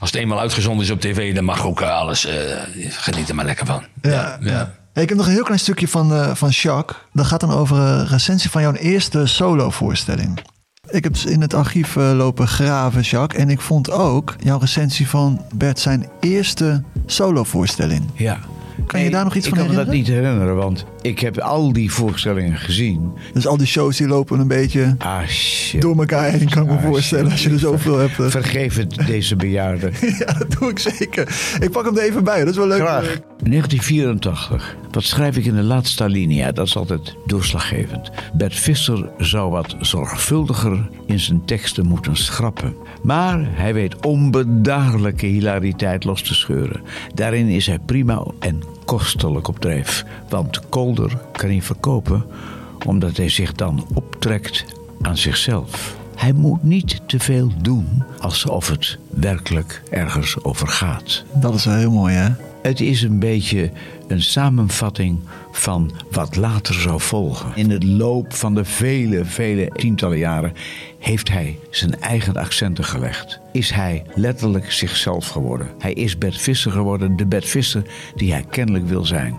als 0.00 0.10
het 0.10 0.20
eenmaal 0.20 0.40
uitgezonden 0.40 0.84
is 0.84 0.90
op 0.90 1.00
tv, 1.00 1.34
dan 1.34 1.44
mag 1.44 1.66
ook 1.66 1.80
eh, 1.80 1.90
alles. 1.98 2.26
eh 2.26 2.34
geniet 2.90 3.28
er 3.28 3.34
maar 3.34 3.44
lekker 3.44 3.66
van. 3.66 3.84
Ja, 4.02 4.38
ja. 4.40 4.72
Ik 4.94 5.08
heb 5.08 5.18
nog 5.18 5.26
een 5.26 5.32
heel 5.32 5.42
klein 5.42 5.60
stukje 5.60 5.88
van, 5.88 6.12
eh, 6.12 6.34
van 6.34 6.48
Jacques. 6.48 6.98
Dat 7.12 7.26
gaat 7.26 7.40
dan 7.40 7.50
over 7.50 7.76
een 7.76 8.06
recensie 8.06 8.50
van 8.50 8.62
jouw 8.62 8.72
eerste 8.72 9.26
solo-voorstelling. 9.26 10.42
Ik 10.88 11.04
heb 11.04 11.16
in 11.16 11.40
het 11.40 11.54
archief 11.54 11.96
eh, 11.96 12.12
lopen 12.12 12.48
graven, 12.48 13.00
Jacques. 13.00 13.42
En 13.42 13.50
ik 13.50 13.60
vond 13.60 13.90
ook 13.90 14.36
jouw 14.38 14.58
recensie 14.58 15.08
van 15.08 15.44
Bert 15.54 15.78
zijn 15.78 16.06
eerste 16.20 16.82
solo-voorstelling. 17.06 18.04
Ja. 18.14 18.38
Kan 18.86 19.00
je 19.00 19.10
daar 19.10 19.24
nog 19.24 19.34
iets 19.34 19.46
ik 19.46 19.54
van 19.54 19.64
kan 19.64 19.70
me 19.70 19.76
dat 19.76 19.86
herinneren? 19.86 20.14
niet 20.16 20.24
herinneren, 20.24 20.56
want 20.56 20.84
ik 21.00 21.18
heb 21.18 21.38
al 21.38 21.72
die 21.72 21.92
voorstellingen 21.92 22.56
gezien. 22.58 23.12
Dus 23.32 23.46
al 23.46 23.56
die 23.56 23.66
shows 23.66 23.96
die 23.96 24.06
lopen 24.08 24.40
een 24.40 24.48
beetje 24.48 24.94
Ah, 24.98 25.26
shit. 25.26 25.82
door 25.82 25.98
elkaar 25.98 26.30
heen, 26.30 26.48
kan 26.48 26.62
ik 26.62 26.68
me 26.70 26.76
Ah, 26.76 26.84
voorstellen. 26.84 27.30
Als 27.30 27.42
je 27.42 27.50
er 27.50 27.58
zoveel 27.58 27.98
hebt. 27.98 28.18
eh. 28.20 28.26
Vergeef 28.26 28.76
het 28.76 29.06
deze 29.06 29.36
bejaarden. 29.36 29.92
Ja, 30.18 30.32
dat 30.38 30.50
doe 30.58 30.70
ik 30.70 30.78
zeker. 30.78 31.28
Ik 31.60 31.70
pak 31.70 31.84
hem 31.84 31.96
er 31.96 32.02
even 32.02 32.24
bij. 32.24 32.38
Dat 32.38 32.48
is 32.48 32.56
wel 32.56 32.66
leuk. 32.66 32.80
Graag. 32.80 33.18
1984. 33.42 34.76
Wat 34.90 35.02
schrijf 35.04 35.36
ik 35.36 35.44
in 35.44 35.54
de 35.54 35.62
laatste 35.62 36.02
alinea? 36.04 36.52
Dat 36.52 36.66
is 36.66 36.76
altijd 36.76 37.14
doorslaggevend. 37.26 38.10
Bert 38.32 38.54
Visser 38.56 39.08
zou 39.18 39.50
wat 39.50 39.76
zorgvuldiger 39.80 40.88
in 41.06 41.18
zijn 41.20 41.44
teksten 41.44 41.86
moeten 41.86 42.16
schrappen. 42.16 42.74
Maar 43.02 43.40
hij 43.42 43.74
weet 43.74 44.06
onbedaarlijke 44.06 45.26
hilariteit 45.26 46.04
los 46.04 46.22
te 46.22 46.34
scheuren. 46.34 46.80
Daarin 47.14 47.48
is 47.48 47.66
hij 47.66 47.78
prima 47.78 48.24
en 48.38 48.62
kostelijk 48.84 49.48
op 49.48 49.60
dreef. 49.60 50.04
Want 50.28 50.68
kolder 50.68 51.18
kan 51.32 51.48
hij 51.48 51.62
verkopen 51.62 52.24
omdat 52.86 53.16
hij 53.16 53.28
zich 53.28 53.52
dan 53.52 53.86
optrekt 53.94 54.64
aan 55.00 55.16
zichzelf. 55.16 55.96
Hij 56.16 56.32
moet 56.32 56.62
niet 56.62 57.00
te 57.06 57.18
veel 57.18 57.52
doen 57.62 58.04
alsof 58.18 58.68
het 58.68 58.98
werkelijk 59.08 59.82
ergens 59.90 60.44
over 60.44 60.68
gaat. 60.68 61.24
Dat 61.34 61.54
is 61.54 61.64
wel 61.64 61.74
heel 61.76 61.90
mooi, 61.90 62.14
hè? 62.14 62.49
Het 62.62 62.80
is 62.80 63.02
een 63.02 63.18
beetje 63.18 63.70
een 64.08 64.22
samenvatting 64.22 65.20
van 65.52 65.92
wat 66.10 66.36
later 66.36 66.74
zou 66.74 67.00
volgen. 67.00 67.52
In 67.54 67.70
het 67.70 67.84
loop 67.84 68.34
van 68.34 68.54
de 68.54 68.64
vele, 68.64 69.24
vele 69.24 69.70
tientallen 69.76 70.18
jaren 70.18 70.52
heeft 70.98 71.28
hij 71.28 71.58
zijn 71.70 72.00
eigen 72.00 72.36
accenten 72.36 72.84
gelegd. 72.84 73.40
Is 73.52 73.70
hij 73.70 74.02
letterlijk 74.14 74.72
zichzelf 74.72 75.28
geworden. 75.28 75.68
Hij 75.78 75.92
is 75.92 76.18
Bert 76.18 76.40
Visser 76.40 76.72
geworden, 76.72 77.16
de 77.16 77.26
Bert 77.26 77.48
Visser 77.48 77.82
die 78.14 78.32
hij 78.32 78.44
kennelijk 78.50 78.88
wil 78.88 79.04
zijn. 79.04 79.38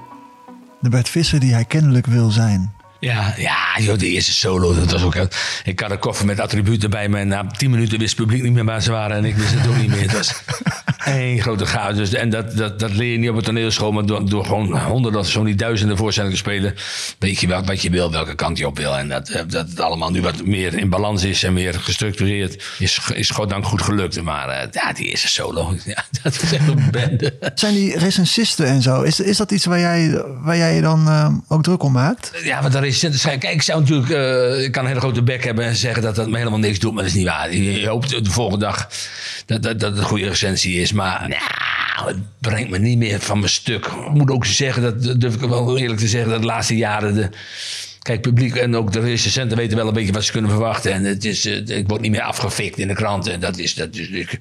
De 0.80 0.90
Bert 0.90 1.10
Visser 1.10 1.40
die 1.40 1.54
hij 1.54 1.66
kennelijk 1.66 2.06
wil 2.06 2.30
zijn. 2.30 2.74
Ja, 3.00 3.34
ja 3.38 3.78
joh, 3.80 3.98
de 3.98 4.08
eerste 4.08 4.32
solo, 4.32 4.76
dat 4.76 4.92
was 4.92 5.04
ook... 5.04 5.16
Ik 5.64 5.80
had 5.80 5.92
een 5.92 6.00
koffer 6.00 6.26
met 6.26 6.40
attributen 6.40 6.90
bij 6.90 7.10
me 7.10 7.18
en 7.18 7.28
na 7.28 7.46
tien 7.46 7.70
minuten 7.70 8.00
wist 8.00 8.18
het 8.18 8.26
publiek 8.26 8.44
niet 8.44 8.54
meer 8.54 8.66
waar 8.66 8.82
ze 8.82 8.92
waren 8.92 9.18
en 9.18 9.26
ik 9.26 9.36
wist 9.36 9.54
het 9.54 9.68
ook 9.68 9.78
niet 9.78 9.90
meer. 9.90 10.02
Het 10.02 10.14
was 10.14 10.34
één 11.06 11.42
grote 11.42 11.66
chaos. 11.66 11.96
Dus, 11.96 12.14
en 12.14 12.30
dat, 12.30 12.58
dat, 12.58 12.80
dat 12.80 12.94
leer 12.94 13.12
je 13.12 13.18
niet 13.18 13.30
op 13.30 13.36
het 13.36 13.46
toneelschool, 13.46 13.92
maar 13.92 14.06
door, 14.06 14.30
door 14.30 14.46
gewoon 14.46 14.80
honderden, 14.80 15.26
zo 15.26 15.44
niet 15.44 15.60
duizenden 15.60 15.98
voorstellingen 15.98 16.38
te 16.38 16.44
spelen, 16.44 16.76
weet 17.20 17.40
je 17.40 17.48
wel, 17.48 17.64
wat 17.64 17.82
je 17.82 17.90
wil, 17.90 18.12
welke 18.12 18.36
kant 18.36 18.58
je 18.58 18.68
op 18.68 18.78
wil. 18.78 18.98
En 18.98 19.10
dat, 19.10 19.30
eh, 19.30 19.42
dat 19.48 19.70
het 19.70 19.80
allemaal 19.80 20.12
nu 20.12 20.22
wat 20.22 20.46
meer 20.46 20.74
in 20.74 20.90
balans 20.90 21.24
is 21.24 21.44
en 21.44 21.54
meer 21.54 21.74
gestructureerd, 21.74 22.64
is, 22.80 23.00
is 23.14 23.30
goddank 23.30 23.66
goed 23.66 23.82
gelukt. 23.82 24.22
Maar 24.22 24.50
eh, 24.50 24.68
ja, 24.72 24.94
die 24.94 25.06
eerste 25.06 25.28
solo, 25.28 25.76
ja, 25.86 26.06
dat 26.22 26.42
is 26.42 26.54
echt 26.54 26.68
een 26.68 26.88
bende. 26.92 27.34
Zijn 27.56 27.74
die 27.74 27.98
recensisten 27.98 28.66
en 28.66 28.82
zo, 28.82 29.02
is, 29.02 29.20
is 29.20 29.38
dat 29.38 29.52
iets 29.52 29.66
waar 29.66 29.80
jij, 29.80 30.24
waar 30.42 30.58
jij 30.58 30.76
je 30.76 30.82
dan 30.82 31.08
eh, 31.08 31.34
ook 31.48 31.64
druk 31.64 31.84
om 31.84 31.92
maakt? 31.92 32.32
Ja, 32.44 32.62
want 32.62 32.74
daar 32.74 32.86
is. 32.86 33.00
Kijk, 33.22 33.44
ik 33.44 33.62
zou 33.62 33.80
natuurlijk. 33.80 34.10
ik 34.64 34.72
kan 34.72 34.82
een 34.84 34.88
hele 34.88 35.00
grote 35.00 35.24
bek 35.24 35.44
hebben 35.44 35.66
en 35.66 35.76
zeggen 35.76 36.04
dat 36.04 36.16
dat 36.16 36.30
me 36.30 36.38
helemaal 36.38 36.60
niks 36.60 36.80
doet, 36.80 36.94
maar 36.94 37.04
dat 37.04 37.12
is 37.12 37.18
niet 37.18 37.28
waar. 37.28 37.54
Je, 37.54 37.80
je 37.80 37.88
hoopt 37.88 38.10
de 38.10 38.32
volgende 38.32 38.66
dag 38.66 38.90
dat, 39.52 39.64
dat, 39.64 39.80
dat 39.80 39.92
het 39.92 40.00
een 40.00 40.06
goede 40.06 40.28
recensie 40.28 40.82
is. 40.82 40.92
Maar 40.92 41.20
nou, 41.20 42.08
het 42.08 42.18
brengt 42.40 42.70
me 42.70 42.78
niet 42.78 42.98
meer 42.98 43.20
van 43.20 43.40
mijn 43.40 43.52
stuk. 43.52 43.86
Ik 43.86 44.12
moet 44.14 44.32
ook 44.32 44.46
zeggen, 44.46 44.82
dat 44.82 45.22
durf 45.22 45.34
ik 45.34 45.40
wel 45.40 45.78
eerlijk 45.78 46.00
te 46.00 46.08
zeggen, 46.08 46.32
dat 46.32 46.40
de 46.40 46.46
laatste 46.46 46.78
jaren. 46.78 47.16
De, 47.16 47.30
Kijk, 48.02 48.22
publiek 48.22 48.56
en 48.56 48.76
ook 48.76 48.92
de 48.92 49.00
recensenten 49.00 49.58
weten 49.58 49.78
wel 49.78 49.88
een 49.88 49.94
beetje 49.94 50.14
wat 50.14 50.24
ze 50.24 50.32
kunnen 50.32 50.52
verwachten. 50.52 50.94
En 50.94 51.04
het 51.04 51.26
is, 51.26 51.46
eh, 51.46 51.78
ik 51.78 51.88
word 51.88 52.02
niet 52.02 52.12
meer 52.12 52.22
afgefikt 52.22 52.78
in 52.78 52.88
de 52.88 52.94
kranten. 52.94 53.40
Dat 53.40 53.58
is, 53.58 53.74
dat 53.74 53.96
is, 53.96 54.10
ik, 54.10 54.40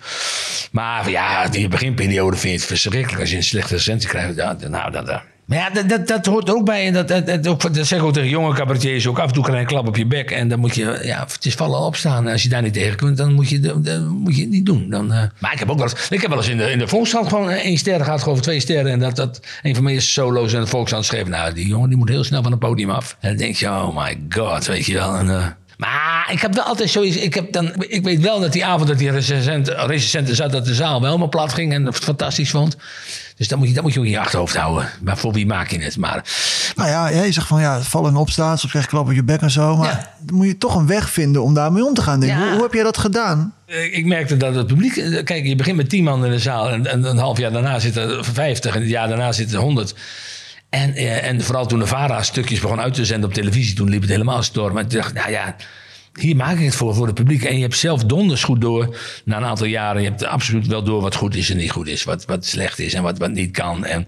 maar 0.72 1.10
ja, 1.10 1.48
die 1.48 1.68
beginperiode 1.68 2.36
vind 2.36 2.52
je 2.52 2.58
het 2.58 2.66
verschrikkelijk. 2.66 3.20
Als 3.20 3.30
je 3.30 3.36
een 3.36 3.42
slechte 3.42 3.74
recensie 3.74 4.08
krijgt, 4.08 4.36
nou, 4.68 4.90
dat, 4.90 5.22
maar 5.50 5.58
ja, 5.58 5.82
dat, 5.82 6.06
dat, 6.06 6.26
hoort 6.26 6.50
ook 6.50 6.64
bij. 6.64 6.86
En 6.86 6.92
dat, 6.92 7.08
dat, 7.08 7.26
dat, 7.26 7.46
ook, 7.46 7.74
dat 7.74 7.86
zeg 7.86 7.98
ik 7.98 8.04
ook 8.04 8.12
tegen 8.12 8.28
jonge 8.28 8.54
cabaretiers. 8.54 9.06
Ook 9.06 9.18
af 9.18 9.26
en 9.26 9.32
toe 9.32 9.42
krijg 9.42 9.56
je 9.58 9.62
een 9.62 9.70
klap 9.70 9.88
op 9.88 9.96
je 9.96 10.06
bek. 10.06 10.30
En 10.30 10.48
dan 10.48 10.58
moet 10.58 10.74
je, 10.74 11.00
ja, 11.02 11.26
het 11.32 11.44
is 11.44 11.54
vallen 11.54 11.80
opstaan. 11.80 12.26
Als 12.26 12.42
je 12.42 12.48
daar 12.48 12.62
niet 12.62 12.72
tegen 12.72 12.96
kunt, 12.96 13.16
dan 13.16 13.32
moet 13.32 13.48
je, 13.48 13.60
dan, 13.60 14.06
moet 14.06 14.36
je 14.36 14.40
het 14.40 14.50
niet 14.50 14.66
doen. 14.66 14.90
Dan, 14.90 15.12
eh, 15.12 15.22
maar 15.38 15.52
ik 15.52 15.58
heb 15.58 15.70
ook 15.70 15.78
wel 15.78 15.88
eens, 15.88 16.10
ik 16.10 16.20
heb 16.20 16.30
wel 16.30 16.38
eens 16.38 16.48
in 16.48 16.56
de, 16.56 16.70
in 16.70 16.78
de 16.78 16.88
Volkskrant 16.88 17.28
gewoon 17.28 17.50
één 17.50 17.78
ster 17.78 18.04
gehad, 18.04 18.22
gewoon 18.22 18.40
twee 18.40 18.60
sterren. 18.60 18.92
En 18.92 18.98
dat, 18.98 19.16
dat 19.16 19.40
een 19.62 19.74
van 19.74 19.82
mijn 19.82 19.94
eerste 19.94 20.10
solo's 20.10 20.52
in 20.52 20.60
de 20.60 20.66
Volkskrant 20.66 21.04
schreef. 21.04 21.26
Nou, 21.26 21.54
die 21.54 21.66
jongen 21.66 21.88
die 21.88 21.98
moet 21.98 22.08
heel 22.08 22.24
snel 22.24 22.42
van 22.42 22.50
het 22.50 22.60
podium 22.60 22.90
af. 22.90 23.16
En 23.20 23.28
dan 23.28 23.38
denk 23.38 23.54
je, 23.54 23.66
oh 23.66 23.96
my 23.96 24.20
god, 24.28 24.66
weet 24.66 24.86
je 24.86 24.92
wel. 24.92 25.14
En, 25.14 25.30
eh, 25.30 25.46
maar 25.80 26.28
ik 26.32 26.40
heb 26.40 26.54
wel 26.54 26.64
altijd 26.64 26.90
zoiets. 26.90 27.16
Ik, 27.16 27.34
heb 27.34 27.52
dan, 27.52 27.72
ik 27.78 28.04
weet 28.04 28.20
wel 28.20 28.40
dat 28.40 28.52
die 28.52 28.64
avond 28.64 28.88
dat 28.88 28.98
die 28.98 29.10
recensent, 29.10 29.68
recensenten 29.68 30.36
zat, 30.36 30.52
dat 30.52 30.64
de 30.64 30.74
zaal 30.74 31.00
wel 31.00 31.18
maar 31.18 31.28
plat 31.28 31.52
ging 31.52 31.72
en 31.72 31.86
het 31.86 31.96
fantastisch 31.96 32.50
vond. 32.50 32.76
Dus 33.36 33.48
dat 33.48 33.58
moet 33.58 33.68
je, 33.68 33.74
dat 33.74 33.82
moet 33.82 33.92
je 33.92 33.98
ook 33.98 34.04
in 34.04 34.10
je 34.10 34.18
achterhoofd 34.18 34.56
houden. 34.56 34.88
Maar 35.02 35.18
voor 35.18 35.32
wie 35.32 35.46
maak 35.46 35.70
je 35.70 35.78
het? 35.82 35.96
Maar 35.96 36.24
Nou 36.76 36.88
ja, 36.88 37.08
je 37.08 37.32
zegt 37.32 37.46
van 37.46 37.60
ja, 37.60 37.80
vallen 37.80 38.10
en 38.10 38.16
opstaan, 38.16 38.58
soms 38.58 38.70
krijg 38.70 38.84
je 38.84 38.90
klap 38.90 39.06
op 39.06 39.12
je 39.12 39.22
bek 39.24 39.40
en 39.40 39.50
zo. 39.50 39.76
Maar 39.76 39.88
Ja. 39.88 40.14
dan 40.20 40.36
moet 40.36 40.46
je 40.46 40.58
toch 40.58 40.74
een 40.74 40.86
weg 40.86 41.10
vinden 41.10 41.42
om 41.42 41.54
daarmee 41.54 41.84
om 41.84 41.94
te 41.94 42.02
gaan. 42.02 42.20
Denk. 42.20 42.32
ik. 42.32 42.38
Ja. 42.38 42.44
Hoe, 42.44 42.52
hoe 42.54 42.62
heb 42.62 42.72
jij 42.72 42.82
dat 42.82 42.98
gedaan? 42.98 43.54
Eh, 43.66 43.96
Ik 43.96 44.04
merkte 44.06 44.36
dat 44.36 44.54
het 44.54 44.66
publiek. 44.66 44.96
eh, 44.96 45.24
Kijk, 45.24 45.46
je 45.46 45.56
begint 45.56 45.76
met 45.76 45.88
10 45.88 46.04
man 46.04 46.24
in 46.24 46.30
de 46.30 46.38
zaal. 46.38 46.70
En, 46.70 46.86
en 46.86 47.04
een 47.04 47.18
half 47.18 47.38
jaar 47.38 47.52
daarna 47.52 47.78
zitten 47.78 48.08
er 48.18 48.24
50. 48.24 48.74
En 48.74 48.80
het 48.80 48.90
jaar 48.90 49.08
daarna 49.08 49.32
zitten 49.32 49.56
er 49.56 49.62
100. 49.62 49.94
En, 50.70 50.94
eh, 50.94 51.28
en 51.28 51.40
vooral 51.40 51.66
toen 51.66 51.78
de 51.78 51.86
VARA 51.86 52.22
stukjes 52.22 52.60
begon 52.60 52.80
uit 52.80 52.94
te 52.94 53.04
zenden 53.04 53.28
op 53.28 53.34
televisie. 53.34 53.74
Toen 53.74 53.88
liep 53.88 54.00
het 54.00 54.10
helemaal 54.10 54.42
storm. 54.42 54.78
En 54.78 54.88
toen 54.88 54.98
dacht 55.00 55.14
nou 55.14 55.30
ja. 55.30 55.56
Hier 56.18 56.36
maak 56.36 56.58
ik 56.58 56.64
het 56.64 56.74
voor, 56.74 56.94
voor 56.94 57.06
het 57.06 57.14
publiek. 57.14 57.42
En 57.44 57.54
je 57.54 57.60
hebt 57.62 57.76
zelf 57.76 58.04
donders 58.04 58.44
goed 58.44 58.60
door. 58.60 58.96
Na 59.24 59.36
een 59.36 59.44
aantal 59.44 59.66
jaren. 59.66 60.02
Je 60.02 60.08
hebt 60.08 60.24
absoluut 60.24 60.66
wel 60.66 60.82
door 60.82 61.00
wat 61.00 61.14
goed 61.14 61.34
is 61.34 61.50
en 61.50 61.56
niet 61.56 61.70
goed 61.70 61.86
is. 61.88 62.04
Wat, 62.04 62.24
wat 62.24 62.44
slecht 62.46 62.78
is 62.78 62.94
en 62.94 63.02
wat, 63.02 63.18
wat 63.18 63.30
niet 63.32 63.50
kan. 63.50 63.84
En, 63.84 64.06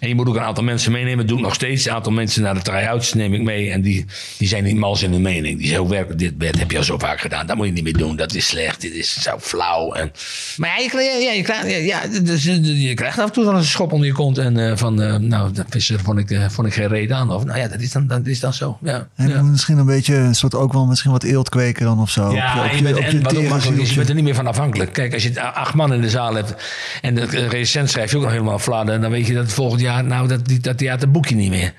en 0.00 0.08
je 0.08 0.14
moet 0.14 0.28
ook 0.28 0.34
een 0.36 0.42
aantal 0.42 0.64
mensen 0.64 0.92
meenemen. 0.92 1.16
Dat 1.18 1.28
doe 1.28 1.36
ik 1.38 1.42
nog 1.44 1.54
steeds. 1.54 1.86
Een 1.86 1.92
aantal 1.92 2.12
mensen 2.12 2.42
naar 2.42 2.54
de 2.54 2.62
try-outs 2.62 3.12
neem 3.12 3.34
ik 3.34 3.42
mee. 3.42 3.70
En 3.70 3.82
die, 3.82 4.04
die 4.38 4.48
zijn 4.48 4.64
niet 4.64 4.76
mals 4.76 5.02
in 5.02 5.12
hun 5.12 5.22
mening. 5.22 5.56
Die 5.58 5.66
zeggen, 5.66 5.84
ook 5.84 5.90
werkelijk, 5.90 6.18
dit 6.18 6.38
bed 6.38 6.58
heb 6.58 6.70
je 6.70 6.76
al 6.78 6.84
zo 6.84 6.98
vaak 6.98 7.20
gedaan. 7.20 7.46
Dat 7.46 7.56
moet 7.56 7.66
je 7.66 7.72
niet 7.72 7.84
meer 7.84 7.96
doen. 7.96 8.16
Dat 8.16 8.34
is 8.34 8.46
slecht. 8.46 8.80
Dit 8.80 8.92
is 8.94 9.22
zo 9.22 9.36
flauw. 9.40 9.92
En, 9.92 10.12
maar 10.56 10.68
ja, 10.68 10.76
je, 10.82 10.88
krijgt- 10.88 11.12
ja, 11.12 11.30
je, 11.76 11.84
ja, 11.84 12.02
ja, 12.12 12.20
dus, 12.20 12.46
eh, 12.46 12.82
je 12.88 12.94
krijgt 12.94 13.18
af 13.18 13.26
en 13.26 13.32
toe 13.32 13.44
wel 13.44 13.54
een 13.54 13.64
schop 13.64 13.92
onder 13.92 14.06
je 14.06 14.12
kont. 14.14 14.38
En 14.38 14.70
eh, 14.70 14.76
van, 14.76 15.02
eh, 15.02 15.16
nou, 15.16 15.52
dat 15.52 15.66
vond 16.02 16.30
ik, 16.30 16.38
vond 16.50 16.66
ik 16.66 16.74
geen 16.74 16.88
reden 16.88 17.16
aan. 17.16 17.30
Of, 17.32 17.44
nou 17.44 17.58
ja, 17.58 17.68
dat 17.68 17.80
is 17.80 17.92
dan, 17.92 18.06
dat 18.06 18.26
is 18.26 18.40
dan 18.40 18.52
zo. 18.52 18.78
Ja, 18.82 19.08
En 19.14 19.28
ja. 19.28 19.42
Misschien 19.42 19.78
een 19.78 19.86
beetje 19.86 20.14
een 20.14 20.34
soort 20.34 20.54
ook 20.54 20.72
wel 20.72 20.86
misschien 20.86 21.10
wat 21.10 21.22
kweken 21.44 21.84
dan 21.84 22.00
of 22.00 22.10
zo. 22.10 22.32
Ja, 22.32 22.64
Op 22.64 22.70
je 22.70 22.82
bent, 22.82 22.98
en 22.98 23.22
wat 23.22 23.36
ook 23.36 23.42
makkelijk 23.42 23.42
is, 23.42 23.42
je 23.42 23.58
teringzieltje. 23.60 23.94
bent 23.96 24.08
er 24.08 24.14
niet 24.14 24.24
meer 24.24 24.34
van 24.34 24.46
afhankelijk. 24.46 24.92
Kijk, 24.92 25.14
als 25.14 25.22
je 25.22 25.40
acht 25.42 25.74
man 25.74 25.92
in 25.92 26.00
de 26.00 26.10
zaal 26.10 26.34
hebt 26.34 26.54
en 27.02 27.14
de 27.14 27.24
recensent 27.26 27.90
schrijft 27.90 28.10
je 28.10 28.16
ook 28.16 28.22
nog 28.22 28.32
helemaal 28.32 28.58
fladder, 28.58 29.00
dan 29.00 29.10
weet 29.10 29.26
je 29.26 29.34
dat 29.34 29.42
het 29.42 29.52
volgend 29.52 29.80
jaar, 29.80 30.04
nou, 30.04 30.28
dat, 30.28 30.46
die- 30.46 30.60
dat 30.60 30.78
theaterboekje 30.78 31.34
niet 31.34 31.50
meer. 31.50 31.72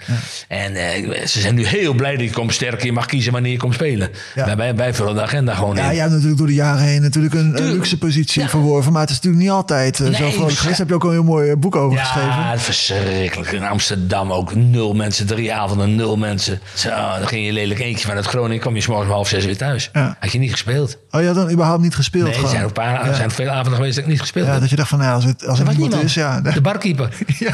En 0.47 0.75
eh, 0.75 1.25
ze 1.25 1.39
zijn 1.41 1.55
nu 1.55 1.65
heel 1.65 1.93
blij 1.93 2.15
dat 2.15 2.25
je 2.25 2.31
komt 2.31 2.53
sterken. 2.53 2.85
Je 2.85 2.91
mag 2.91 3.05
kiezen 3.05 3.31
wanneer 3.31 3.51
je 3.51 3.57
komt 3.57 3.73
spelen. 3.73 4.09
Ja. 4.35 4.55
Wij, 4.55 4.75
wij, 4.75 4.93
vullen 4.93 5.15
de 5.15 5.21
agenda 5.21 5.53
gewoon 5.55 5.75
Ja, 5.75 5.81
in. 5.83 5.89
jij 5.91 5.97
hebt 5.99 6.11
natuurlijk 6.11 6.37
door 6.37 6.47
de 6.47 6.53
jaren 6.53 6.83
heen 6.83 7.01
natuurlijk 7.01 7.33
een, 7.33 7.53
Tuurlijk. 7.55 7.75
luxe 7.75 7.97
positie 7.97 8.41
Ja. 8.41 8.47
verworven. 8.49 8.91
Maar 8.91 9.01
het 9.01 9.09
is 9.09 9.15
natuurlijk 9.15 9.43
niet 9.43 9.51
altijd 9.51 9.99
eh, 9.99 10.05
zo 10.05 10.11
Nee, 10.11 10.31
ja. 10.31 10.37
geweest. 10.37 10.63
Daar 10.63 10.75
heb 10.77 10.87
je 10.87 10.93
ook 10.93 11.03
een 11.03 11.11
heel 11.11 11.23
mooi 11.23 11.49
eh, 11.49 11.57
boek 11.57 11.75
over 11.75 11.99
geschreven. 11.99 12.29
Ja, 12.29 12.57
verschrikkelijk. 12.57 13.51
In 13.51 13.63
Amsterdam 13.63 14.31
ook 14.31 14.55
nul 14.55 14.93
mensen, 14.93 15.25
drie 15.27 15.53
avonden 15.53 15.95
nul 15.95 16.17
mensen. 16.17 16.59
Zo, 16.73 16.89
dan 16.89 17.27
ging 17.27 17.45
je 17.45 17.51
lelijk 17.51 17.79
eentje 17.79 18.07
vanuit 18.07 18.25
Groningen, 18.25 18.59
kwam 18.61 18.75
je 18.75 18.81
s'morgens 18.81 19.07
om 19.09 19.13
half 19.15 19.27
zes 19.27 19.45
weer 19.47 19.57
thuis. 19.57 19.89
Ja. 19.93 20.15
Had 20.19 20.31
je 20.31 20.39
niet 20.39 20.51
gespeeld. 20.51 20.97
Oh, 21.11 21.21
je 21.21 21.27
had 21.27 21.35
dan 21.35 21.51
überhaupt 21.51 21.81
niet 21.81 21.95
gespeeld? 21.95 22.29
Nee, 22.29 22.41
er 22.43 22.47
zijn, 22.49 22.63
een 22.63 22.71
paar, 22.71 23.01
er 23.01 23.05
Ja. 23.09 23.13
zijn 23.13 23.31
veel 23.31 23.49
avonden 23.49 23.73
geweest 23.75 23.95
dat 23.95 24.03
ik 24.03 24.09
niet 24.09 24.19
gespeeld 24.19 24.45
Ja, 24.45 24.51
heb. 24.51 24.61
dat 24.61 24.69
je 24.69 24.75
dacht 24.75 24.89
van, 24.89 24.99
nou, 24.99 25.13
als, 25.15 25.23
het, 25.23 25.47
als 25.47 25.59
er 25.59 25.65
was 25.65 25.75
niemand 25.75 25.79
niemand. 25.79 26.03
is, 26.03 26.13
ja. 26.13 26.41
De 26.41 26.61
barkeeper. 26.61 27.09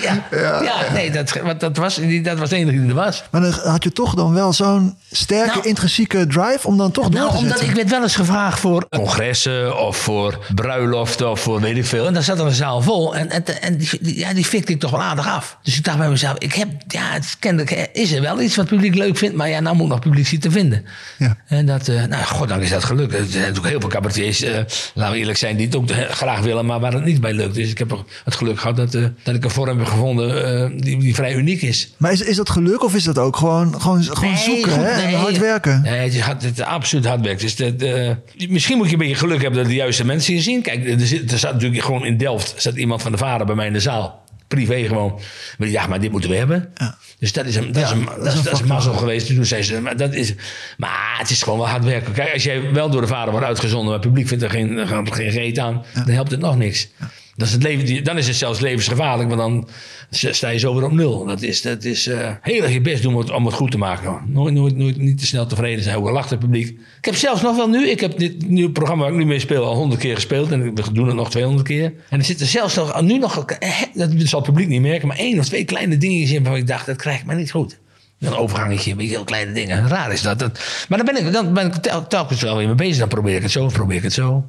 Ja. 0.00 0.22
ja. 0.62 0.92
nee, 0.92 1.10
dat, 1.10 1.32
want 1.42 1.60
dat, 1.60 1.76
was, 1.76 1.94
die- 1.94 2.22
dat 2.22 2.38
was 2.38 2.48
de 2.50 2.56
enige 2.56 2.78
die 2.80 2.88
er 2.88 2.94
was. 2.94 3.24
Maar 3.30 3.40
dan 3.40 3.52
had 3.52 3.84
je 3.84 3.92
toch 3.92 4.14
dan 4.14 4.32
wel 4.34 4.52
zo'n 4.52 4.96
sterke 5.10 5.54
Nou. 5.54 5.68
intrinsieke 5.68 6.26
drive 6.26 6.66
om 6.66 6.76
dan 6.76 6.90
toch 6.90 7.08
door 7.08 7.20
Nou, 7.20 7.30
te 7.30 7.36
omdat 7.36 7.50
zetten. 7.50 7.68
ik 7.68 7.74
werd 7.74 7.90
wel 7.90 8.02
eens 8.02 8.16
gevraagd 8.16 8.60
voor 8.60 8.86
congressen 8.88 9.78
of 9.86 9.96
voor 9.96 10.38
bruiloften 10.54 11.30
of 11.30 11.40
voor 11.40 11.60
weet 11.60 11.76
ik 11.76 11.86
veel. 11.86 12.06
En 12.06 12.14
dan 12.14 12.22
zat 12.22 12.38
er 12.38 12.46
een 12.46 12.52
zaal 12.52 12.82
vol 12.82 13.16
en, 13.16 13.30
en, 13.30 13.62
en 13.62 13.76
die, 13.76 14.18
ja, 14.18 14.32
die 14.34 14.44
fikte 14.44 14.72
ik 14.72 14.80
toch 14.80 14.90
wel 14.90 15.02
aardig 15.02 15.28
af. 15.28 15.58
Dus 15.62 15.76
ik 15.76 15.84
dacht 15.84 15.98
bij 15.98 16.08
mezelf, 16.08 16.38
ik 16.38 16.54
heb, 16.54 16.68
ja, 16.88 17.02
het 17.12 17.24
is 17.24 17.38
kennelijk 17.38 17.88
is 17.92 18.12
er 18.12 18.20
wel 18.22 18.40
iets 18.40 18.56
wat 18.56 18.64
het 18.68 18.74
publiek 18.74 18.94
leuk 18.94 19.16
vindt. 19.16 19.36
Maar 19.36 19.48
ja, 19.48 19.60
nou 19.60 19.76
moet 19.76 19.88
nog 19.88 19.98
publiciteit 20.00 20.53
vinden. 20.54 20.84
Ja. 21.18 21.36
En 21.46 21.66
dat, 21.66 21.88
eh, 21.88 22.04
nou, 22.04 22.24
goddank 22.24 22.62
is 22.62 22.70
dat 22.70 22.84
gelukt. 22.84 23.14
Er 23.14 23.24
zijn 23.28 23.40
natuurlijk 23.40 23.68
heel 23.68 23.80
veel 23.80 23.88
cabaretiers, 23.88 24.42
eh, 24.42 24.60
laten 24.94 25.12
we 25.12 25.18
eerlijk 25.18 25.38
zijn, 25.38 25.56
die 25.56 25.66
het 25.66 25.76
ook 25.76 25.90
graag 26.10 26.40
willen, 26.40 26.66
maar 26.66 26.80
waar 26.80 26.92
het 26.92 27.04
niet 27.04 27.20
bij 27.20 27.32
lukt. 27.32 27.54
Dus 27.54 27.70
ik 27.70 27.78
heb 27.78 28.04
het 28.24 28.34
geluk 28.34 28.60
gehad 28.60 28.76
dat, 28.76 28.94
eh, 28.94 29.04
dat 29.22 29.34
ik 29.34 29.44
een 29.44 29.50
vorm 29.50 29.78
heb 29.78 29.86
gevonden 29.86 30.62
eh, 30.62 30.70
die, 30.76 30.98
die 30.98 31.14
vrij 31.14 31.34
uniek 31.34 31.62
is. 31.62 31.94
Maar 31.96 32.12
is, 32.12 32.20
is 32.20 32.36
dat 32.36 32.50
geluk 32.50 32.82
of 32.84 32.94
is 32.94 33.04
dat 33.04 33.18
ook 33.18 33.36
gewoon, 33.36 33.80
gewoon, 33.80 34.02
gewoon 34.02 34.32
Nee, 34.32 34.42
zoeken 34.42 34.72
goed, 34.72 34.82
hè? 34.82 34.90
en 34.90 35.14
hard 35.14 35.38
werken? 35.38 35.82
Nee, 35.82 35.98
het 35.98 36.14
is, 36.14 36.20
hard, 36.20 36.42
het 36.42 36.58
is 36.58 36.64
absoluut 36.64 37.06
hard 37.06 37.20
werken. 37.20 37.40
Dus 37.40 37.56
dat, 37.56 37.82
eh, 37.82 38.10
misschien 38.48 38.76
moet 38.76 38.86
je 38.86 38.92
een 38.92 38.98
beetje 38.98 39.14
geluk 39.14 39.42
hebben 39.42 39.60
dat 39.60 39.68
de 39.68 39.74
juiste 39.74 40.04
mensen 40.04 40.34
je 40.34 40.40
zien. 40.40 40.62
Kijk, 40.62 40.88
er, 40.88 41.06
zit, 41.06 41.32
er 41.32 41.38
staat 41.38 41.52
natuurlijk 41.52 41.82
gewoon 41.82 42.04
in 42.04 42.16
Delft 42.16 42.54
staat 42.56 42.74
iemand 42.74 43.02
van 43.02 43.12
de 43.12 43.18
vader 43.18 43.46
bij 43.46 43.54
mij 43.54 43.66
in 43.66 43.72
de 43.72 43.80
zaal. 43.80 44.23
Privé 44.54 44.86
gewoon. 44.86 45.20
Maar 45.58 45.68
ja, 45.68 45.86
maar 45.86 46.00
dit 46.00 46.10
moeten 46.10 46.30
we 46.30 46.36
hebben. 46.36 46.72
Dus 47.18 47.32
dat 47.32 47.46
is 47.46 47.56
een, 47.56 47.72
dat 47.72 47.82
is 47.84 47.90
een, 47.90 48.04
dat 48.04 48.34
is, 48.34 48.42
dat 48.42 48.52
is 48.52 48.60
een 48.60 48.66
mazzel 48.66 48.92
geweest. 48.92 49.26
Toen 49.26 49.44
zei 49.44 49.62
ze, 49.62 49.80
maar, 49.80 49.96
dat 49.96 50.12
is, 50.12 50.34
maar 50.76 51.14
het 51.18 51.30
is 51.30 51.42
gewoon 51.42 51.58
wel 51.58 51.68
hard 51.68 51.84
werken. 51.84 52.12
Kijk, 52.12 52.32
als 52.32 52.42
jij 52.42 52.72
wel 52.72 52.90
door 52.90 53.00
de 53.00 53.06
vader 53.06 53.30
wordt 53.30 53.46
uitgezonden, 53.46 53.86
maar 53.86 53.98
het 53.98 54.06
publiek 54.06 54.28
vindt 54.28 54.44
er 54.44 54.50
geen, 54.50 54.88
geen, 54.88 55.12
geen 55.12 55.30
reet 55.30 55.58
aan, 55.58 55.84
dan 55.94 56.08
helpt 56.08 56.30
het 56.30 56.40
nog 56.40 56.56
niks. 56.56 56.88
Het 57.36 57.62
leven, 57.62 58.04
dan 58.04 58.18
is 58.18 58.26
het 58.26 58.36
zelfs 58.36 58.60
levensgevaarlijk, 58.60 59.28
want 59.28 59.40
dan 59.40 59.68
sta 60.10 60.48
je 60.48 60.58
zo 60.58 60.74
weer 60.74 60.84
op 60.84 60.92
nul. 60.92 61.24
Dat 61.24 61.42
is, 61.42 61.62
dat 61.62 61.84
is 61.84 62.06
eh, 62.06 62.30
heel 62.40 62.62
erg 62.62 62.72
je 62.72 62.80
best 62.80 63.02
doen 63.02 63.12
om 63.14 63.18
het, 63.20 63.30
om 63.30 63.46
het 63.46 63.54
goed 63.54 63.70
te 63.70 63.78
maken. 63.78 64.20
Nooit, 64.26 64.54
nooit, 64.54 64.76
nooit 64.76 64.96
niet 64.96 65.18
te 65.18 65.26
snel 65.26 65.46
tevreden 65.46 65.84
zijn. 65.84 65.96
Al 65.96 66.12
lacht 66.12 66.30
het 66.30 66.38
publiek. 66.38 66.68
Ik 66.98 67.04
heb 67.04 67.14
zelfs 67.14 67.42
nog 67.42 67.56
wel 67.56 67.68
nu, 67.68 67.88
ik 67.88 68.00
heb 68.00 68.18
dit 68.18 68.48
nieuwe 68.48 68.70
programma 68.72 69.02
waar 69.02 69.12
ik 69.12 69.18
nu 69.18 69.24
mee 69.24 69.38
speel 69.38 69.64
al 69.64 69.74
honderd 69.74 70.00
keer 70.00 70.14
gespeeld. 70.14 70.50
En 70.52 70.74
we 70.74 70.92
doen 70.92 71.06
het 71.06 71.16
nog 71.16 71.30
200 71.30 71.66
keer. 71.66 71.92
En 72.08 72.18
er 72.18 72.24
zitten 72.24 72.46
zelfs 72.46 72.74
nog, 72.74 73.00
nu 73.02 73.18
nog, 73.18 73.44
eh, 73.44 73.70
dat 73.94 74.10
zal 74.16 74.40
het 74.40 74.48
publiek 74.48 74.68
niet 74.68 74.80
merken, 74.80 75.08
maar 75.08 75.16
één 75.16 75.38
of 75.38 75.44
twee 75.46 75.64
kleine 75.64 75.98
dingetjes 75.98 76.30
in 76.30 76.42
waarvan 76.42 76.60
ik 76.60 76.66
dacht, 76.66 76.86
dat 76.86 76.96
krijg 76.96 77.20
ik 77.20 77.26
maar 77.26 77.36
niet 77.36 77.50
goed. 77.50 77.78
Een 78.20 78.34
overgangetje, 78.34 78.94
heel 78.98 79.24
kleine 79.24 79.52
dingen. 79.52 79.88
Raar 79.88 80.12
is 80.12 80.22
dat. 80.22 80.38
dat 80.38 80.60
maar 80.88 81.04
dan 81.04 81.14
ben 81.14 81.26
ik, 81.26 81.32
dan 81.32 81.54
ben 81.54 81.66
ik 81.66 81.74
tel- 81.74 82.06
telkens 82.06 82.42
wel 82.42 82.56
weer 82.56 82.66
mee 82.66 82.74
bezig. 82.74 82.98
Dan 82.98 83.08
probeer 83.08 83.36
ik 83.36 83.42
het 83.42 83.50
zo, 83.50 83.66
probeer 83.66 83.96
ik 83.96 84.02
het 84.02 84.12
zo. 84.12 84.48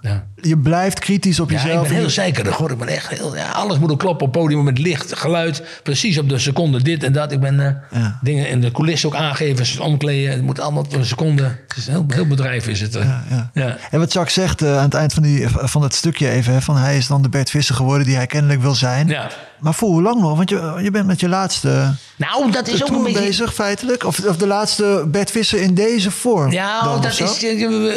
Ja. 0.00 0.24
Je 0.42 0.58
blijft 0.58 0.98
kritisch 0.98 1.40
op 1.40 1.50
Ja, 1.50 1.56
ik 1.58 1.64
jezelf. 1.64 1.88
ben 1.88 1.96
heel 1.96 2.10
zeikerig 2.10 2.56
hoor. 2.56 2.70
Ik 2.70 2.78
ben 2.78 2.88
echt 2.88 3.08
heel, 3.08 3.36
ja, 3.36 3.50
alles 3.50 3.78
moet 3.78 3.90
ook 3.90 3.98
kloppen 3.98 4.26
op 4.26 4.34
het 4.34 4.42
podium 4.42 4.64
met 4.64 4.78
licht, 4.78 5.16
geluid. 5.18 5.62
Precies 5.82 6.18
op 6.18 6.28
de 6.28 6.38
seconde 6.38 6.82
dit 6.82 7.02
en 7.02 7.12
dat. 7.12 7.32
Ik 7.32 7.40
ben 7.40 7.84
eh, 7.90 8.06
dingen 8.22 8.48
in 8.48 8.60
de 8.60 8.70
coulissen 8.70 9.08
ook 9.08 9.14
aangeven, 9.14 9.82
omkleden. 9.82 10.32
Het 10.32 10.42
moet 10.42 10.60
allemaal 10.60 10.82
op 10.82 10.92
een 10.92 11.04
seconde. 11.04 11.42
Het 11.42 11.76
is 11.76 11.86
een 11.86 11.92
heel, 11.92 12.04
heel 12.08 12.26
bedrijf 12.26 12.68
is 12.68 12.80
het. 12.80 12.96
eh. 12.96 13.20
Ja. 13.54 13.76
En 13.90 13.98
wat 13.98 14.12
Jacques 14.12 14.34
zegt 14.34 14.62
eh, 14.62 14.76
aan 14.76 14.84
het 14.84 14.94
eind 14.94 15.12
van, 15.12 15.22
die, 15.22 15.48
van 15.48 15.80
dat 15.80 15.94
stukje 15.94 16.28
even... 16.30 16.52
Hè, 16.52 16.60
van 16.62 16.76
hij 16.76 16.96
is 16.96 17.06
dan 17.06 17.22
de 17.22 17.28
Bert 17.28 17.50
Visser 17.50 17.74
geworden 17.74 18.06
die 18.06 18.16
hij 18.16 18.26
kennelijk 18.26 18.60
wil 18.60 18.74
zijn. 18.74 19.08
Ja. 19.08 19.30
Maar 19.60 19.74
voor 19.74 19.88
hoe 19.88 20.02
lang 20.02 20.20
nog? 20.20 20.36
Want 20.36 20.50
je, 20.50 20.78
je 20.82 20.90
bent 20.90 21.06
met 21.06 21.20
je 21.20 21.28
laatste 21.28 21.94
Nou, 22.16 22.50
dat 22.50 22.68
is 22.68 22.82
ook 22.82 22.88
een 22.88 23.02
beetje... 23.02 23.20
bezig 23.20 23.54
feitelijk. 23.54 24.04
Of, 24.04 24.24
of 24.26 24.36
de 24.36 24.46
laatste 24.46 25.04
Bert 25.08 25.30
Visser 25.30 25.60
in 25.60 25.74
deze 25.74 26.10
vorm. 26.10 26.50
Ja, 26.50 26.82
dan, 26.82 27.02
dat 27.02 27.20
is, 27.20 27.42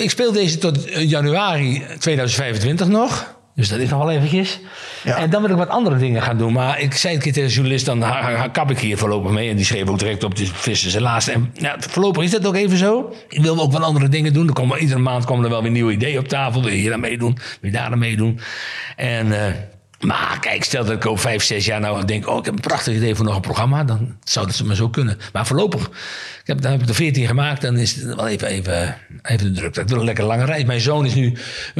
ik 0.04 0.10
speel 0.10 0.32
deze 0.32 0.58
tot 0.58 0.86
eh, 0.86 1.10
januari 1.10 1.84
2025 2.00 2.88
nog. 2.88 3.32
Dus 3.56 3.70
dat 3.70 3.80
is 3.80 3.90
nog 3.90 4.00
wel 4.00 4.12
eventjes. 4.12 4.60
Ja. 5.04 5.18
En 5.18 5.30
dan 5.30 5.42
wil 5.42 5.52
ik 5.52 5.58
wat 5.58 5.70
andere 5.70 5.98
dingen 5.98 6.22
gaan 6.22 6.38
doen. 6.38 6.54
Maar 6.54 6.80
ik 6.80 6.94
zei 6.94 7.14
een 7.16 7.20
keer 7.22 7.34
tegen 7.34 7.48
de 7.50 7.54
journalist, 7.56 7.86
dan 7.86 8.02
ha- 8.02 8.22
ha- 8.36 8.48
kap 8.48 8.72
ik 8.72 8.80
hier 8.80 8.98
voorlopig 8.98 9.32
mee. 9.32 9.50
En 9.50 9.56
die 9.56 9.66
schreef 9.66 9.88
ook 9.88 10.00
direct 10.00 10.24
op 10.24 10.36
de 10.36 10.46
vissen 10.46 10.92
zijn 10.92 11.04
laatste. 11.04 11.32
En 11.32 11.52
ja, 11.54 11.76
voorlopig 11.80 12.24
is 12.24 12.32
dat 12.32 12.46
ook 12.46 12.56
even 12.56 12.78
zo. 12.78 13.14
Ik 13.30 13.42
wil 13.42 13.60
ook 13.62 13.72
wat 13.72 13.82
andere 13.82 14.10
dingen 14.10 14.34
doen. 14.34 14.48
Er 14.48 14.54
komen, 14.54 14.80
iedere 14.80 15.00
maand 15.00 15.26
komen 15.26 15.44
er 15.44 15.50
wel 15.50 15.62
weer 15.62 15.72
nieuwe 15.72 15.92
ideeën 15.92 16.20
op 16.20 16.28
tafel. 16.28 16.62
Wil 16.62 16.72
je 16.72 16.78
hier 16.78 16.94
aan 16.94 17.00
meedoen? 17.00 17.34
Wil 17.62 17.72
je 17.72 17.78
daar 17.78 17.92
aan 17.92 18.00
meedoen? 18.00 18.40
En... 18.96 19.46
eh, 19.46 19.54
maar 20.04 20.38
kijk, 20.40 20.64
stel 20.64 20.86
dat 20.86 20.94
ik 20.94 21.06
over 21.06 21.22
vijf, 21.22 21.44
zes 21.44 21.66
jaar 21.66 21.80
nou 21.80 22.06
denk... 22.06 22.28
oh, 22.28 22.38
ik 22.38 22.46
heb 22.46 22.54
een 22.54 22.60
prachtig 22.60 22.96
idee 22.96 23.16
voor 23.16 23.26
nog 23.26 23.36
een 23.36 23.42
programma... 23.42 23.84
dan 23.84 24.16
zou 24.24 24.46
dat 24.46 24.64
maar 24.64 24.76
zo 24.76 24.90
kunnen. 24.90 25.18
Maar 25.34 25.48
voorlopig, 25.48 25.86
ik 26.42 26.42
heb, 26.44 26.62
dan 26.62 26.72
heb 26.72 26.82
ik 26.82 26.90
er 26.90 26.96
veertien 26.96 27.28
gemaakt... 27.28 27.62
dan 27.62 27.78
is 27.78 27.96
het 27.96 28.16
wel 28.16 28.28
even, 28.28 28.48
even, 28.48 28.98
even 29.22 29.54
de 29.54 29.60
druk. 29.60 29.76
Ik 29.76 29.88
wil 29.88 30.00
een 30.00 30.06
lekker 30.06 30.24
lange 30.24 30.46
reis. 30.46 30.64
Mijn 30.64 30.82
zoon 30.82 31.06
is 31.06 31.14
nu 31.14 31.38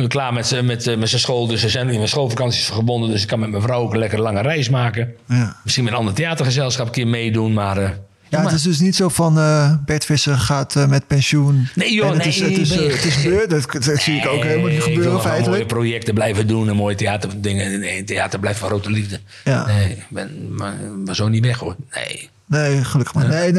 klaar 0.08 0.34
met, 0.34 0.62
met, 0.64 0.98
met 0.98 1.10
zijn 1.10 1.22
school... 1.22 1.48
dus 1.48 1.62
we 1.62 1.70
zijn 1.70 1.90
in 1.90 1.96
mijn 1.96 2.08
schoolvakanties 2.08 2.70
gebonden... 2.70 3.10
dus 3.10 3.22
ik 3.22 3.28
kan 3.28 3.40
met 3.40 3.50
mijn 3.50 3.62
vrouw 3.62 3.82
ook 3.82 3.94
een 3.94 4.00
lekker 4.00 4.22
lange 4.22 4.42
reis 4.42 4.70
maken. 4.70 5.14
Ja. 5.28 5.58
Misschien 5.64 5.84
met 5.84 5.94
een 5.94 6.00
ander 6.00 6.14
theatergezelschap 6.14 6.86
een 6.86 6.92
keer 6.92 7.08
meedoen... 7.08 7.54
maar... 7.54 7.78
eh, 7.78 7.90
Ja, 8.38 8.44
het 8.44 8.52
is 8.52 8.62
dus 8.62 8.80
niet 8.80 8.96
zo 8.96 9.10
van 9.10 9.38
eh, 9.38 9.74
Bert 9.86 10.06
Visser 10.06 10.38
gaat 10.38 10.76
eh, 10.76 10.86
met 10.88 11.08
pensioen. 11.08 11.68
Nee, 11.76 11.94
joh, 11.94 12.08
En 12.10 12.18
het 12.18 12.26
is, 12.26 12.40
het 12.40 12.58
is, 12.58 12.70
je 12.74 12.80
het 12.82 13.06
is 13.06 13.16
gebeurd. 13.16 13.50
Dat, 13.50 13.72
dat 13.86 14.00
zie 14.00 14.16
ik 14.18 14.28
ook 14.28 14.44
helemaal 14.44 14.70
niet 14.70 14.82
gebeuren 14.82 15.04
gewoon 15.04 15.18
mooie 15.18 15.28
feitelijk. 15.30 15.68
projecten 15.68 16.14
blijven 16.14 16.48
doen 16.48 16.70
en 16.70 16.76
mooie 16.76 16.96
theaterdingen. 16.96 17.80
Nee, 17.80 18.04
theater 18.04 18.40
blijft 18.40 18.60
van 18.60 18.68
grote 18.70 18.90
liefde. 18.92 19.20
Ja. 19.44 19.66
Nee, 19.66 19.90
ik 19.90 20.06
ben 20.10 20.56
maar, 20.56 20.74
maar 21.06 21.16
zo 21.16 21.28
niet 21.28 21.46
weg 21.46 21.58
hoor. 21.58 21.76
Nee. 21.94 22.30
Nee, 22.46 22.84
gelukkig 22.84 23.14
maar. 23.16 23.28
Nee, 23.28 23.52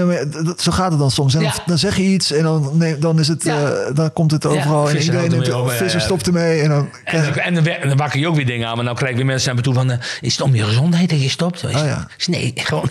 dat- 0.44 0.60
zo 0.62 0.72
gaat 0.72 0.90
het 0.90 0.98
dan 1.00 1.10
soms. 1.10 1.34
En 1.34 1.40
dan, 1.42 1.52
Ja. 1.56 1.62
dan 1.66 1.78
zeg 1.78 1.96
je 1.96 2.02
iets 2.02 2.32
en 2.32 2.42
dan, 2.42 2.70
nee, 2.78 2.98
dan, 2.98 3.18
is 3.18 3.28
het, 3.28 3.42
Ja. 3.44 3.70
eh, 3.70 3.94
dan 3.94 4.12
komt 4.12 4.30
het 4.30 4.46
overal. 4.46 4.88
en 4.90 4.98
iedereen 4.98 5.30
neemt 5.30 5.72
Visser 5.72 6.00
stopt 6.00 6.26
ermee. 6.26 6.60
En 6.60 6.68
dan, 6.68 6.88
En, 7.04 7.22
dan, 7.22 7.34
en, 7.34 7.54
dan, 7.54 7.66
en 7.66 7.88
dan 7.88 7.96
wakker 7.96 8.20
je 8.20 8.28
ook 8.28 8.36
weer 8.36 8.46
dingen 8.46 8.68
aan. 8.68 8.74
Maar 8.74 8.84
nou 8.84 8.96
krijg 8.96 9.10
ik 9.10 9.16
weer 9.16 9.26
mensen 9.26 9.46
naar 9.46 9.56
me 9.56 9.62
toe 9.62 9.74
van... 9.74 9.90
is 10.20 10.32
het 10.32 10.40
om 10.40 10.54
je 10.54 10.62
gezondheid 10.64 11.10
dat 11.10 11.22
je 11.22 11.28
stopt? 11.28 11.60
Je? 11.60 11.66
Oh 11.68 11.72
zeg, 11.72 12.06
Nee, 12.26 12.52
gewoon... 12.68 12.88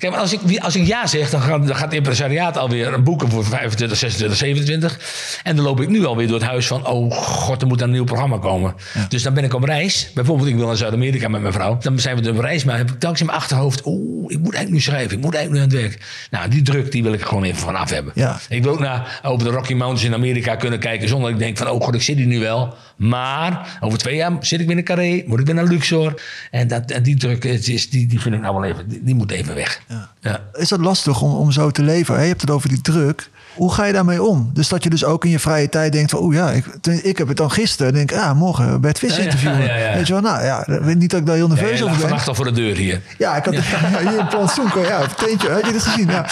Kijk, 0.00 0.12
maar 0.12 0.20
als 0.20 0.32
ik, 0.32 0.58
als 0.58 0.76
ik 0.76 0.86
ja 0.86 1.06
zeg, 1.06 1.30
dan 1.30 1.40
gaat, 1.40 1.66
dan 1.66 1.76
gaat 1.76 1.84
het 1.84 1.94
impresariaat 1.94 2.56
alweer 2.56 3.02
boeken 3.02 3.30
voor 3.30 3.44
25, 3.44 3.98
26, 3.98 4.38
27. 4.38 5.40
En 5.42 5.56
dan 5.56 5.64
loop 5.64 5.80
ik 5.80 5.88
nu 5.88 6.04
alweer 6.04 6.26
door 6.26 6.38
het 6.38 6.48
huis 6.48 6.66
van... 6.66 6.86
oh 6.86 7.12
god, 7.12 7.62
er 7.62 7.68
moet 7.68 7.80
een 7.80 7.90
nieuw 7.90 8.04
programma 8.04 8.38
komen. 8.38 8.74
Dus 9.08 9.22
dan 9.22 9.34
ben 9.34 9.44
ik 9.44 9.54
op 9.54 9.64
reis. 9.64 10.10
Bijvoorbeeld, 10.14 10.48
ik 10.48 10.56
wil 10.56 10.66
naar 10.66 10.76
Zuid-Amerika 10.76 11.28
met 11.28 11.40
mijn 11.40 11.52
vrouw. 11.52 11.78
Dan 11.80 11.98
zijn 11.98 12.22
we 12.22 12.30
op 12.30 12.38
reis, 12.38 12.64
maar 12.64 12.76
heb 12.76 12.90
ik 12.90 12.98
telkens 12.98 13.20
in 13.20 13.26
mijn 13.26 13.38
achterhoofd... 13.38 13.82
oeh, 13.84 14.32
ik 14.32 14.38
moet 14.38 14.54
eigenlijk 14.54 14.70
nu 14.70 14.80
schrijven, 14.80 15.16
ik 15.16 15.22
moet 15.24 15.34
eigenlijk 15.34 15.66
nu 15.66 15.72
aan 15.72 15.80
het 15.82 15.90
werk. 15.90 16.04
Nou, 16.30 16.50
die 16.50 16.62
druk, 16.62 16.92
die 16.92 17.02
wil 17.02 17.12
ik 17.12 17.22
gewoon 17.22 17.44
even 17.44 17.58
vanaf 17.58 17.90
hebben. 17.90 18.12
Ja. 18.14 18.40
Ik 18.48 18.62
wil 18.62 18.72
ook 18.72 18.80
naar, 18.80 19.20
over 19.22 19.44
de 19.44 19.50
Rocky 19.50 19.74
Mountains 19.74 20.04
in 20.04 20.14
Amerika 20.14 20.56
kunnen 20.56 20.78
kijken... 20.78 21.08
zonder 21.08 21.30
dat 21.30 21.40
ik 21.40 21.44
denk 21.44 21.58
van, 21.58 21.68
oh 21.68 21.84
god, 21.84 21.94
ik 21.94 22.02
zit 22.02 22.16
hier 22.16 22.26
nu 22.26 22.38
wel. 22.38 22.74
Maar 22.96 23.78
over 23.80 23.98
twee 23.98 24.16
jaar 24.16 24.32
zit 24.40 24.60
ik 24.60 24.66
weer 24.66 24.76
in 24.76 24.84
Carré, 24.84 25.22
moet 25.26 25.40
ik 25.40 25.46
weer 25.46 25.54
naar 25.54 25.64
Luxor. 25.64 26.22
En, 26.50 26.68
dat, 26.68 26.90
en 26.90 27.02
die 27.02 27.16
druk, 27.16 27.44
is, 27.44 27.90
die, 27.90 28.06
die 28.06 28.20
vind 28.20 28.34
ik 28.34 28.40
nou 28.40 28.54
wel 28.54 28.64
even... 28.64 28.88
die, 28.88 29.00
die 29.02 29.14
moet 29.14 29.30
even 29.30 29.54
weg. 29.54 29.80
Ja. 30.20 30.40
is 30.52 30.68
dat 30.68 30.80
lastig 30.80 31.22
om, 31.22 31.34
om 31.34 31.52
zo 31.52 31.70
te 31.70 31.82
leven? 31.82 32.20
Je 32.20 32.26
hebt 32.26 32.40
het 32.40 32.50
over 32.50 32.68
die 32.68 32.80
druk. 32.80 33.30
Hoe 33.60 33.72
ga 33.72 33.84
je 33.84 33.92
daarmee 33.92 34.22
om? 34.22 34.50
Dus 34.52 34.68
dat 34.68 34.84
je 34.84 34.90
dus 34.90 35.04
ook 35.04 35.24
in 35.24 35.30
je 35.30 35.38
vrije 35.38 35.68
tijd 35.68 35.92
denkt 35.92 36.10
van... 36.10 36.20
oeh 36.22 36.34
ja, 36.34 36.50
ik, 36.50 36.64
ik 37.02 37.18
heb 37.18 37.28
het 37.28 37.36
dan 37.36 37.50
gisteren. 37.50 37.92
denk 37.92 38.10
ik, 38.10 38.18
ah, 38.18 38.32
morgen 38.38 38.80
Bert 38.80 38.98
Visser 38.98 39.18
Ja, 39.18 39.24
ja, 39.24 39.30
interviewen. 39.30 39.66
ja, 39.66 39.76
ja. 39.88 39.94
Weet 39.94 40.06
je 40.06 40.12
wel, 40.12 40.22
nou 40.22 40.44
ja, 40.44 40.64
niet 40.94 41.10
dat 41.10 41.20
ik 41.20 41.26
daar 41.26 41.34
heel 41.36 41.48
Ja, 41.48 41.54
nerveus 41.54 41.70
lag 41.80 41.88
over 41.88 41.90
ben. 42.00 42.00
vannacht 42.08 42.28
al 42.28 42.34
voor 42.34 42.44
de 42.44 42.52
deur 42.52 42.76
hier. 42.76 43.00
Ja, 43.18 43.36
ik 43.36 43.44
had 43.44 43.54
ja. 43.54 43.60
hier 44.10 44.18
in 44.18 44.26
Plantsoenko, 44.28 44.80
ja, 44.82 45.00
het 45.00 45.18
teentje, 45.18 45.50
had 45.50 45.66
je 45.66 45.72
dat 45.72 45.82
gezien? 45.82 46.08
Ja. 46.10 46.26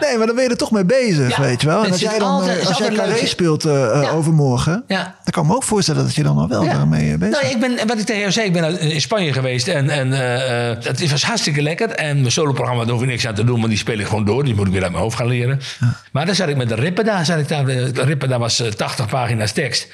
Nee, 0.00 0.16
maar 0.18 0.26
dan 0.26 0.34
ben 0.34 0.44
je 0.44 0.50
er 0.50 0.56
toch 0.56 0.70
mee 0.70 0.84
bezig, 0.84 1.36
Ja, 1.36 1.42
weet 1.42 1.60
je 1.60 1.66
wel. 1.66 1.76
En 1.78 1.82
het 1.82 1.92
als 1.92 2.00
jij 2.00 2.18
dan, 2.18 2.28
altijd- 2.28 2.60
eh, 2.60 2.66
als 2.66 2.78
jij 2.78 2.88
carré 2.90 3.26
speelt 3.26 3.64
eh, 3.64 3.96
eh, 3.96 4.02
Ja. 4.02 4.10
overmorgen, 4.10 4.84
Ja. 4.86 5.02
dan 5.02 5.32
kan 5.32 5.42
ik 5.42 5.48
me 5.48 5.54
ook 5.54 5.62
voorstellen 5.64 6.04
dat 6.04 6.14
je 6.14 6.22
dan 6.22 6.36
nog 6.36 6.48
wel 6.48 6.64
Ja. 6.64 6.72
daarmee 6.72 7.12
eh, 7.12 7.18
bezig 7.18 7.42
Nou, 7.42 7.58
bent. 7.58 7.72
ik 7.72 7.76
ben, 7.76 7.86
wat 7.88 7.98
ik 7.98 8.04
tegen 8.06 8.20
jou 8.20 8.32
zei, 8.32 8.46
ik 8.46 8.52
ben 8.52 8.80
in 8.80 9.00
Spanje 9.00 9.32
geweest 9.32 9.68
en, 9.68 9.90
en 9.90 10.12
eh, 10.12 10.70
eh, 10.70 10.76
het 10.82 11.10
was 11.10 11.22
hartstikke 11.24 11.62
lekker. 11.62 11.90
En 11.90 12.20
mijn 12.20 12.32
soloprogramma, 12.32 12.82
daar 12.84 12.92
hoef 12.92 13.02
ik 13.02 13.08
niks 13.08 13.26
aan 13.26 13.34
te 13.34 13.44
doen, 13.44 13.60
maar 13.60 13.68
die 13.68 13.78
speel 13.78 13.98
ik 13.98 14.06
gewoon 14.06 14.24
door. 14.24 14.44
Die 14.44 14.54
moet 14.54 14.66
ik 14.66 14.72
weer 14.72 14.82
uit 14.82 14.90
mijn 14.92 15.02
hoofd 15.02 15.16
gaan 15.16 15.26
leren. 15.26 15.60
Maar 16.12 16.26
dan 16.26 16.34
zat 16.34 16.48
ik 16.48 16.56
met 16.56 16.68
de 16.76 16.82
Ripperda, 16.82 17.24
zat 17.24 17.38
ik 17.38 17.48
daar, 17.48 17.64
de 17.66 18.02
Ripperda 18.04 18.38
was 18.38 18.60
eh, 18.60 18.66
80 18.66 19.08
pagina's 19.08 19.52
tekst. 19.52 19.88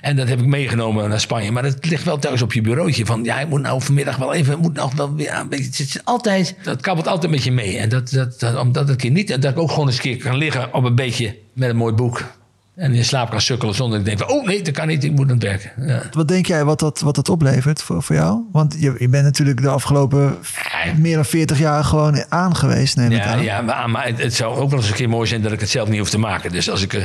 En 0.00 0.16
dat 0.16 0.28
heb 0.28 0.38
ik 0.38 0.46
meegenomen 0.46 1.08
naar 1.08 1.20
Spanje. 1.20 1.52
Maar 1.52 1.62
dat 1.62 1.84
ligt 1.84 2.04
wel 2.04 2.18
thuis 2.18 2.42
op 2.42 2.52
je 2.52 2.60
bureautje. 2.60 3.06
Van 3.06 3.24
ja, 3.24 3.40
ik 3.40 3.48
moet 3.48 3.60
nou 3.60 3.82
vanmiddag 3.82 4.16
wel 4.16 4.34
even. 4.34 4.58
Moet 4.58 4.74
nou 4.74 4.90
wel 4.96 5.14
beetje. 5.48 5.64
Het 5.64 5.74
zit 5.74 6.00
altijd. 6.04 6.54
Dat 6.62 6.80
kabbelt 6.80 7.06
altijd 7.06 7.32
met 7.32 7.44
je 7.44 7.52
mee. 7.52 7.78
En 7.78 7.88
dat, 7.88 8.10
dat, 8.10 8.40
dat, 8.40 8.56
omdat 8.56 8.90
ik 8.90 9.10
niet. 9.10 9.28
Dat 9.42 9.52
ik 9.52 9.58
ook 9.58 9.70
gewoon 9.70 9.86
eens 9.86 9.96
een 9.96 10.02
keer 10.02 10.16
kan 10.16 10.36
liggen 10.36 10.74
op 10.74 10.84
een 10.84 10.94
beetje 10.94 11.36
met 11.52 11.68
een 11.68 11.76
mooi 11.76 11.94
boek. 11.94 12.37
En 12.78 12.94
in 12.94 13.04
slaap 13.04 13.30
kan 13.30 13.40
sukkelen 13.40 13.74
zonder 13.74 13.98
dat 13.98 14.08
ik 14.08 14.16
denk 14.16 14.28
van, 14.30 14.38
oh 14.38 14.46
nee, 14.46 14.62
dat 14.62 14.74
kan 14.74 14.86
niet, 14.86 15.04
ik 15.04 15.12
moet 15.12 15.26
aan 15.28 15.34
het 15.34 15.42
werk. 15.42 15.74
Ja. 15.80 16.02
Wat 16.10 16.28
denk 16.28 16.46
jij 16.46 16.64
wat 16.64 16.78
dat, 16.78 17.00
wat 17.00 17.14
dat 17.14 17.28
oplevert 17.28 17.82
voor, 17.82 18.02
voor 18.02 18.16
jou? 18.16 18.40
Want 18.52 18.76
je, 18.78 18.94
je 18.98 19.08
bent 19.08 19.24
natuurlijk 19.24 19.60
de 19.62 19.68
afgelopen 19.68 20.36
Ja. 20.84 20.92
meer 20.96 21.14
dan 21.14 21.24
40 21.24 21.58
jaar 21.58 21.84
gewoon 21.84 22.24
aan 22.28 22.56
geweest, 22.56 22.96
neem 22.96 23.10
ik 23.10 23.16
Ja, 23.16 23.24
aan. 23.24 23.42
ja 23.42 23.60
maar, 23.60 23.90
maar 23.90 24.06
het, 24.06 24.22
het 24.22 24.34
zou 24.34 24.56
ook 24.56 24.70
wel 24.70 24.78
eens 24.78 24.88
een 24.88 24.94
keer 24.94 25.08
mooi 25.08 25.28
zijn 25.28 25.42
dat 25.42 25.52
ik 25.52 25.60
het 25.60 25.68
zelf 25.70 25.88
niet 25.88 25.98
hoef 25.98 26.10
te 26.10 26.18
maken. 26.18 26.52
Dus 26.52 26.70
als 26.70 26.82
ik 26.82 26.92
eh, 26.92 27.02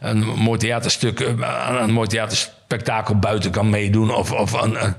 een 0.00 0.18
mooi 0.24 0.58
theaterstuk, 0.58 1.20
eh, 1.20 1.66
aan 1.66 1.76
een 1.76 1.92
mooi 1.92 2.08
theaterspektakel 2.08 3.18
buiten 3.18 3.50
kan 3.50 3.70
meedoen. 3.70 4.14
Of, 4.14 4.32
of 4.32 4.62
aan, 4.62 4.78
aan- 4.78 4.96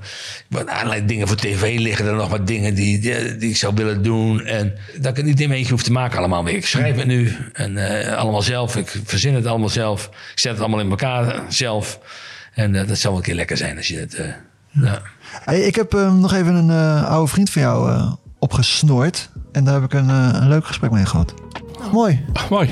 wat 0.48 0.68
allerlei 0.68 1.04
dingen 1.04 1.26
voor 1.28 1.36
tv 1.36 1.78
liggen 1.78 2.06
er 2.06 2.14
nog 2.14 2.28
wat 2.28 2.46
dingen 2.46 2.74
die, 2.74 2.98
die, 2.98 3.36
die 3.36 3.50
ik 3.50 3.56
zou 3.56 3.74
willen 3.74 4.02
doen. 4.02 4.44
En 4.44 4.74
dat 4.96 5.10
ik 5.10 5.16
het 5.16 5.24
niet 5.26 5.40
in 5.40 5.46
mijn 5.48 5.58
eentje 5.58 5.74
hoef 5.74 5.82
te 5.82 5.92
maken 5.92 6.18
allemaal 6.18 6.42
meer. 6.42 6.54
Ik 6.54 6.66
schrijf 6.66 6.96
het 6.96 7.06
nu 7.06 7.36
en 7.52 8.02
eh, 8.06 8.16
allemaal 8.16 8.42
zelf. 8.42 8.76
Ik 8.76 9.00
verzin 9.04 9.34
het 9.34 9.46
allemaal 9.46 9.68
zelf. 9.68 10.04
Ik 10.32 10.38
zet 10.38 10.52
het 10.52 10.60
allemaal 10.60 10.80
in 10.80 10.90
elkaar 10.90 11.28
eh, 11.34 11.40
zelf. 11.48 11.98
En 12.54 12.74
eh, 12.74 12.88
dat 12.88 12.98
zou 12.98 13.08
wel 13.12 13.22
een 13.22 13.28
keer 13.28 13.34
lekker 13.36 13.56
zijn 13.56 13.76
als 13.76 13.88
je 13.88 13.98
het... 13.98 14.14
eh, 14.14 14.26
ja. 14.70 15.02
Hey, 15.44 15.60
ik 15.60 15.74
heb 15.74 15.94
eh, 15.94 16.14
nog 16.14 16.32
even 16.34 16.54
een 16.54 16.70
eh, 16.70 17.10
oude 17.10 17.30
vriend 17.30 17.50
van 17.50 17.62
jou 17.62 17.90
eh, 17.90 18.12
opgesnoord. 18.38 19.30
En 19.52 19.64
daar 19.64 19.74
heb 19.74 19.82
ik 19.84 19.92
een, 19.92 20.10
eh, 20.10 20.28
een 20.32 20.48
leuk 20.48 20.66
gesprek 20.66 20.90
mee 20.90 21.06
gehad. 21.06 21.34
Mooi. 21.92 22.24
Mooi 22.50 22.68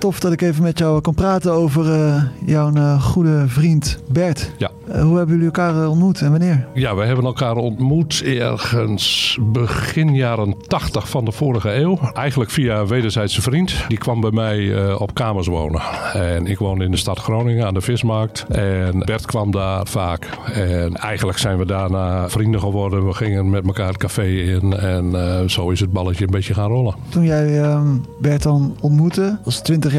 tof 0.00 0.20
dat 0.20 0.32
ik 0.32 0.42
even 0.42 0.62
met 0.62 0.78
jou 0.78 1.00
kan 1.00 1.14
praten 1.14 1.52
over 1.52 1.92
eh, 1.92 2.22
jouw 2.44 2.74
eh, 2.74 3.02
goede 3.02 3.44
vriend 3.46 3.98
Bert. 4.08 4.50
Ja. 4.58 4.70
Eh, 4.88 5.02
hoe 5.02 5.16
hebben 5.16 5.34
jullie 5.34 5.44
elkaar 5.44 5.88
ontmoet 5.88 6.20
en 6.20 6.30
wanneer? 6.30 6.66
Ja, 6.74 6.94
we 6.94 7.04
hebben 7.04 7.24
elkaar 7.24 7.56
ontmoet 7.56 8.22
ergens 8.24 9.38
begin 9.40 10.14
jaren 10.14 10.54
80 10.66 11.08
van 11.08 11.24
de 11.24 11.32
vorige 11.32 11.74
eeuw. 11.74 11.98
Eigenlijk 12.12 12.50
via 12.50 12.78
een 12.78 12.86
wederzijdse 12.86 13.42
vriend. 13.42 13.84
Die 13.88 13.98
kwam 13.98 14.20
bij 14.20 14.30
mij 14.30 14.92
op 14.94 15.14
kamers 15.14 15.46
wonen. 15.46 15.80
En 16.12 16.46
ik 16.46 16.58
woonde 16.58 16.84
in 16.84 16.90
de 16.90 16.96
stad 16.96 17.18
Groningen 17.18 17.66
aan 17.66 17.74
de 17.74 17.80
vismarkt. 17.80 18.46
En 18.48 18.98
Bert 18.98 19.26
kwam 19.26 19.50
daar 19.50 19.86
vaak. 19.86 20.28
En 20.52 20.94
eigenlijk 20.94 21.38
zijn 21.38 21.58
we 21.58 21.66
daarna 21.66 22.28
vrienden 22.28 22.60
geworden. 22.60 23.06
We 23.06 23.12
gingen 23.14 23.50
met 23.50 23.66
elkaar 23.66 23.88
het 23.88 23.96
café 23.96 24.26
in. 24.26 24.76
En 24.76 25.50
zo 25.50 25.70
is 25.70 25.80
het 25.80 25.92
balletje 25.92 26.24
een 26.24 26.30
beetje 26.30 26.54
gaan 26.54 26.70
rollen. 26.70 26.94
Toen 27.08 27.24
jij 27.24 27.62
ehm, 27.62 27.88
Bert 28.20 28.42
dan 28.42 28.76
ontmoette, 28.80 29.38
was 29.44 29.60
20 29.60 29.89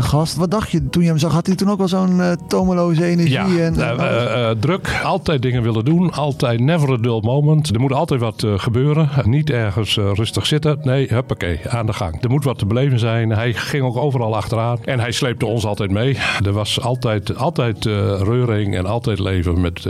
gast. 0.00 0.36
Wat 0.36 0.50
dacht 0.50 0.70
je 0.70 0.88
toen 0.88 1.02
je 1.02 1.08
hem 1.08 1.18
zag? 1.18 1.32
Had 1.32 1.46
hij 1.46 1.56
toen 1.56 1.70
ook 1.70 1.78
wel 1.78 1.88
zo'n 1.88 2.20
eh, 2.20 2.32
tomeloze 2.48 3.04
energie? 3.04 3.62
En, 3.62 3.72
nou, 3.72 3.98
eh, 3.98 4.50
eh, 4.50 4.56
druk. 4.58 5.00
Altijd 5.04 5.42
dingen 5.42 5.62
willen 5.62 5.84
doen. 5.84 6.12
Altijd 6.12 6.60
never 6.60 6.92
a 6.92 6.96
dull 6.96 7.20
moment. 7.20 7.74
Er 7.74 7.80
moet 7.80 7.92
altijd 7.92 8.20
wat 8.20 8.46
gebeuren. 8.56 9.08
Niet 9.24 9.50
ergens 9.50 9.96
rustig 9.96 10.46
zitten. 10.46 10.78
Nee, 10.82 11.06
huppakee, 11.08 11.60
aan 11.68 11.86
de 11.86 11.92
gang. 11.92 12.22
Er 12.22 12.30
moet 12.30 12.44
wat 12.44 12.58
te 12.58 12.66
beleven 12.66 12.98
zijn. 12.98 13.30
Hij 13.30 13.52
ging 13.52 13.84
ook 13.84 13.96
overal 13.96 14.36
achteraan. 14.36 14.78
En 14.84 15.00
hij 15.00 15.12
sleepte 15.12 15.46
ons 15.46 15.64
altijd 15.66 15.90
mee. 15.90 16.16
Er 16.44 16.52
was 16.52 16.80
altijd, 16.80 17.36
altijd 17.36 17.84
reuring 17.84 18.76
en 18.76 18.86
altijd 18.86 19.18
leven 19.18 19.60
met, 19.60 19.84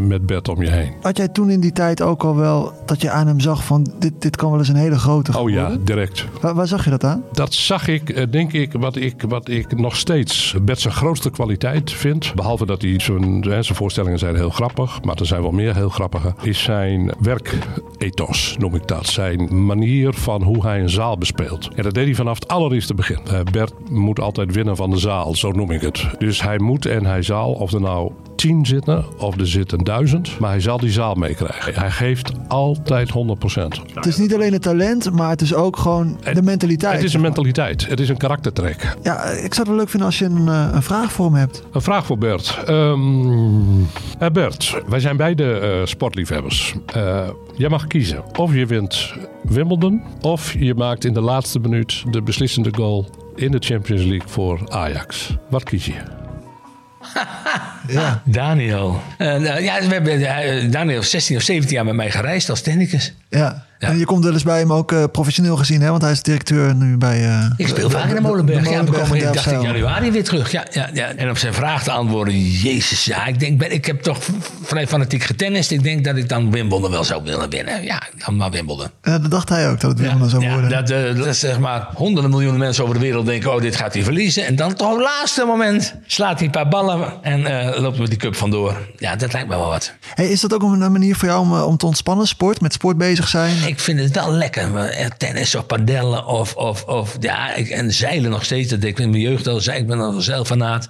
met 0.00 0.26
Bert 0.26 0.48
om 0.48 0.62
je 0.62 0.70
heen. 0.70 0.92
Had 1.00 1.16
jij 1.16 1.28
toen 1.28 1.50
in 1.50 1.60
die 1.60 1.72
tijd 1.72 2.02
ook 2.02 2.22
al 2.22 2.36
wel 2.36 2.72
dat 2.86 3.00
je 3.00 3.10
aan 3.10 3.26
hem 3.26 3.40
zag 3.40 3.64
van 3.64 3.86
dit, 3.98 4.12
dit 4.18 4.36
kan 4.36 4.50
wel 4.50 4.58
eens 4.58 4.68
een 4.68 4.74
hele 4.74 4.98
grote 4.98 5.38
Oh 5.38 5.50
ja, 5.50 5.76
direct. 5.84 6.26
Waar, 6.40 6.54
waar, 6.54 6.66
zag 6.66 6.84
je 6.84 6.90
dat 6.90 7.04
aan? 7.04 7.22
Dat 7.32 7.54
zag 7.54 7.88
ik, 7.88 8.32
denk 8.32 8.52
ik, 8.52 8.72
wat 8.80 8.96
ik, 8.96 9.22
wat 9.28 9.48
ik 9.48 9.76
nog 9.76 9.96
steeds 9.96 10.54
Bert 10.62 10.80
zijn 10.80 10.94
grootste 10.94 11.30
kwaliteit 11.30 11.92
vind. 11.92 12.34
Behalve 12.34 12.66
dat 12.66 12.82
hij 12.82 12.98
zijn, 12.98 13.42
zijn 13.42 13.64
voorstellingen 13.64 14.18
zijn 14.18 14.36
heel 14.36 14.50
grappig, 14.50 15.02
maar 15.02 15.16
er 15.16 15.26
zijn 15.26 15.42
wel 15.42 15.50
meer 15.50 15.74
heel 15.74 15.88
grappige. 15.88 16.34
Is 16.42 16.62
zijn 16.62 17.12
werkethos, 17.20 18.56
noem 18.58 18.74
ik 18.74 18.88
dat. 18.88 19.06
Zijn 19.06 19.66
manier 19.66 20.12
van 20.12 20.42
hoe 20.42 20.66
hij 20.66 20.80
een 20.80 20.90
zaal 20.90 21.18
bespeelt. 21.18 21.68
En 21.74 21.82
dat 21.82 21.94
deed 21.94 22.04
hij 22.04 22.14
vanaf 22.14 22.34
het 22.34 22.48
allereerste 22.48 22.94
begin. 22.94 23.18
Bert 23.52 23.90
moet 23.90 24.20
altijd 24.20 24.54
winnen 24.54 24.76
van 24.76 24.90
de 24.90 24.98
zaal, 24.98 25.34
zo 25.34 25.50
noem 25.50 25.70
ik 25.70 25.80
het. 25.80 26.06
Dus 26.18 26.42
hij 26.42 26.58
moet 26.58 26.86
en 26.86 27.04
hij 27.04 27.22
zal, 27.22 27.52
of 27.52 27.72
er 27.72 27.80
nou 27.80 28.12
tien 28.40 28.66
zitten 28.66 29.04
of 29.18 29.38
er 29.38 29.46
zitten 29.46 29.84
duizend, 29.84 30.38
maar 30.38 30.50
hij 30.50 30.60
zal 30.60 30.78
die 30.78 30.90
zaal 30.90 31.14
meekrijgen. 31.14 31.74
Hij 31.74 31.90
geeft 31.90 32.32
altijd 32.48 33.08
100%. 33.08 33.12
Het 33.94 34.06
is 34.06 34.16
niet 34.16 34.34
alleen 34.34 34.52
het 34.52 34.62
talent, 34.62 35.12
maar 35.12 35.30
het 35.30 35.40
is 35.40 35.54
ook 35.54 35.76
gewoon 35.76 36.18
de 36.32 36.42
mentaliteit. 36.42 36.94
Het 36.94 37.04
is 37.04 37.14
een 37.14 37.20
mentaliteit, 37.20 37.88
het 37.88 38.00
is 38.00 38.08
een 38.08 38.16
karaktertrek. 38.16 38.69
Ja, 39.02 39.22
ik 39.24 39.54
zou 39.54 39.58
het 39.58 39.66
wel 39.66 39.76
leuk 39.76 39.88
vinden 39.88 40.08
als 40.08 40.18
je 40.18 40.24
een, 40.24 40.48
eh, 40.48 40.68
een 40.72 40.82
vraag 40.82 41.12
voor 41.12 41.26
hem 41.26 41.34
hebt. 41.34 41.62
Een 41.72 41.82
vraag 41.82 42.06
voor 42.06 42.18
Bert. 42.18 42.58
Ehm, 42.66 43.80
eh, 44.18 44.30
Bert, 44.32 44.76
wij 44.88 45.00
zijn 45.00 45.16
beide 45.16 45.58
eh, 45.58 45.86
sportliefhebbers. 45.86 46.74
Eh, 46.94 47.28
jij 47.56 47.68
mag 47.68 47.86
kiezen. 47.86 48.22
Of 48.38 48.54
je 48.54 48.66
wint 48.66 49.14
Wimbledon, 49.42 50.02
of 50.20 50.52
je 50.58 50.74
maakt 50.74 51.04
in 51.04 51.12
de 51.12 51.20
laatste 51.20 51.58
minuut 51.58 52.02
de 52.10 52.22
beslissende 52.22 52.70
goal 52.74 53.08
in 53.36 53.50
de 53.50 53.58
Champions 53.60 54.02
League 54.02 54.28
voor 54.28 54.60
Ajax. 54.68 55.36
Wat 55.48 55.62
kies 55.62 55.86
je? 55.86 55.94
Ja. 57.86 58.22
Daniel. 58.24 59.00
Eh, 59.18 59.26
nou, 59.26 59.62
ja, 59.62 59.80
we 59.80 59.94
hebben, 59.94 60.70
Daniel 60.70 60.94
heeft 60.96 61.10
16 61.10 61.36
of 61.36 61.42
17 61.42 61.76
jaar 61.76 61.84
met 61.84 61.94
mij 61.94 62.10
gereisd 62.10 62.50
als 62.50 62.60
technicus. 62.60 63.14
Ja. 63.28 63.64
Ja. 63.80 63.88
En 63.88 63.98
je 63.98 64.04
komt 64.04 64.24
wel 64.24 64.32
eens 64.32 64.42
bij 64.42 64.58
hem 64.58 64.72
ook 64.72 64.92
eh, 64.92 65.04
professioneel 65.12 65.56
gezien, 65.56 65.80
hè? 65.80 65.90
Want 65.90 66.02
hij 66.02 66.10
is 66.12 66.22
directeur 66.22 66.74
nu 66.74 66.96
bij... 66.96 67.24
eh, 67.28 67.44
Ik 67.56 67.68
speel 67.68 67.90
vaak 67.90 68.02
in 68.02 68.08
de 68.08 68.14
de- 68.14 68.20
Molenberg. 68.20 68.58
de 68.64 68.64
Ja, 68.64 68.70
we 68.70 68.76
Molenberg 68.76 69.08
komen 69.08 69.32
dacht 69.34 69.46
ik, 69.52 69.62
januari 69.62 70.10
weer 70.10 70.24
terug. 70.24 70.52
Ja, 70.52 70.64
ja, 70.70 70.90
ja. 70.92 71.12
En 71.16 71.30
op 71.30 71.38
zijn 71.38 71.54
vraag 71.54 71.82
te 71.82 71.90
antwoorden, 71.90 72.40
jezus, 72.50 73.04
ja, 73.04 73.26
ik 73.26 73.40
denk, 73.40 73.58
ben- 73.58 73.72
ik 73.72 73.84
heb 73.86 74.02
toch 74.02 74.18
vrij 74.62 74.86
fanatiek 74.86 75.22
getennist. 75.22 75.70
Ik 75.70 75.82
denk 75.82 76.04
dat 76.04 76.16
ik 76.16 76.28
dan 76.28 76.50
Wimbledon 76.50 76.90
wel 76.90 77.04
zou 77.04 77.22
willen 77.24 77.50
winnen. 77.50 77.82
Ja, 77.84 78.02
dan 78.24 78.36
maar 78.36 78.50
Wimbledon. 78.50 78.86
Ja, 79.02 79.18
dat 79.18 79.30
dacht 79.30 79.48
hij 79.48 79.70
ook, 79.70 79.80
dat 79.80 79.90
het 79.90 80.00
Wimbledon 80.00 80.28
zou 80.28 80.42
ja, 80.42 80.52
worden. 80.52 80.70
dat, 80.70 80.90
eh, 80.90 81.24
dat 81.24 81.36
zeg 81.36 81.58
maar 81.58 81.88
honderden 81.94 82.30
miljoenen 82.30 82.58
mensen 82.60 82.82
over 82.84 82.94
de 82.96 83.00
wereld 83.00 83.26
denken, 83.26 83.54
oh, 83.54 83.60
dit 83.60 83.76
gaat 83.76 83.94
hij 83.94 84.02
verliezen. 84.02 84.46
En 84.46 84.56
dan 84.56 84.74
toch 84.74 84.88
op 84.90 84.96
het 84.96 85.04
laatste 85.06 85.44
moment 85.44 85.94
slaat 86.06 86.36
hij 86.36 86.44
een 86.46 86.50
paar 86.52 86.68
ballen 86.68 87.12
en 87.22 87.42
loopt 87.80 87.98
met 87.98 88.08
die 88.08 88.18
cup 88.18 88.36
vandoor. 88.36 88.76
Ja, 88.98 89.16
dat 89.16 89.32
lijkt 89.32 89.48
me 89.48 89.56
wel 89.56 89.68
wat. 89.68 89.92
Hey, 90.14 90.26
is 90.30 90.40
dat 90.40 90.54
ook 90.54 90.62
een 90.62 90.92
manier 90.92 91.16
voor 91.16 91.28
jou 91.28 91.40
om, 91.40 91.52
om 91.60 91.76
te 91.76 91.86
ontspannen? 91.86 92.26
Sport, 92.26 92.60
met 92.60 92.72
sport 92.72 92.96
bezig 92.98 93.28
zijn? 93.28 93.56
Ik 93.70 93.80
vind 93.80 94.00
het 94.00 94.14
wel 94.14 94.32
lekker. 94.32 94.70
maar, 94.70 94.88
eh, 94.88 95.06
Tennis 95.16 95.54
of 95.54 95.66
padellen 95.66 96.26
of, 96.26 96.54
of, 96.54 96.84
of 96.84 97.16
ja, 97.20 97.54
ik, 97.54 97.68
en 97.68 97.92
zeilen 97.92 98.30
nog 98.30 98.44
steeds. 98.44 98.68
Dat 98.70 98.80
deed 98.80 98.90
ik 98.90 98.98
in 98.98 99.10
mijn 99.10 99.22
jeugd 99.22 99.46
al. 99.46 99.56
Ik 99.72 99.86
ben 99.86 100.00
al 100.00 100.14
een 100.14 100.22
zeilfanaat. 100.22 100.88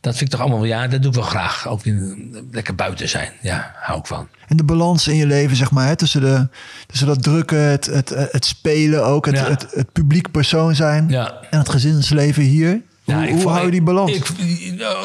Dat 0.00 0.12
vind 0.16 0.20
ik 0.20 0.28
toch 0.28 0.40
allemaal 0.40 0.58
wel, 0.58 0.68
ja, 0.68 0.86
dat 0.88 1.02
doe 1.02 1.10
ik 1.10 1.16
wel 1.16 1.26
graag. 1.26 1.68
Ook 1.68 1.84
in, 1.84 2.46
lekker 2.52 2.74
buiten 2.74 3.08
zijn. 3.08 3.32
Ja, 3.40 3.74
hou 3.76 3.98
ik 3.98 4.06
van. 4.06 4.28
En 4.48 4.56
de 4.56 4.64
balans 4.64 5.08
in 5.08 5.16
je 5.16 5.26
leven, 5.26 5.56
zeg 5.56 5.70
maar, 5.70 5.86
hè? 5.86 5.96
Tussen, 5.96 6.20
de, 6.20 6.48
tussen 6.86 7.06
dat 7.06 7.22
drukken, 7.22 7.58
het, 7.58 7.86
het, 7.86 8.08
het 8.30 8.44
spelen 8.44 9.04
ook, 9.04 9.26
het, 9.26 9.36
Ja. 9.36 9.48
het, 9.48 9.66
het 9.70 9.92
publiek 9.92 10.30
persoon 10.30 10.74
zijn 10.74 11.08
Ja. 11.08 11.34
en 11.50 11.58
het 11.58 11.68
gezinsleven 11.68 12.42
hier. 12.42 12.80
Ja, 13.04 13.14
hoe 13.14 13.24
ik 13.24 13.30
hoe 13.30 13.40
vond- 13.40 13.52
hou 13.54 13.64
je 13.66 13.70
die 13.70 13.82
balans? 13.82 14.12
Ik, 14.12 14.26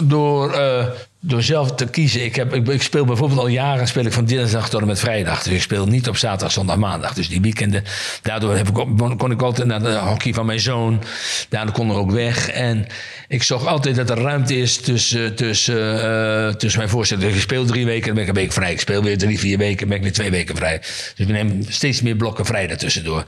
door, 0.03 0.53
eh, 0.53 0.85
door 1.21 1.43
zelf 1.43 1.75
te 1.75 1.85
kiezen. 1.85 2.23
Ik, 2.23 2.35
heb, 2.35 2.53
ik, 2.53 2.67
ik 2.67 2.81
speel 2.81 3.05
bijvoorbeeld 3.05 3.39
al 3.39 3.47
jaren 3.47 3.87
speel 3.87 4.05
ik 4.05 4.11
van 4.11 4.25
dinsdag 4.25 4.69
tot 4.69 4.81
en 4.81 4.87
met 4.87 4.99
vrijdag. 4.99 5.43
Dus 5.43 5.53
ik 5.53 5.61
speel 5.61 5.85
niet 5.85 6.07
op 6.07 6.17
zaterdag, 6.17 6.51
zondag, 6.51 6.77
maandag. 6.77 7.13
Dus 7.13 7.29
die 7.29 7.41
weekenden, 7.41 7.83
daardoor 8.21 8.55
heb 8.55 8.67
ik, 8.67 8.73
kon 9.17 9.31
ik 9.31 9.41
altijd 9.41 9.67
naar 9.67 9.83
de 9.83 9.95
hockey 9.95 10.33
van 10.33 10.45
mijn 10.45 10.59
zoon. 10.59 11.03
Daardoor 11.49 11.73
kon 11.73 11.91
ik 11.91 11.97
ook 11.97 12.11
weg. 12.11 12.49
En 12.49 12.87
ik 13.27 13.43
zorg 13.43 13.65
altijd 13.65 13.95
dat 13.95 14.09
er 14.09 14.17
ruimte 14.17 14.57
is 14.57 14.77
tussen, 14.77 15.35
tussen, 15.35 16.03
eh, 16.03 16.53
tussen 16.53 16.79
mijn 16.79 16.91
voorstellingen. 16.91 17.29
Dus 17.29 17.39
ik 17.39 17.49
speel 17.49 17.65
drie 17.65 17.85
weken, 17.85 18.05
dan 18.05 18.13
ben 18.13 18.23
ik 18.23 18.29
een 18.29 18.35
week 18.35 18.51
vrij. 18.51 18.71
Ik 18.71 18.79
speel 18.79 19.03
weer 19.03 19.17
drie, 19.17 19.39
vier 19.39 19.57
weken, 19.57 19.79
dan 19.79 19.87
ben 19.87 19.97
ik 19.97 20.03
weer 20.03 20.13
twee 20.13 20.31
weken 20.31 20.55
vrij. 20.55 20.77
Dus 20.79 21.13
ik 21.15 21.27
neem 21.27 21.61
steeds 21.67 22.01
meer 22.01 22.15
blokken 22.15 22.45
vrij 22.45 22.67
daartussendoor. 22.67 23.23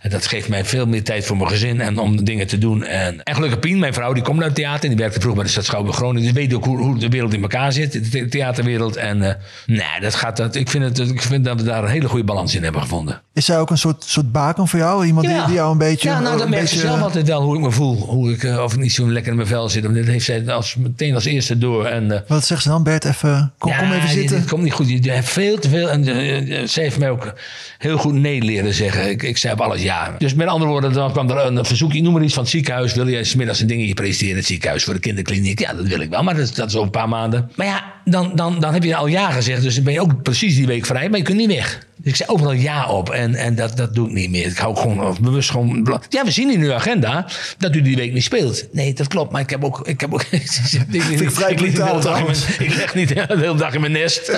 En 0.00 0.10
dat 0.10 0.26
geeft 0.26 0.48
mij 0.48 0.64
veel 0.64 0.86
meer 0.86 1.02
tijd 1.02 1.26
voor 1.26 1.36
mijn 1.36 1.48
gezin 1.48 1.80
en 1.80 1.98
om 1.98 2.24
dingen 2.24 2.46
te 2.46 2.58
doen. 2.58 2.84
En, 2.84 3.22
en 3.22 3.34
gelukkig 3.34 3.58
Pien, 3.58 3.78
mijn 3.78 3.94
vrouw, 3.94 4.12
die 4.12 4.22
komt 4.22 4.38
uit 4.38 4.46
het 4.46 4.56
theater. 4.56 4.88
Die 4.88 4.98
werkte 4.98 5.20
vroeger 5.20 5.34
bij 5.34 5.44
de 5.44 5.50
Stad 5.50 5.64
Schouwburg 5.64 5.96
Groningen. 5.96 6.22
Dus 6.22 6.42
weet 6.42 6.54
ook 6.54 6.64
hoe, 6.64 6.78
hoe 6.78 6.98
de 6.98 7.08
wereld 7.08 7.33
in 7.34 7.42
elkaar 7.42 7.72
zit, 7.72 7.92
de 7.92 8.00
the- 8.08 8.28
theaterwereld. 8.28 8.96
En 8.96 9.22
eh, 9.22 9.34
nee, 9.66 10.00
dat 10.00 10.14
gaat, 10.14 10.36
dat, 10.36 10.54
ik, 10.54 10.68
vind 10.68 10.84
het, 10.84 10.98
ik 11.10 11.22
vind 11.22 11.44
dat 11.44 11.56
we 11.60 11.66
daar 11.66 11.82
een 11.84 11.90
hele 11.90 12.08
goede 12.08 12.24
balans 12.24 12.54
in 12.54 12.62
hebben 12.62 12.80
gevonden. 12.82 13.20
Is 13.32 13.44
zij 13.44 13.58
ook 13.58 13.70
een 13.70 13.78
soort, 13.78 14.04
soort 14.06 14.32
baken 14.32 14.68
voor 14.68 14.78
jou? 14.78 15.06
Iemand 15.06 15.26
die, 15.26 15.44
die 15.44 15.54
jou 15.54 15.72
een 15.72 15.78
beetje... 15.78 16.08
Ja, 16.08 16.20
nou, 16.20 16.36
dat 16.36 16.44
een 16.44 16.50
merkt 16.50 16.68
ze 16.68 16.74
beetje, 16.74 16.88
zelf 16.90 17.00
altijd 17.02 17.26
wel 17.26 17.42
hoe 17.42 17.54
ik 17.56 17.60
me 17.60 17.70
voel. 17.70 17.96
Hoe 17.96 18.32
ik, 18.32 18.42
eh, 18.42 18.62
of 18.62 18.72
ik 18.72 18.78
niet 18.80 18.92
zo 18.92 19.10
lekker 19.10 19.30
in 19.30 19.36
mijn 19.36 19.48
vel 19.48 19.68
zit. 19.68 19.82
Dat 19.82 19.92
heeft 19.94 20.24
zij 20.24 20.52
als, 20.52 20.74
meteen 20.74 21.14
als 21.14 21.24
eerste 21.24 21.58
door. 21.58 21.86
En, 21.86 22.10
eh, 22.12 22.20
Wat 22.28 22.44
zegt 22.46 22.62
ze 22.62 22.68
dan? 22.68 22.82
Bert, 22.82 23.04
even, 23.04 23.52
kom, 23.58 23.70
ja, 23.70 23.78
kom 23.78 23.88
even 23.92 24.00
dit- 24.00 24.10
zitten. 24.10 24.36
dit 24.38 24.48
komt 24.48 24.62
niet 24.62 24.72
goed. 24.72 24.88
Je 24.88 25.02
je 25.02 25.10
hebt 25.10 25.28
veel 25.28 25.58
te 25.58 25.68
veel. 25.68 25.90
En 25.90 26.04
ze 26.68 26.80
heeft 26.80 26.98
mij 26.98 27.10
ook 27.10 27.32
heel 27.78 27.96
goed 27.98 28.14
nee 28.14 28.42
leren 28.42 28.74
zeggen. 28.74 29.10
Ik, 29.10 29.22
ik 29.22 29.36
zei 29.38 29.52
op 29.52 29.60
alles 29.60 29.82
ja. 29.82 30.14
Dus 30.18 30.34
met 30.34 30.46
andere 30.46 30.70
woorden, 30.70 30.92
dan 30.92 31.12
kwam 31.12 31.30
er 31.30 31.46
een 31.46 31.64
verzoekje. 31.64 32.02
Noem 32.02 32.12
maar 32.12 32.22
iets 32.22 32.34
van 32.34 32.42
het 32.42 32.52
ziekenhuis. 32.52 32.94
Wil 32.94 33.08
jij 33.08 33.24
smiddags 33.24 33.60
een 33.60 33.66
dingetje 33.66 33.94
presenteren 33.94 34.30
in 34.32 34.36
het 34.38 34.46
ziekenhuis 34.46 34.84
voor 34.84 34.94
de 34.94 35.00
kinderkliniek? 35.00 35.58
Ja, 35.60 35.72
dat 35.74 35.86
wil 35.86 36.00
ik 36.00 36.10
wel. 36.10 36.22
Maar 36.22 36.34
dat, 36.34 36.42
is- 36.42 36.54
dat 36.54 36.68
is 36.68 36.74
over 36.74 36.84
een 36.86 36.90
paar 36.90 37.08
maanden. 37.08 37.23
Maar 37.54 37.66
ja, 37.66 37.92
dan, 38.04 38.32
dan, 38.34 38.60
dan 38.60 38.72
heb 38.72 38.82
je 38.82 38.96
al 38.96 39.06
ja 39.06 39.30
gezegd. 39.30 39.62
Dus 39.62 39.74
dan 39.74 39.84
ben 39.84 39.92
je 39.92 40.00
ook 40.00 40.22
precies 40.22 40.56
die 40.56 40.66
week 40.66 40.86
vrij. 40.86 41.08
Maar 41.08 41.18
je 41.18 41.24
kunt 41.24 41.38
niet 41.38 41.52
weg. 41.52 41.86
Dus 42.04 42.12
ik 42.12 42.16
zei 42.18 42.30
overal 42.30 42.52
ja 42.52 42.88
op. 42.88 43.10
En, 43.10 43.34
en 43.34 43.54
dat, 43.54 43.76
dat 43.76 43.94
doe 43.94 44.08
ik 44.08 44.14
niet 44.14 44.30
meer. 44.30 44.46
Ik 44.46 44.56
hou 44.56 44.76
gewoon 44.76 45.16
bewust 45.20 45.50
gewoon... 45.50 46.00
Ja, 46.08 46.24
we 46.24 46.30
zien 46.30 46.50
in 46.50 46.60
uw 46.60 46.72
agenda 46.72 47.26
dat 47.58 47.74
u 47.74 47.82
die 47.82 47.96
week 47.96 48.12
niet 48.12 48.22
speelt. 48.22 48.66
Nee, 48.72 48.92
dat 48.92 49.08
klopt. 49.08 49.32
Maar 49.32 49.40
ik 49.40 49.50
heb 49.50 49.64
ook... 49.64 49.86
Ik, 49.86 50.00
heb 50.00 50.12
ook, 50.14 50.22
ik, 50.30 50.40
ik 50.92 51.30
vrij 51.30 51.50
ik 51.52 51.60
ik 52.58 52.74
leg 52.74 52.94
niet 52.94 53.08
de 53.08 53.24
hele 53.28 53.54
dag 53.54 53.74
in 53.74 53.80
mijn 53.80 53.92
nest. 53.92 54.32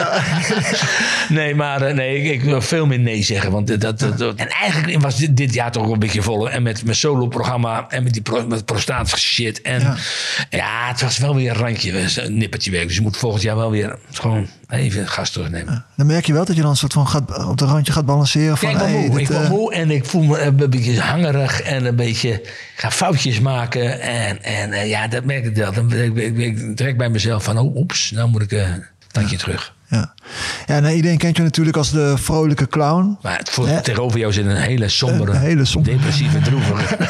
nee, 1.28 1.54
maar 1.54 1.82
eh, 1.82 1.94
nee, 1.94 2.22
ik, 2.22 2.32
ik 2.32 2.42
wil 2.42 2.60
veel 2.60 2.86
meer 2.86 2.98
nee 2.98 3.22
zeggen. 3.22 3.50
Want 3.50 3.80
dat, 3.80 3.98
dat, 3.98 4.18
dat- 4.18 4.36
en 4.36 4.48
eigenlijk 4.48 5.02
was 5.02 5.16
dit, 5.16 5.36
dit 5.36 5.54
jaar 5.54 5.72
toch 5.72 5.82
wel 5.84 5.92
een 5.92 5.98
beetje 5.98 6.22
vol. 6.22 6.50
En 6.50 6.62
met 6.62 6.84
mijn 6.84 6.96
solo-programma 6.96 7.86
en 7.88 8.02
met 8.02 8.12
die 8.12 8.22
pro, 8.22 8.46
met 8.46 8.64
prostaat 8.64 9.08
shit. 9.08 9.62
En 9.62 9.80
ja. 9.80 9.96
Ja. 10.50 10.88
het 10.88 11.00
was 11.02 11.18
wel 11.18 11.34
weer 11.34 11.50
een 11.50 11.56
randje, 11.56 12.22
een 12.22 12.38
nippertje 12.38 12.70
werk. 12.70 12.86
Dus 12.86 12.96
je 12.96 13.02
moet 13.02 13.16
volgend 13.16 13.42
jaar 13.42 13.56
wel 13.56 13.70
weer 13.70 13.98
gewoon 14.12 14.46
even 14.68 15.08
gas 15.08 15.30
terugnemen. 15.30 15.84
Dan 15.96 16.06
merk 16.06 16.26
je 16.26 16.32
wel 16.32 16.44
dat 16.44 16.56
je 16.56 16.62
dan 16.62 16.70
een 16.70 16.76
soort 16.76 16.92
van 16.92 17.08
gaat, 17.08 17.46
op 17.46 17.58
de 17.58 17.64
randje 17.64 17.92
gaat 17.92 18.06
balanceren. 18.06 18.56
Van, 18.56 18.70
Ja, 18.70 18.74
ik 18.74 18.80
word 18.80 18.90
hey, 18.90 19.08
moe. 19.08 19.18
dit, 19.18 19.28
ik 19.30 19.36
eh, 19.36 19.50
moe 19.50 19.74
en 19.74 19.90
ik 19.90 20.04
voel 20.04 20.22
me 20.22 20.40
een 20.40 20.70
beetje 20.70 21.00
hangerig 21.00 21.60
en 21.60 21.84
een 21.84 21.96
beetje... 21.96 22.32
Ik 22.32 22.72
ga 22.76 22.90
foutjes 22.90 23.40
maken 23.40 24.00
en, 24.00 24.42
en 24.42 24.72
eh, 24.72 24.88
ja, 24.88 25.08
dat 25.08 25.24
merk 25.24 25.44
ik 25.44 25.56
wel. 25.56 25.72
Dan, 25.72 25.92
ik, 25.92 26.16
ik, 26.16 26.36
ik 26.36 26.76
trek 26.76 26.96
bij 26.96 27.08
mezelf 27.08 27.44
van, 27.44 27.58
oh, 27.58 27.76
oeps, 27.76 28.10
nou 28.10 28.28
moet 28.28 28.42
ik 28.42 28.52
eh, 28.52 28.70
een 28.70 28.84
tandje 29.10 29.36
terug. 29.36 29.74
Ja. 29.88 30.14
Ja, 30.66 30.80
nou, 30.80 30.94
iedereen 30.94 31.18
kent 31.18 31.36
je 31.36 31.42
natuurlijk 31.42 31.76
als 31.76 31.90
de 31.90 32.14
vrolijke 32.16 32.68
clown. 32.68 33.16
Maar 33.22 33.38
het, 33.38 33.50
voor, 33.50 33.68
tegenover 33.82 34.18
jou 34.18 34.32
zit 34.32 34.46
een 34.46 34.56
hele 34.56 34.88
sombere, 34.88 35.30
Een 35.32 35.38
hele 35.40 35.64
sombere. 35.64 35.96
depressieve, 35.96 36.38
droevige. 36.38 36.96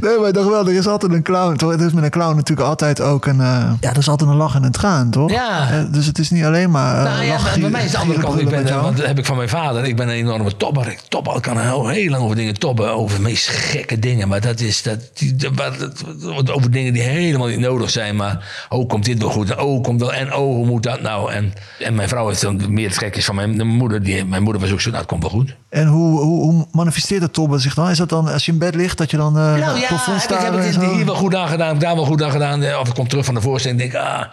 Nee, 0.00 0.18
maar 0.20 0.32
toch 0.32 0.48
wel, 0.48 0.66
er 0.68 0.74
is 0.74 0.86
altijd 0.86 1.12
een 1.12 1.22
clown. 1.22 1.56
Toch? 1.56 1.70
Het 1.70 1.80
is 1.80 1.92
met 1.92 2.04
een 2.04 2.10
clown 2.10 2.36
natuurlijk 2.36 2.68
altijd 2.68 3.00
ook 3.00 3.26
een... 3.26 3.40
eh, 3.40 3.72
ja, 3.80 3.90
er 3.90 3.96
is 3.98 4.08
altijd 4.08 4.30
een 4.30 4.36
lach 4.36 4.54
en 4.54 4.62
een 4.64 4.70
traan, 4.72 5.10
toch? 5.10 5.30
Ja. 5.30 5.70
Eh, 5.70 5.78
dus 5.92 6.06
het 6.06 6.18
is 6.18 6.30
niet 6.30 6.44
alleen 6.44 6.70
maar 6.70 6.96
uh, 6.96 7.02
Nou 7.12 7.24
ja, 7.24 7.38
bij 7.60 7.70
mij 7.70 7.84
is 7.84 7.90
de 7.90 7.98
andere 7.98 8.20
kant. 8.20 8.40
Ik 8.40 8.48
ben, 8.48 8.82
want 8.82 8.96
dat 8.96 9.06
heb 9.06 9.18
ik 9.18 9.26
van 9.26 9.36
mijn 9.36 9.48
vader. 9.48 9.84
Ik 9.84 9.96
ben 9.96 10.08
een 10.08 10.14
enorme 10.14 10.56
topper. 10.56 10.86
Ik 10.88 11.00
topper. 11.08 11.36
Ik 11.36 11.42
kan 11.42 11.58
heel, 11.60 11.88
heel 11.88 12.10
lang 12.10 12.22
over 12.22 12.36
dingen 12.36 12.58
toppen. 12.58 12.90
Over 12.94 13.16
de 13.16 13.22
meest 13.22 13.48
gekke 13.48 13.98
dingen. 13.98 14.28
Maar 14.28 14.40
dat 14.40 14.60
is 14.60 14.82
dat, 14.82 14.98
die, 15.14 15.36
dat- 15.36 15.56
dat- 15.56 15.78
dat- 16.20 16.50
over 16.50 16.70
dingen 16.70 16.92
die 16.92 17.02
helemaal 17.02 17.46
niet 17.48 17.58
nodig 17.58 17.90
zijn. 17.90 18.16
Maar 18.16 18.66
oh, 18.68 18.88
komt 18.88 19.04
dit 19.04 19.18
wel 19.18 19.30
goed? 19.30 19.50
En 19.50 19.58
oh, 19.60 19.82
komt 19.82 20.00
wel. 20.00 20.12
En 20.12 20.34
oh, 20.34 20.54
hoe 20.54 20.66
moet 20.66 20.82
dat 20.82 21.00
nou? 21.00 21.32
En, 21.32 21.41
en 21.78 21.94
mijn 21.94 22.08
vrouw 22.08 22.28
heeft 22.28 22.40
dan 22.40 22.72
meer 22.72 22.88
het 22.88 22.98
gekjes 22.98 23.24
van 23.24 23.34
mijn, 23.34 23.56
mijn 23.56 23.68
moeder. 23.68 24.02
Die, 24.02 24.24
mijn 24.24 24.42
moeder 24.42 24.62
was 24.62 24.70
ook 24.72 24.80
zo, 24.80 24.88
nou, 24.88 25.00
het 25.00 25.10
komt 25.10 25.22
wel 25.22 25.30
goed. 25.30 25.54
En 25.68 25.86
hoe, 25.86 26.20
hoe, 26.20 26.42
hoe 26.42 26.66
manifesteert 26.72 27.22
het 27.22 27.32
tobben 27.32 27.60
zich 27.60 27.74
dan? 27.74 27.90
Is 27.90 27.96
dat 27.96 28.08
dan 28.08 28.28
als 28.28 28.44
je 28.46 28.52
in 28.52 28.58
bed 28.58 28.74
ligt, 28.74 28.98
dat 28.98 29.10
je 29.10 29.16
dan 29.16 29.36
eh 29.36 29.42
Nou 29.42 29.78
ja, 29.78 29.86
plafond 29.88 30.28
heb 30.28 30.38
ik, 30.38 30.44
heb 30.44 30.64
ik 30.64 30.72
zo? 30.72 30.94
hier 30.94 31.04
wel 31.04 31.14
goed 31.14 31.34
aan 31.34 31.48
gedaan, 31.48 31.66
heb 31.66 31.76
ik 31.76 31.82
daar 31.82 31.94
wel 31.94 32.04
goed 32.04 32.22
aan 32.22 32.30
gedaan. 32.30 32.62
Eh, 32.62 32.78
Of 32.80 32.88
ik 32.88 32.94
kom 32.94 33.08
terug 33.08 33.24
van 33.24 33.34
de 33.34 33.40
voorstelling 33.40 33.80
en 33.80 33.90
denk, 33.90 34.04
ah, 34.04 34.24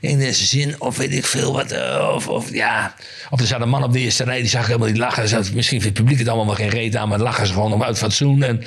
in 0.00 0.18
deze 0.18 0.44
zin, 0.46 0.74
of 0.78 0.96
weet 0.96 1.12
ik 1.12 1.26
veel 1.26 1.52
wat. 1.52 1.70
eh, 1.70 2.10
Of, 2.14 2.28
of 2.28 2.52
ja, 2.52 2.94
of 3.30 3.40
er 3.40 3.46
zat 3.46 3.60
een 3.60 3.68
man 3.68 3.84
op 3.84 3.92
de 3.92 3.98
eerste 3.98 4.24
rij, 4.24 4.40
die 4.40 4.48
zag 4.48 4.66
helemaal 4.66 4.88
niet 4.88 4.98
lachen. 4.98 5.28
Zat, 5.28 5.52
misschien 5.52 5.80
vindt 5.80 5.96
het 5.96 6.06
publiek 6.06 6.18
het 6.18 6.28
allemaal 6.28 6.46
wel 6.46 6.54
geen 6.54 6.68
reet 6.68 6.96
aan, 6.96 7.08
maar 7.08 7.18
lachen 7.18 7.46
ze 7.46 7.52
gewoon 7.52 7.72
om 7.72 7.82
uit 7.82 7.98
fatsoen. 7.98 8.42
En 8.42 8.62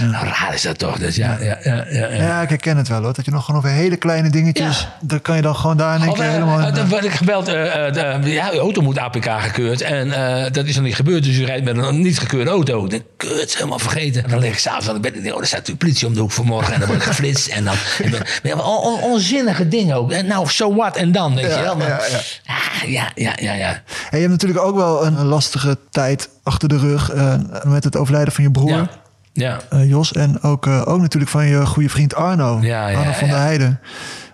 nou, 0.00 0.24
raar 0.26 0.50
is 0.54 0.62
dat 0.62 0.78
toch? 0.78 0.98
Dus 0.98 1.16
ja, 1.16 1.38
ja, 1.40 1.58
ja, 1.62 1.74
ja, 1.90 2.06
ja. 2.08 2.22
Ja, 2.22 2.42
ik 2.42 2.48
herken 2.48 2.76
het 2.76 2.88
wel 2.88 3.02
hoor. 3.02 3.12
Dat 3.14 3.24
je 3.24 3.30
nog 3.30 3.44
gewoon 3.44 3.60
over 3.60 3.72
hele 3.76 3.96
kleine 3.96 4.30
dingetjes... 4.30 4.88
Dan 5.00 5.20
kan 5.22 5.36
je 5.36 5.42
dan 5.42 5.56
gewoon 5.56 5.76
daar 5.76 5.96
in 5.96 6.02
één 6.02 6.14
keer 6.14 6.24
helemaal... 6.24 6.60
in, 6.76 7.04
ik 7.04 7.10
gebeld, 7.10 7.39
eh, 7.48 7.86
eh, 7.86 8.22
de- 8.22 8.30
ja, 8.30 8.50
uw 8.52 8.58
auto 8.58 8.82
moet 8.82 8.98
APK 8.98 9.26
gekeurd. 9.38 9.80
En 9.80 10.12
eh, 10.12 10.52
dat 10.52 10.66
is 10.66 10.74
nog 10.74 10.84
niet 10.84 10.94
gebeurd, 10.94 11.24
dus 11.24 11.36
u 11.38 11.44
rijdt 11.44 11.64
met 11.64 11.76
een 11.76 12.00
niet 12.00 12.18
gekeurde 12.18 12.50
auto. 12.50 12.84
Ik 12.84 12.90
denk, 12.90 13.02
kut, 13.16 13.54
helemaal 13.56 13.78
vergeten. 13.78 14.24
En 14.24 14.30
dan 14.30 14.38
lig 14.38 14.52
ik 14.52 14.58
s'avonds 14.58 14.88
aan 14.88 14.94
de 14.94 15.00
bed 15.00 15.14
en 15.16 15.22
denk, 15.22 15.34
oh, 15.34 15.40
er 15.40 15.46
staat 15.46 15.58
natuurlijk 15.58 15.84
politie 15.84 16.06
om 16.06 16.14
de 16.14 16.20
hoek 16.20 16.30
vanmorgen. 16.32 16.72
En 16.74 16.78
dan 16.80 16.88
word 16.88 17.00
ik 17.00 17.06
geflitst. 17.06 17.46
En 17.48 17.64
dan, 17.64 17.74
en 18.02 18.10
dan 18.10 18.20
maar 18.20 18.52
ja, 18.52 18.54
on- 18.58 18.84
on- 18.92 19.02
onzinnige 19.02 19.68
dingen 19.68 19.96
ook. 19.96 20.12
En 20.12 20.26
nou, 20.26 20.48
so 20.48 20.74
what 20.74 20.96
en 20.96 21.12
dan, 21.12 21.34
weet 21.34 21.54
je 21.54 21.60
wel. 21.60 21.76
Maar, 21.76 21.88
ja, 21.88 22.00
ja. 22.10 22.18
Ah, 22.46 22.88
ja, 22.90 23.10
ja, 23.14 23.32
ja, 23.36 23.52
ja. 23.54 23.68
En 23.70 23.82
je 24.10 24.18
hebt 24.18 24.30
natuurlijk 24.30 24.60
ook 24.60 24.76
wel 24.76 25.06
een, 25.06 25.24
lastige 25.24 25.78
tijd 25.90 26.28
achter 26.42 26.68
de 26.68 26.78
rug... 26.78 27.12
met 27.64 27.84
het 27.84 27.96
overlijden 27.96 28.32
van 28.32 28.44
je 28.44 28.50
broer, 28.50 28.88
Ja, 29.32 29.58
ja. 29.70 29.82
Jos. 29.82 30.12
En 30.12 30.42
ook, 30.42 30.66
ook 30.66 31.00
natuurlijk 31.00 31.30
van 31.30 31.46
je 31.46 31.66
goede 31.66 31.88
vriend 31.88 32.14
Arno. 32.14 32.58
Ja, 32.62 32.88
ja, 32.88 32.98
Arno 32.98 33.12
van 33.12 33.26
ja. 33.26 33.32
der 33.34 33.42
Heijden. 33.42 33.80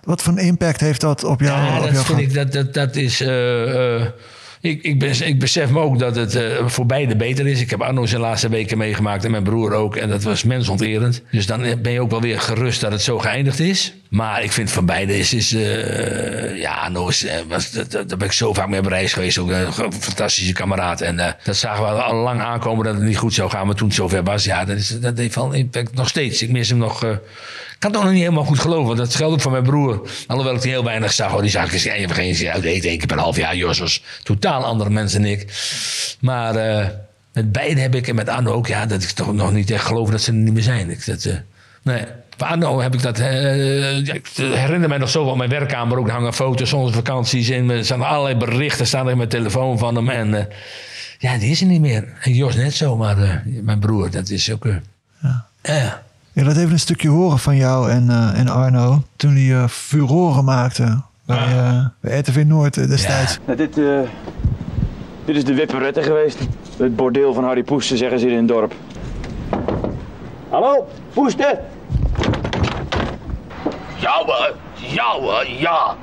Wat 0.07 0.23
voor 0.23 0.33
een 0.33 0.39
impact 0.45 0.81
heeft 0.81 1.01
dat 1.01 1.25
op 1.25 1.41
jou, 1.41 1.59
Ja, 1.67 1.77
op 1.77 1.83
dat 1.83 1.93
jou 1.93 2.05
vind 2.05 2.19
ik, 2.19 2.35
dat, 2.35 2.53
dat, 2.53 2.75
dat 2.75 2.97
is... 2.97 3.21
eh, 3.21 4.01
ik, 4.61 4.83
ik, 4.83 5.03
ik 5.21 5.39
besef 5.39 5.71
me 5.71 5.81
ook 5.81 5.99
dat 5.99 6.17
het 6.17 6.35
eh, 6.35 6.43
voor 6.67 6.87
beide 6.87 7.17
beter 7.17 7.47
is. 7.47 7.61
Ik 7.61 7.71
heb 7.71 7.83
Arno 7.83 8.07
zijn 8.07 8.21
laatste 8.21 8.49
weken 8.49 8.79
meegemaakt 8.79 9.25
en 9.25 9.31
mijn 9.31 9.43
broer 9.43 9.73
ook. 9.73 9.97
En 9.97 10.09
dat 10.09 10.23
was 10.23 10.45
mensonterend. 10.45 11.23
Dus 11.31 11.47
dan 11.47 11.65
ben 11.83 11.93
je 11.93 12.01
ook 12.01 12.11
wel 12.11 12.21
weer 12.21 12.41
gerust 12.41 12.81
dat 12.81 12.93
het 12.93 13.03
zo 13.03 13.19
geëindigd 13.19 13.61
is. 13.61 13.95
Maar 14.09 14.43
ik 14.43 14.53
vind 14.53 14.71
van 14.71 14.87
beide 14.87 15.19
is... 15.19 15.35
is 15.35 15.51
ja, 16.61 16.75
Arno 16.75 17.09
is, 17.09 17.27
was, 17.49 17.71
dat, 17.71 17.91
dat- 17.91 18.09
daar 18.09 18.19
ben 18.19 18.27
ik 18.27 18.33
zo 18.33 18.53
vaak 18.53 18.69
mee 18.69 18.81
op 18.81 18.87
reis 18.87 19.13
geweest. 19.13 19.39
Ook 19.39 19.51
een 19.51 19.93
fantastische 19.93 20.53
kameraad. 20.53 21.01
En 21.01 21.37
dat 21.45 21.57
zagen 21.57 21.85
we 21.85 21.91
al 22.03 22.15
lang 22.15 22.41
aankomen 22.41 22.85
dat 22.85 22.95
het 22.95 23.03
niet 23.05 23.17
goed 23.19 23.35
zou 23.35 23.51
gaan. 23.51 23.67
Maar 23.67 23.75
toen 23.77 23.87
het 23.87 23.97
zover 23.97 24.23
was, 24.23 24.45
ja, 24.45 24.65
dat, 24.65 24.77
is, 24.77 25.01
dat 25.01 25.19
heeft 25.19 25.35
wel 25.35 25.53
impact 25.53 25.95
nog 25.95 26.09
steeds. 26.09 26.43
Ik 26.43 26.51
mis 26.51 26.69
hem 26.69 26.79
nog... 26.79 27.05
eh, 27.81 27.83
ik 27.83 27.83
kan 27.83 27.91
het 27.91 27.97
ook 27.99 28.05
nog 28.05 28.13
niet 28.13 28.23
helemaal 28.23 28.45
goed 28.45 28.59
geloven. 28.59 28.87
want 28.87 28.99
Dat 28.99 29.15
geldt 29.15 29.35
ook 29.35 29.41
voor 29.41 29.51
mijn 29.53 29.63
broer. 29.63 30.09
Alhoewel 30.27 30.55
ik 30.55 30.63
die 30.63 30.71
heel 30.71 30.85
weinig 30.85 31.13
zag. 31.13 31.31
Hoor. 31.31 31.43
Die 31.43 31.51
zag 31.51 31.67
ik 31.67 31.73
eens 31.73 31.85
één 31.87 32.11
of 32.11 32.17
eens 32.17 32.45
uit 32.45 32.65
eten. 32.65 32.89
één 32.89 32.99
keer 32.99 33.07
per 33.07 33.19
half 33.19 33.37
jaar. 33.37 33.57
Jos 33.57 34.03
totaal 34.23 34.65
andere 34.65 34.91
mensen 34.91 35.23
dan 35.23 35.31
ik. 35.31 35.47
Maar 36.21 36.57
eh, 36.57 36.87
met 37.33 37.53
beide 37.53 37.81
heb 37.81 37.95
ik 37.95 38.09
en 38.09 38.15
met 38.15 38.29
Arno 38.29 38.53
ook... 38.53 38.67
Ja, 38.67 38.87
dat 38.87 39.03
ik 39.03 39.09
toch 39.11 39.33
nog 39.33 39.53
niet 39.53 39.71
echt 39.71 39.85
geloof 39.85 40.11
dat 40.11 40.21
ze 40.21 40.31
er 40.31 40.37
niet 40.37 40.53
meer 40.53 40.63
zijn. 40.63 40.91
Ik, 40.91 41.07
dat, 41.07 41.25
eh, 41.25 41.35
nee. 41.83 42.05
Bij 42.37 42.49
Arno 42.49 42.81
heb 42.81 42.95
ik 42.95 43.03
dat... 43.03 43.19
eh, 43.19 43.97
ik 43.99 44.27
herinner 44.37 44.89
mij 44.89 44.99
nog 44.99 45.11
zo 45.11 45.25
van 45.29 45.39
mijn 45.39 45.51
werkkamer. 45.51 45.99
Ook 45.99 46.11
hangen 46.11 46.35
foto's 46.35 46.69
zonder 46.69 46.93
vakanties 46.93 47.49
in. 47.49 47.71
Er 47.71 47.85
staan 47.85 48.03
allerlei 48.03 48.37
berichten 48.37 48.87
staan 48.87 49.05
er 49.05 49.11
in 49.11 49.17
mijn 49.17 49.29
telefoon 49.29 49.79
van 49.79 49.95
hem. 49.97 50.09
En 50.09 50.35
eh, 50.35 50.45
ja, 51.19 51.39
die 51.39 51.51
is 51.51 51.61
er 51.61 51.67
niet 51.67 51.81
meer. 51.81 52.13
En 52.23 52.33
Jos 52.35 52.55
net 52.55 52.75
zo. 52.75 52.97
Maar 52.97 53.19
eh, 53.23 53.31
mijn 53.63 53.79
broer, 53.79 54.11
dat 54.11 54.29
is 54.29 54.53
ook... 54.53 54.65
eh, 54.67 54.77
ja. 55.63 56.03
Ja, 56.37 56.45
dat 56.45 56.57
even 56.57 56.73
een 56.73 56.79
stukje 56.79 57.09
horen 57.09 57.39
van 57.39 57.57
jou 57.57 57.91
en, 57.91 58.11
eh, 58.11 58.39
en 58.39 58.49
Arno. 58.49 59.03
Toen 59.17 59.35
die 59.35 59.55
eh 59.55 59.69
furoren 59.69 60.45
maakte 60.45 61.01
bij, 61.27 61.37
eh, 61.37 61.85
bij 62.01 62.19
RTV 62.19 62.45
Noord 62.47 62.77
eh, 62.77 62.89
destijds. 62.89 63.39
Nou, 63.45 63.57
dit, 63.59 63.79
eh, 63.79 64.01
dit 65.25 65.37
is 65.37 65.45
de 65.45 65.55
Wipperette 65.55 66.03
geweest. 66.03 66.39
Het 66.79 66.97
bordeel 66.97 67.35
van 67.35 67.45
Harry 67.45 67.63
Poester, 67.63 67.97
zeggen 67.97 68.19
ze 68.19 68.25
hier 68.27 68.35
in 68.35 68.41
het 68.41 68.49
dorp. 68.49 68.75
Hallo, 70.51 70.89
Poester? 71.13 71.59
Jouwe, 73.97 74.55
jouwe, 74.75 75.47
ja. 75.59 75.95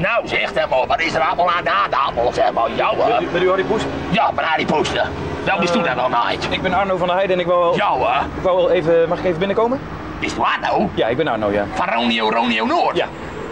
Nou 0.00 0.28
zeg 0.28 0.54
hem 0.54 0.68
maar, 0.68 0.86
wat 0.86 1.00
is 1.00 1.14
er 1.14 1.20
allemaal 1.20 1.50
aan 1.50 1.64
de 1.64 1.70
hand? 1.70 1.94
Allemaal 1.94 2.32
zeg 2.32 2.52
maar, 2.52 2.74
jouwe. 2.76 3.26
Met 3.32 3.42
u 3.42 3.48
Harry 3.48 3.64
Poester? 3.64 3.90
Ja, 4.10 4.30
maar 4.30 4.44
Harry 4.44 4.64
Poester. 4.64 5.08
Wel 5.44 5.58
bist 5.58 5.74
u 5.74 5.82
daar 5.82 5.94
dan 5.94 6.16
uit? 6.16 6.46
Ik 6.50 6.62
ben 6.62 6.72
Arno 6.72 6.96
van 6.96 7.06
der 7.06 7.16
Heijden 7.16 7.36
en 7.36 7.42
ik 7.42 7.46
wou 7.48 7.60
wel... 7.60 7.76
Jouwe, 7.76 8.08
Ik 8.36 8.42
wou 8.42 8.56
wel 8.56 8.70
even... 8.70 9.08
Mag 9.08 9.18
ik 9.18 9.24
even 9.24 9.38
binnenkomen? 9.38 9.80
is 10.20 10.32
het 10.32 10.40
Arno? 10.40 10.90
Ja, 10.94 11.06
ik 11.06 11.16
ben 11.16 11.28
Arno, 11.28 11.50
ja. 11.50 11.64
Van 11.74 11.86
Ronio 11.88 12.30
Ronio 12.30 12.64
Noord? 12.66 12.96
Ja. 12.96 13.06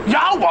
Jouwe, 0.05 0.49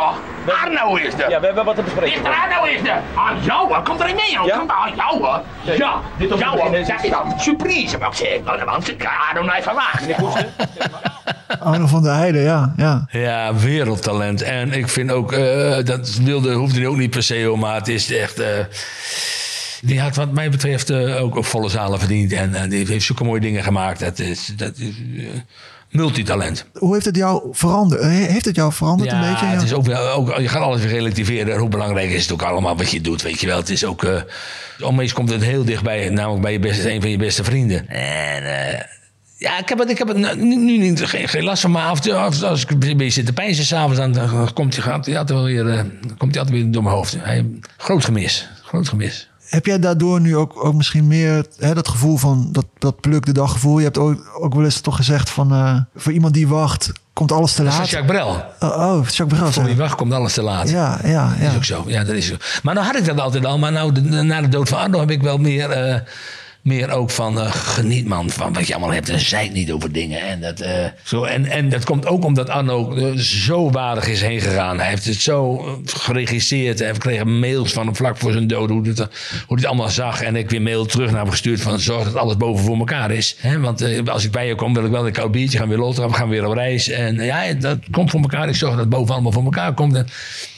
Arno 0.64 0.96
is 0.96 1.14
er. 1.14 1.30
Ja, 1.30 1.40
we 1.40 1.46
hebben 1.46 1.66
wat 1.66 1.76
te 1.76 1.82
Is 1.82 1.88
bespreken. 1.94 2.26
er 2.26 2.32
Arno 2.32 2.66
is 2.66 2.80
er? 2.90 3.02
Ah, 3.16 3.30
jouwe, 3.46 3.82
komt 3.82 4.00
er 4.00 4.06
mee, 4.06 4.32
joh. 4.32 4.46
Ja? 4.46 4.58
Kom 4.58 4.66
maar, 4.68 4.92
jouwe. 4.96 5.42
Ja, 5.78 5.94
dit 6.18 6.32
om 6.32 6.38
te 6.40 6.44
jouwe, 6.44 6.78
is- 6.80 6.88
dat 6.88 7.04
is 7.04 7.10
dan 7.10 7.34
surprise, 7.40 7.98
wat 7.98 8.08
ik 8.08 8.14
zeg. 8.28 8.40
Nou, 8.46 8.64
want 8.66 8.90
ik 8.90 9.04
ga 9.04 9.10
Arno 9.30 9.42
niet 9.54 9.64
verwachten. 9.64 10.16
Arno 11.60 11.88
van 11.88 12.04
der 12.04 12.14
Heijden, 12.14 12.42
ja. 12.42 12.74
ja. 12.78 13.06
Ja, 13.10 13.54
wereldtalent. 13.56 14.42
En 14.42 14.74
ik 14.74 14.88
vind 14.90 15.12
ook, 15.12 15.32
eh, 15.32 15.76
dat 15.86 16.16
wilde, 16.24 16.54
hoefde 16.54 16.80
hij 16.80 16.88
ook 16.88 16.98
niet 16.98 17.10
per 17.10 17.24
se, 17.24 17.44
hoor, 17.46 17.60
maar 17.60 17.76
het 17.76 17.88
is 17.88 18.16
echt. 18.18 18.40
eh, 18.40 18.50
die 19.82 20.00
had 20.00 20.16
wat 20.16 20.32
mij 20.32 20.50
betreft 20.50 20.90
eh, 20.90 21.24
ook, 21.24 21.36
ook 21.36 21.46
volle 21.46 21.70
zalen 21.70 22.00
verdiend. 22.00 22.32
En 22.32 22.56
eh, 22.56 22.70
die 22.70 22.86
heeft 22.88 23.06
zulke 23.06 23.24
mooie 23.24 23.42
dingen 23.42 23.64
gemaakt. 23.64 24.00
Dat 24.00 24.20
is, 24.20 24.54
dat 24.56 24.78
is 24.78 24.96
eh, 25.18 25.26
multitalent. 25.92 26.66
Hoe 26.74 26.94
heeft 26.94 27.06
het 27.06 27.16
jou 27.16 27.48
veranderd? 27.52 28.02
Heeft 28.04 28.46
het 28.46 28.56
jou 28.56 28.74
veranderd 28.74 29.12
een 29.12 29.20
beetje? 29.20 29.46
het 29.46 29.64
is 29.64 29.74
ook, 29.74 29.90
ook, 30.16 30.38
je 30.38 30.48
gaat 30.48 30.62
alles 30.62 30.82
weer 30.82 30.90
relativeren. 30.90 31.54
En 31.54 31.60
hoe 31.60 31.70
belangrijk 31.70 32.10
is 32.10 32.22
het 32.22 32.32
ook 32.32 32.42
allemaal 32.42 32.78
wat 32.78 32.92
je 32.92 33.02
doet, 33.02 33.22
weet 33.22 33.42
je 33.42 33.48
wel. 33.48 33.58
Het 33.58 33.70
is 33.70 33.86
ook, 33.86 34.04
eh 34.04 34.22
opeens 34.80 35.14
komt 35.14 35.30
het 35.30 35.44
heel 35.44 35.66
dichtbij, 35.66 36.10
namelijk 36.10 36.42
bij 36.42 36.52
je 36.52 36.60
beste, 36.60 36.92
een 36.92 37.02
van 37.02 37.10
je 37.10 37.18
beste 37.18 37.44
vrienden. 37.44 37.90
En 37.90 38.86
ja, 39.38 39.60
ik 39.60 39.70
heb 39.70 39.80
het, 39.80 39.90
ik 39.90 39.98
heb 39.98 40.08
het 40.08 40.38
nu, 40.38 40.56
nu 40.56 40.78
niet, 40.78 41.06
geen, 41.06 41.28
geen 41.28 41.44
last 41.44 41.62
van, 41.62 41.72
maar 41.72 41.86
af, 41.86 42.44
als 42.44 42.64
ik 42.64 42.70
een 42.70 42.80
beetje 42.80 43.10
zit 43.10 43.26
te 43.26 43.34
pijnsen 43.34 43.66
s'avonds, 43.66 43.98
dan, 43.98 44.12
dan 44.12 44.54
komt 44.54 44.76
hij 44.76 45.18
altijd 45.18 45.44
weer, 45.44 45.86
komt 46.18 46.36
hij 46.36 46.44
altijd 46.44 46.50
weer 46.50 46.72
door 46.72 46.84
mijn 46.84 46.96
hoofd. 46.96 47.16
Hij, 47.20 47.46
groot 47.78 48.06
gemis, 48.06 48.50
groot 48.64 48.90
gemis. 48.90 49.30
Heb 49.48 49.66
jij 49.66 49.80
daardoor 49.80 50.22
nu 50.22 50.36
ook, 50.36 50.66
ook 50.66 50.74
misschien 50.74 51.08
meer 51.08 51.46
hè, 51.58 51.74
dat 51.74 51.88
gevoel 51.88 52.18
van 52.18 52.48
dat, 52.52 52.66
dat 52.78 53.00
pluk 53.00 53.26
de 53.26 53.32
dag 53.32 53.52
gevoel? 53.52 53.78
Je 53.78 53.84
hebt 53.84 53.98
ook, 53.98 54.38
ook 54.40 54.54
wel 54.54 54.64
eens 54.64 54.80
toch 54.82 54.96
gezegd 54.96 55.30
van 55.30 55.52
eh, 55.52 55.80
voor 55.96 56.12
iemand 56.12 56.34
die 56.34 56.48
wacht, 56.48 56.92
komt 57.14 57.32
alles 57.32 57.54
te 57.54 57.64
Dat 57.64 57.72
is 57.72 57.78
laat. 57.78 57.90
Jacques 57.90 58.12
Brel. 58.12 58.30
Oh, 58.60 58.78
oh, 58.78 59.08
Jacques 59.10 59.40
Brel. 59.40 59.52
Voor 59.52 59.64
wie 59.64 59.76
dat. 59.76 59.82
wacht 59.86 59.96
komt 59.96 60.14
alles 60.14 60.34
te 60.34 60.42
laat. 60.42 60.70
Ja, 60.70 61.00
ja, 61.04 61.30
Dat 61.30 61.40
ja. 61.40 61.50
is 61.50 61.56
ook 61.56 61.64
zo. 61.64 61.84
Ja, 61.88 62.04
dat 62.04 62.16
is 62.16 62.28
zo. 62.28 62.36
Maar 62.64 62.74
nou 62.74 62.86
had 62.86 62.96
ik 62.96 63.06
dat 63.06 63.20
altijd 63.20 63.46
al. 63.46 63.58
Maar 63.58 63.72
nou, 63.72 63.92
de- 63.92 64.02
na 64.02 64.42
de 64.42 64.48
dood 64.50 64.70
van 64.70 64.78
Arno 64.80 65.00
heb 65.00 65.12
ik 65.12 65.22
wel 65.22 65.38
meer, 65.38 65.70
eh, 65.70 66.00
meer 66.68 66.92
ook 66.92 67.10
van... 67.10 67.40
eh, 67.40 67.52
geniet 67.52 68.08
man 68.08 68.30
van 68.30 68.54
wat 68.54 68.68
je 68.68 68.74
allemaal 68.74 68.94
hebt. 68.94 69.10
En 69.10 69.20
zei 69.20 69.50
niet 69.50 69.72
over 69.72 69.92
dingen. 69.92 70.22
En 70.22 70.42
dat, 70.42 70.60
eh, 70.60 70.86
zo, 71.04 71.24
en, 71.24 71.46
en 71.46 71.70
dat 71.70 71.86
komt 71.86 72.06
ook 72.06 72.26
omdat 72.26 72.50
Arno 72.50 72.96
eh, 72.96 73.18
zo 73.18 73.70
waardig 73.72 74.08
is 74.08 74.22
heen 74.22 74.42
gegaan. 74.42 74.80
Hij 74.80 74.90
heeft 74.90 75.06
het 75.06 75.22
zo 75.22 75.66
geregisseerd. 75.86 76.82
En 76.82 76.94
we 76.94 77.00
kregen 77.00 77.40
mails 77.40 77.74
van 77.74 77.86
hem 77.86 77.96
vlak 77.96 78.18
voor 78.18 78.32
zijn 78.32 78.48
dood. 78.48 78.70
Hoe 78.70 78.82
hij 78.82 78.90
het, 78.90 79.08
hoe 79.48 79.58
het 79.58 79.66
allemaal 79.66 79.90
zag. 79.90 80.22
En 80.22 80.36
ik 80.36 80.50
weer 80.50 80.62
mail 80.62 80.86
terug 80.86 81.12
naar 81.12 81.22
hem 81.22 81.30
gestuurd 81.30 81.62
van... 81.62 81.80
zorg 81.80 82.04
dat 82.04 82.16
alles 82.16 82.38
boven 82.38 82.66
voor 82.66 82.78
elkaar 82.78 83.12
is. 83.12 83.38
Want 83.60 84.08
als 84.10 84.26
ik 84.26 84.32
bij 84.32 84.48
je 84.48 84.56
kom 84.56 84.74
wil 84.74 84.86
ik 84.86 84.92
wel 84.92 85.06
een 85.08 85.14
koud 85.14 85.32
biertje. 85.32 85.58
Gaan 85.58 85.68
we 85.68 85.76
weer 85.76 85.84
loten. 85.84 86.08
We 86.08 86.14
gaan 86.14 86.30
weer 86.30 86.48
op 86.48 86.54
reis. 86.54 86.90
En 86.90 87.16
ja, 87.16 87.54
dat 87.54 87.78
komt 87.92 88.12
voor 88.12 88.22
elkaar. 88.22 88.48
Ik 88.48 88.56
zorg 88.56 88.72
dat 88.72 88.82
het 88.82 88.90
boven 88.90 89.14
allemaal 89.14 89.32
voor 89.32 89.44
elkaar 89.44 89.74
komt. 89.74 89.96
En, 89.96 90.08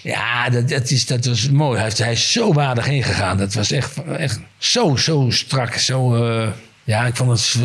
ja, 0.01 0.49
dat, 0.49 0.69
dat, 0.69 0.89
is, 0.89 1.05
dat 1.05 1.25
was 1.25 1.49
mooi. 1.49 1.75
Hij, 1.75 1.83
heeft, 1.83 1.97
hij 1.97 2.11
is 2.11 2.31
zo 2.31 2.53
waardig 2.53 2.85
heen 2.85 3.03
gegaan. 3.03 3.37
Dat 3.37 3.53
was 3.53 3.71
echt, 3.71 4.03
echt 4.03 4.39
zo, 4.59 4.95
zo 4.95 5.25
strak. 5.29 5.73
Zo, 5.73 6.15
eh, 6.15 6.47
ja, 6.83 7.05
ik 7.05 7.15
vond 7.15 7.29
het 7.31 7.55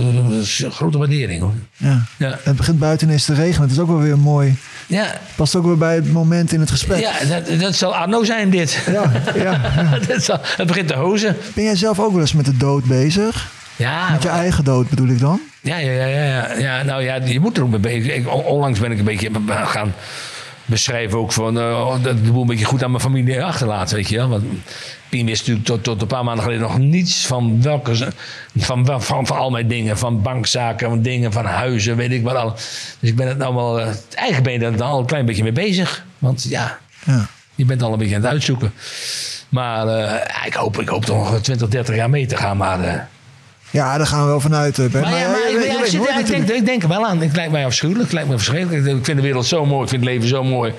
een 0.65 0.73
grote 0.73 0.99
waardering 0.99 1.41
hoor. 1.41 1.55
ja. 1.77 2.05
Ja. 2.17 2.39
Het 2.43 2.57
begint 2.57 2.79
buiten 2.79 3.11
eens 3.11 3.25
te 3.25 3.35
regenen. 3.35 3.63
Het 3.63 3.71
is 3.71 3.79
ook 3.79 3.89
wel 3.89 4.01
weer 4.01 4.19
mooi. 4.19 4.57
Ja, 4.87 5.21
Past 5.35 5.57
ook 5.57 5.65
weer 5.65 5.79
bij 5.79 5.95
het 5.95 6.13
moment 6.13 6.53
in 6.53 6.61
het 6.61 6.71
gesprek. 6.71 7.01
ja 7.01 7.13
dat, 7.29 7.61
dat 7.61 7.75
zal 7.75 7.97
Arno 7.97 8.25
zijn 8.25 8.51
dit. 8.51 8.83
Ja, 8.93 9.13
ja. 9.35 9.61
dat 10.09 10.23
zal, 10.25 10.39
het 10.43 10.67
begint 10.67 10.89
te 10.89 10.95
hozen. 10.95 11.37
Ben 11.55 11.65
jij 11.65 11.77
zelf 11.77 12.01
ook 12.01 12.13
wel 12.13 12.21
eens 12.21 12.33
met 12.33 12.45
de 12.45 12.57
dood 12.57 12.85
bezig? 12.85 13.51
Ja, 13.77 14.11
Met 14.11 14.23
je 14.23 14.29
eigen 14.29 14.65
dood 14.65 14.89
bedoel 14.89 15.09
ik 15.09 15.19
dan? 15.21 15.41
Ja, 15.61 15.77
ja, 15.77 15.93
ja, 15.93 16.07
ja, 16.07 16.53
ja. 16.59 16.83
nou 16.83 17.03
ja, 17.03 17.15
je 17.15 17.41
moet 17.41 17.57
er 17.57 17.63
ook 17.63 17.71
mee 17.71 17.81
bezig. 17.81 18.15
Ik, 18.15 18.33
onlangs 18.47 18.79
ben 18.81 18.91
ik 18.93 18.99
een 18.99 19.05
beetje 19.05 19.31
gaan 19.49 19.95
beschrijven 20.65 21.19
ook 21.19 21.33
van, 21.33 21.59
eh, 21.59 22.03
dat 22.03 22.17
ik 22.17 22.25
de 22.25 22.31
boel 22.33 22.41
een 22.41 22.47
beetje 22.47 22.65
goed 22.65 22.83
aan 22.85 22.91
mijn 22.91 23.03
familie 23.03 23.45
achterlaten, 23.45 23.97
weet 23.97 24.09
je 24.09 24.17
wel. 24.17 24.29
Want 24.29 24.45
Pien 25.09 25.27
wist 25.27 25.39
natuurlijk 25.41 25.67
tot, 25.67 25.83
tot 25.83 26.01
een 26.03 26.07
paar 26.07 26.25
maanden 26.25 26.45
geleden 26.45 26.63
nog 26.63 26.79
niets 26.79 27.27
van 27.27 27.63
welke, 27.63 27.97
van, 28.57 28.87
van, 28.87 29.03
van, 29.03 29.27
van 29.27 29.37
al 29.37 29.51
mijn 29.51 29.69
dingen. 29.69 29.99
Van 29.99 30.23
bankzaken, 30.23 30.89
van 30.89 31.03
dingen, 31.03 31.33
van 31.33 31.45
huizen, 31.45 31.97
weet 31.97 32.11
ik 32.13 32.23
wat 32.23 32.35
al. 32.37 32.51
Dus 33.01 33.11
ik 33.11 33.17
ben 33.17 33.29
het 33.29 33.39
nou 33.39 33.55
wel, 33.55 33.81
eh, 33.81 33.87
eigenlijk 34.15 34.43
ben 34.43 34.53
je 34.53 34.73
er 34.73 34.77
dan 34.77 34.89
al 34.89 34.99
een 34.99 35.07
klein 35.07 35.27
beetje 35.27 35.43
mee 35.43 35.53
bezig. 35.53 36.05
Want 36.19 36.47
ja, 36.49 36.79
Ja. 37.05 37.27
je 37.55 37.65
bent 37.65 37.83
al 37.83 37.93
een 37.93 37.99
beetje 37.99 38.15
aan 38.17 38.23
het 38.23 38.31
uitzoeken. 38.31 38.73
Maar 39.49 39.89
eh, 39.89 40.47
ik, 40.47 40.55
hoop, 40.55 40.81
ik 40.81 40.89
hoop 40.89 41.05
toch 41.05 41.31
nog 41.31 41.41
20, 41.41 41.69
30 41.69 41.95
jaar 41.95 42.11
mee 42.11 42.27
te 42.27 42.37
gaan. 42.37 42.57
Maar, 42.57 43.09
Ja, 43.75 43.97
daar 43.97 44.07
gaan 44.07 44.21
we 44.21 44.27
wel 44.27 44.41
vanuit. 44.41 44.79
eh, 44.79 44.87
Ben. 44.87 45.01
maar, 45.01 45.11
ja, 45.11 45.19
ja, 45.19 45.29
maar 45.29 45.41
je 45.51 45.57
ik, 45.85 45.87
je 45.87 45.99
denk, 45.99 46.15
natuurlijk. 46.15 46.49
ik 46.51 46.67
denk 46.67 46.83
er 46.83 46.89
wel 46.89 47.07
aan. 47.07 47.21
Het 47.21 47.37
lijkt 47.37 47.53
mij 47.53 47.65
afschuwelijk. 47.67 48.05
Het 48.05 48.13
lijkt 48.13 48.29
me 48.29 48.37
verschrikkelijk. 48.37 48.87
Ik 48.87 49.05
vind 49.05 49.17
de 49.17 49.23
wereld 49.23 49.47
zo 49.47 49.67
mooi. 49.67 49.83
Ik 49.83 49.89
vind 49.89 50.05
het 50.05 50.11
leven 50.11 50.29
zo 50.29 50.45
mooi. 50.45 50.73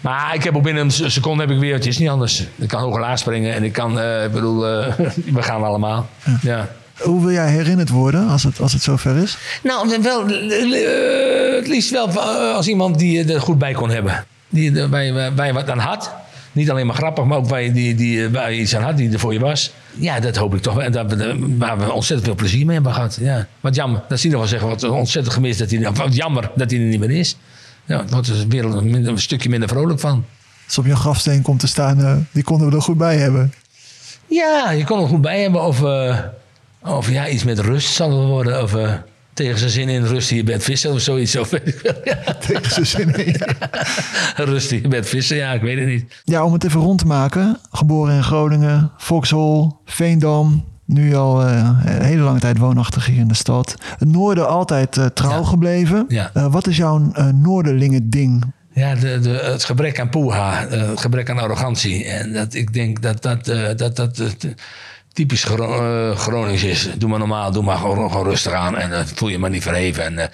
Maar 0.00 0.34
ik 0.34 0.44
heb 0.44 0.56
ook 0.56 0.62
binnen 0.62 0.82
een 0.82 1.10
seconde 1.10 1.42
heb 1.42 1.52
ik 1.52 1.58
weer, 1.58 1.74
het 1.74 1.86
is 1.86 1.98
niet 1.98 2.08
anders. 2.08 2.44
Ik 2.56 2.68
kan 2.68 2.80
hoog 2.82 2.94
en 2.94 3.00
laag 3.00 3.18
springen 3.18 3.54
en 3.54 3.64
ik 3.64 3.72
kan, 3.72 4.00
eh, 4.00 4.24
ik 4.24 4.32
bedoel, 4.32 4.66
eh, 4.66 4.94
we 5.36 5.42
gaan 5.42 5.64
allemaal. 5.64 6.08
Ja. 6.42 6.68
Hoe 6.98 7.20
wil 7.20 7.30
jij 7.30 7.50
herinnerd 7.50 7.88
worden 7.88 8.28
als 8.28 8.42
het, 8.42 8.60
als 8.60 8.72
het 8.72 8.82
zover 8.82 9.16
is? 9.16 9.38
Nou, 9.62 9.98
wel, 10.02 10.26
eh, 10.28 11.56
het 11.56 11.68
liefst 11.68 11.90
wel 11.90 12.08
eh, 12.08 12.54
als 12.54 12.66
iemand 12.68 12.98
die 12.98 13.32
er 13.32 13.40
goed 13.40 13.58
bij 13.58 13.72
kon 13.72 13.90
hebben. 13.90 14.24
Die 14.48 14.78
er 14.80 14.88
bij, 14.88 15.06
je 15.46 15.52
wat 15.52 15.70
aan 15.70 15.78
had. 15.78 16.12
Niet 16.52 16.70
alleen 16.70 16.86
maar 16.86 16.96
grappig, 16.96 17.24
maar 17.24 17.38
ook 17.38 17.48
waar 17.48 17.62
je, 17.62 17.72
die, 17.72 17.94
die, 17.94 18.28
waar 18.28 18.52
je 18.52 18.60
iets 18.60 18.76
aan 18.76 18.82
had, 18.82 18.96
die 18.96 19.12
er 19.12 19.18
voor 19.18 19.32
je 19.32 19.38
was. 19.38 19.72
Ja, 19.92 20.20
dat 20.20 20.36
hoop 20.36 20.54
ik 20.54 20.62
toch 20.62 20.74
wel. 20.74 20.84
En 20.84 21.58
waar 21.58 21.78
we 21.78 21.92
ontzettend 21.92 22.28
veel 22.28 22.36
plezier 22.36 22.66
mee 22.66 22.74
hebben 22.74 22.94
gehad. 22.94 23.18
Ja. 23.20 23.46
Wat 23.60 23.74
jammer, 23.74 24.02
dat 24.08 24.20
zie 24.20 24.30
je 24.30 24.36
nog 24.36 24.50
wel 24.50 24.58
zeggen. 24.58 24.68
Wat 24.68 24.98
ontzettend 24.98 25.34
gemist 25.34 25.58
dat 25.58 25.70
hij, 25.70 25.92
wat 25.92 26.14
jammer 26.14 26.50
dat 26.54 26.70
hij 26.70 26.80
er 26.80 26.86
niet 26.86 27.00
meer 27.00 27.10
is. 27.10 27.36
Ja, 27.84 28.00
het 28.00 28.10
wordt 28.10 28.28
er 28.28 28.48
weer 28.48 28.64
een, 28.64 29.18
stukje 29.18 29.48
minder 29.48 29.68
vrolijk 29.68 30.00
van. 30.00 30.24
Als 30.66 30.78
op 30.78 30.86
je 30.86 30.96
grafsteen 30.96 31.42
komt 31.42 31.60
te 31.60 31.66
staan, 31.66 32.00
eh, 32.04 32.16
die 32.30 32.42
konden 32.42 32.70
we 32.70 32.76
er 32.76 32.82
goed 32.82 32.98
bij 32.98 33.16
hebben. 33.16 33.52
Ja, 34.26 34.70
je 34.70 34.84
kon 34.84 35.00
er 35.00 35.08
goed 35.08 35.20
bij 35.20 35.40
hebben. 35.40 35.62
Of, 35.62 35.84
eh, 35.84 36.18
of 36.84 37.10
ja, 37.10 37.28
iets 37.28 37.44
met 37.44 37.58
rust 37.58 37.94
zal 37.94 38.18
het 38.18 38.28
worden. 38.28 38.62
Of 38.62 38.74
eh, 38.74 38.92
tegen 39.40 39.58
zijn 39.58 39.70
zin 39.70 39.88
in 39.88 40.04
rust 40.04 40.30
hier 40.30 40.44
bed 40.44 40.64
vissen 40.64 40.92
of 40.92 41.00
zoiets. 41.00 41.36
Of, 41.36 41.50
ja. 42.04 42.34
Tegen 42.46 42.70
zijn 42.70 42.86
zin 42.86 43.14
in. 43.14 43.36
Hier 44.70 44.88
bed 44.88 45.08
vissen, 45.08 45.36
ja, 45.36 45.52
ik 45.52 45.60
weet 45.60 45.78
het 45.78 45.86
niet. 45.86 46.22
Ja, 46.24 46.44
om 46.44 46.52
het 46.52 46.64
even 46.64 46.80
rond 46.80 46.98
te 46.98 47.06
maken. 47.06 47.58
Geboren 47.70 48.14
in 48.14 48.22
Groningen, 48.22 48.90
Vauxhall, 48.96 49.70
Veendam. 49.84 50.64
Nu 50.84 51.14
al 51.14 51.46
eh, 51.46 51.70
een 51.84 52.02
hele 52.02 52.22
lange 52.22 52.38
tijd 52.38 52.58
woonachtig 52.58 53.06
hier 53.06 53.18
in 53.18 53.28
de 53.28 53.34
stad. 53.34 53.74
Het 53.98 54.08
noorden 54.08 54.48
altijd 54.48 54.96
eh, 54.96 55.06
trouw 55.06 55.40
Ja. 55.40 55.44
gebleven. 55.46 56.04
Ja. 56.08 56.30
Eh, 56.34 56.52
wat 56.52 56.66
is 56.66 56.76
jouw 56.76 57.12
Noorderlingen 57.34 58.10
ding? 58.10 58.44
Ja, 58.72 58.94
de, 58.94 59.18
de, 59.20 59.28
het 59.30 59.64
gebrek 59.64 60.00
aan 60.00 60.08
poeha, 60.10 60.66
eh, 60.66 60.88
het 60.88 61.00
gebrek 61.00 61.30
aan 61.30 61.38
arrogantie. 61.38 62.04
En 62.04 62.32
dat, 62.32 62.54
ik 62.54 62.72
denk 62.72 63.02
dat 63.02 63.22
dat, 63.22 63.44
dat, 63.76 63.96
dat 63.96 64.46
typisch 65.12 65.44
Gro- 65.44 66.10
eh, 66.10 66.16
Gronings 66.16 66.62
is. 66.62 66.88
Doe 66.98 67.08
maar 67.10 67.18
normaal, 67.18 67.52
doe 67.52 67.62
maar 67.62 67.76
gewoon, 67.76 68.10
gewoon 68.10 68.26
rustig 68.26 68.52
aan. 68.52 68.78
En 68.78 68.92
eh, 68.92 69.04
voel 69.14 69.28
je 69.28 69.38
maar 69.38 69.50
niet 69.50 69.62
verheven. 69.62 70.04
En, 70.04 70.18
eh, 70.18 70.24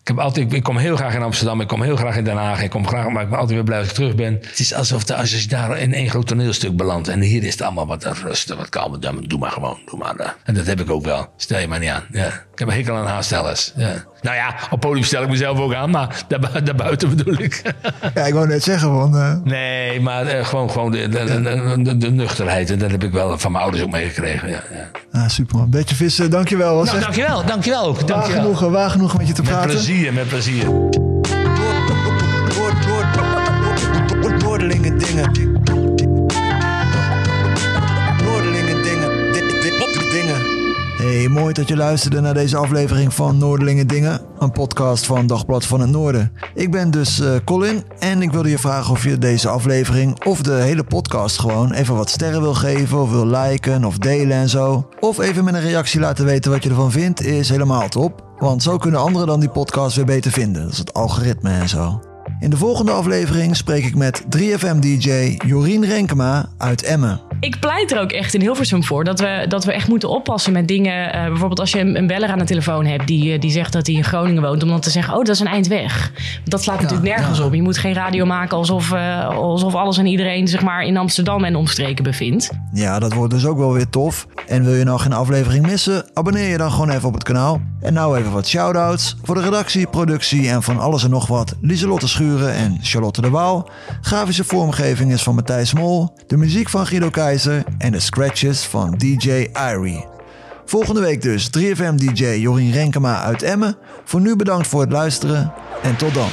ik, 0.00 0.08
heb 0.16 0.18
altijd, 0.18 0.52
ik 0.52 0.62
kom 0.62 0.76
heel 0.76 0.96
graag 0.96 1.14
in 1.14 1.22
Amsterdam, 1.22 1.60
ik 1.60 1.68
kom 1.68 1.82
heel 1.82 1.96
graag 1.96 2.16
in 2.16 2.24
Den 2.24 2.36
Haag. 2.36 2.62
Ik 2.62 2.70
kom 2.70 2.86
graag, 2.86 3.08
maar 3.08 3.22
ik 3.22 3.28
ben 3.28 3.38
altijd 3.38 3.54
weer 3.56 3.64
blij 3.64 3.78
als 3.78 3.88
ik 3.88 3.94
terug 3.94 4.14
ben. 4.14 4.38
Het 4.42 4.58
is 4.58 4.74
alsof 4.74 5.04
de, 5.04 5.14
als 5.14 5.42
je 5.42 5.48
daar 5.48 5.78
in 5.78 5.94
één 5.94 6.10
groot 6.10 6.26
toneelstuk 6.26 6.76
belandt. 6.76 7.08
En 7.08 7.20
hier 7.20 7.42
is 7.44 7.52
het 7.52 7.62
allemaal 7.62 7.86
wat 7.86 8.04
rustig, 8.04 8.56
wat 8.56 8.68
kalmer. 8.68 9.28
Doe 9.28 9.38
maar 9.38 9.50
gewoon, 9.50 9.78
doe 9.86 9.98
maar. 9.98 10.36
En 10.44 10.54
dat 10.54 10.66
heb 10.66 10.80
ik 10.80 10.90
ook 10.90 11.04
wel. 11.04 11.32
Stel 11.36 11.58
je 11.58 11.68
maar 11.68 11.78
niet 11.78 11.90
aan. 11.90 12.04
Ja. 12.12 12.46
Ik 12.58 12.64
heb 12.64 12.68
een 12.72 12.80
hekel 12.82 12.96
aan 12.96 13.06
haarstellers. 13.06 13.72
Ja. 13.76 13.92
Nou 14.22 14.36
ja, 14.36 14.54
op 14.70 14.80
podium 14.80 15.04
stel 15.04 15.22
ik 15.22 15.28
mezelf 15.28 15.58
ook 15.58 15.74
aan, 15.74 15.90
maar 15.90 16.24
daarbu- 16.28 16.62
daarbuiten 16.62 17.16
bedoel 17.16 17.38
ik. 17.38 17.62
Ja, 18.14 18.22
ik 18.26 18.34
wou 18.34 18.46
net 18.48 18.62
zeggen 18.62 18.88
van... 18.88 19.16
eh, 19.16 19.34
Nee, 19.44 20.00
maar 20.00 20.26
eh, 20.26 20.46
gewoon, 20.46 20.70
gewoon 20.70 20.90
de, 20.90 21.08
de, 21.08 21.24
de, 21.24 21.82
de, 21.82 21.96
de 21.96 22.10
nuchterheid. 22.10 22.70
En 22.70 22.78
dat 22.78 22.90
heb 22.90 23.02
ik 23.04 23.12
wel 23.12 23.38
van 23.38 23.52
mijn 23.52 23.62
ouders 23.64 23.84
ook 23.84 23.90
meegekregen. 23.90 24.48
Ja, 24.48 24.62
ja. 25.12 25.20
ah, 25.20 25.28
super 25.28 25.56
man. 25.56 25.70
Beetje 25.70 25.94
vissen, 25.94 26.30
dankjewel. 26.30 26.74
Nou, 26.74 26.88
echt 26.96 27.00
dankjewel. 27.00 27.44
Dankjewel 27.44 27.84
ook. 27.86 27.96
waar 27.96 28.06
Dankjewel. 28.06 28.42
genoeg, 28.54 28.60
waar 28.60 28.90
genoeg 28.90 29.16
met 29.18 29.26
je 29.28 29.32
te 29.32 29.42
Met 29.42 29.50
praten. 29.50 29.70
plezier, 29.70 30.12
met 30.12 30.28
plezier. 30.28 30.66
Mooi 41.38 41.52
dat 41.52 41.68
je 41.68 41.76
luisterde 41.76 42.20
naar 42.20 42.34
deze 42.34 42.56
aflevering 42.56 43.14
van 43.14 43.38
Noorderlinge 43.38 43.86
Dingen, 43.86 44.20
een 44.38 44.52
podcast 44.52 45.06
van 45.06 45.26
Dagblad 45.26 45.66
van 45.66 45.80
het 45.80 45.90
Noorden. 45.90 46.32
Ik 46.54 46.70
ben 46.70 46.90
dus 46.90 47.20
eh, 47.20 47.30
Colin 47.44 47.84
en 47.98 48.22
ik 48.22 48.32
wilde 48.32 48.50
je 48.50 48.58
vragen 48.58 48.90
of 48.90 49.04
je 49.04 49.18
deze 49.18 49.48
aflevering 49.48 50.24
of 50.24 50.42
de 50.42 50.52
hele 50.52 50.84
podcast 50.84 51.38
gewoon 51.38 51.72
even 51.72 51.94
wat 51.94 52.10
sterren 52.10 52.40
wil 52.40 52.54
geven 52.54 53.00
of 53.00 53.10
wil 53.10 53.26
liken 53.26 53.84
of 53.84 53.98
delen 53.98 54.36
en 54.36 54.48
zo. 54.48 54.88
Of 55.00 55.18
even 55.18 55.44
met 55.44 55.54
een 55.54 55.60
reactie 55.60 56.00
laten 56.00 56.24
weten 56.24 56.50
wat 56.50 56.62
je 56.62 56.68
ervan 56.68 56.90
vindt, 56.90 57.22
is 57.22 57.48
helemaal 57.48 57.88
top. 57.88 58.24
Want 58.38 58.62
zo 58.62 58.76
kunnen 58.76 59.00
anderen 59.00 59.26
dan 59.26 59.40
die 59.40 59.50
podcast 59.50 59.96
weer 59.96 60.04
beter 60.04 60.30
vinden. 60.30 60.62
Dat 60.62 60.72
is 60.72 60.78
het 60.78 60.94
algoritme 60.94 61.50
en 61.50 61.68
zo. 61.68 62.00
In 62.40 62.50
de 62.50 62.56
volgende 62.56 62.92
aflevering 62.92 63.56
spreek 63.56 63.84
ik 63.84 63.94
met 63.94 64.22
3FM-DJ 64.36 65.36
Jorien 65.46 65.84
Renkema 65.84 66.48
uit 66.56 66.82
Emmen. 66.82 67.27
Ik 67.40 67.60
pleit 67.60 67.92
er 67.92 68.00
ook 68.00 68.12
echt 68.12 68.34
in 68.34 68.40
Hilversum 68.40 68.84
voor 68.84 69.04
dat 69.04 69.20
we, 69.20 69.44
dat 69.48 69.64
we 69.64 69.72
echt 69.72 69.88
moeten 69.88 70.08
oppassen 70.08 70.52
met 70.52 70.68
dingen. 70.68 71.12
eh, 71.12 71.26
bijvoorbeeld 71.26 71.60
als 71.60 71.70
je 71.70 71.80
een, 71.80 71.96
een 71.96 72.06
beller 72.06 72.28
aan 72.28 72.38
de 72.38 72.44
telefoon 72.44 72.86
hebt 72.86 73.06
die, 73.06 73.32
eh, 73.32 73.40
die 73.40 73.50
zegt 73.50 73.72
dat 73.72 73.86
hij 73.86 73.96
in 73.96 74.04
Groningen 74.04 74.42
woont. 74.42 74.62
Om 74.62 74.68
dan 74.68 74.80
te 74.80 74.90
zeggen, 74.90 75.12
oh 75.14 75.18
dat 75.18 75.28
is 75.28 75.40
een 75.40 75.46
eind 75.46 75.66
weg. 75.66 76.12
Dat 76.44 76.62
slaat 76.62 76.80
natuurlijk 76.80 77.08
nergens 77.16 77.40
op. 77.40 77.54
Je 77.54 77.62
moet 77.62 77.78
geen 77.78 77.94
radio 77.94 78.26
maken 78.26 78.56
alsof, 78.56 78.92
eh, 78.92 79.28
alsof 79.28 79.74
alles 79.74 79.98
en 79.98 80.06
iedereen 80.06 80.48
zich 80.48 80.62
maar 80.62 80.82
in 80.82 80.96
Amsterdam 80.96 81.44
en 81.44 81.56
omstreken 81.56 82.04
bevindt. 82.04 82.50
Ja, 82.72 82.98
dat 82.98 83.12
wordt 83.12 83.32
dus 83.32 83.46
ook 83.46 83.58
wel 83.58 83.72
weer 83.72 83.88
tof. 83.88 84.26
En 84.46 84.64
wil 84.64 84.74
je 84.74 84.84
nou 84.84 84.98
geen 84.98 85.12
aflevering 85.12 85.66
missen? 85.66 86.04
Abonneer 86.14 86.48
je 86.48 86.58
dan 86.58 86.70
gewoon 86.70 86.90
even 86.90 87.08
op 87.08 87.14
het 87.14 87.22
kanaal. 87.22 87.60
En 87.80 87.92
nou 87.92 88.18
even 88.18 88.32
wat 88.32 88.48
shout-outs 88.48 89.16
voor 89.22 89.34
de 89.34 89.40
redactie, 89.40 89.86
productie 89.86 90.48
en 90.48 90.62
van 90.62 90.78
alles 90.78 91.04
en 91.04 91.10
nog 91.10 91.26
wat. 91.26 91.54
Lieselotte 91.60 92.08
Schuren 92.08 92.52
en 92.54 92.78
Charlotte 92.82 93.20
de 93.20 93.30
Waal. 93.30 93.70
Grafische 94.00 94.44
vormgeving 94.44 95.12
is 95.12 95.22
van 95.22 95.34
Matthijs 95.34 95.72
Mol. 95.72 96.14
De 96.26 96.36
muziek 96.36 96.68
van 96.68 96.86
Guido 96.86 97.10
En 97.28 97.92
de 97.92 98.00
scratches 98.00 98.64
van 98.64 98.94
DJ 98.96 99.48
Irie. 99.72 100.04
Volgende 100.64 101.00
week 101.00 101.22
dus 101.22 101.50
3FM 101.58 101.94
DJ 101.94 102.24
Jorien 102.24 102.72
Renkema 102.72 103.22
uit 103.22 103.42
Emmen. 103.42 103.76
Voor 104.04 104.20
nu 104.20 104.36
bedankt 104.36 104.66
voor 104.66 104.80
het 104.80 104.92
luisteren 104.92 105.52
en 105.82 105.96
tot 105.96 106.14
dan. 106.14 106.28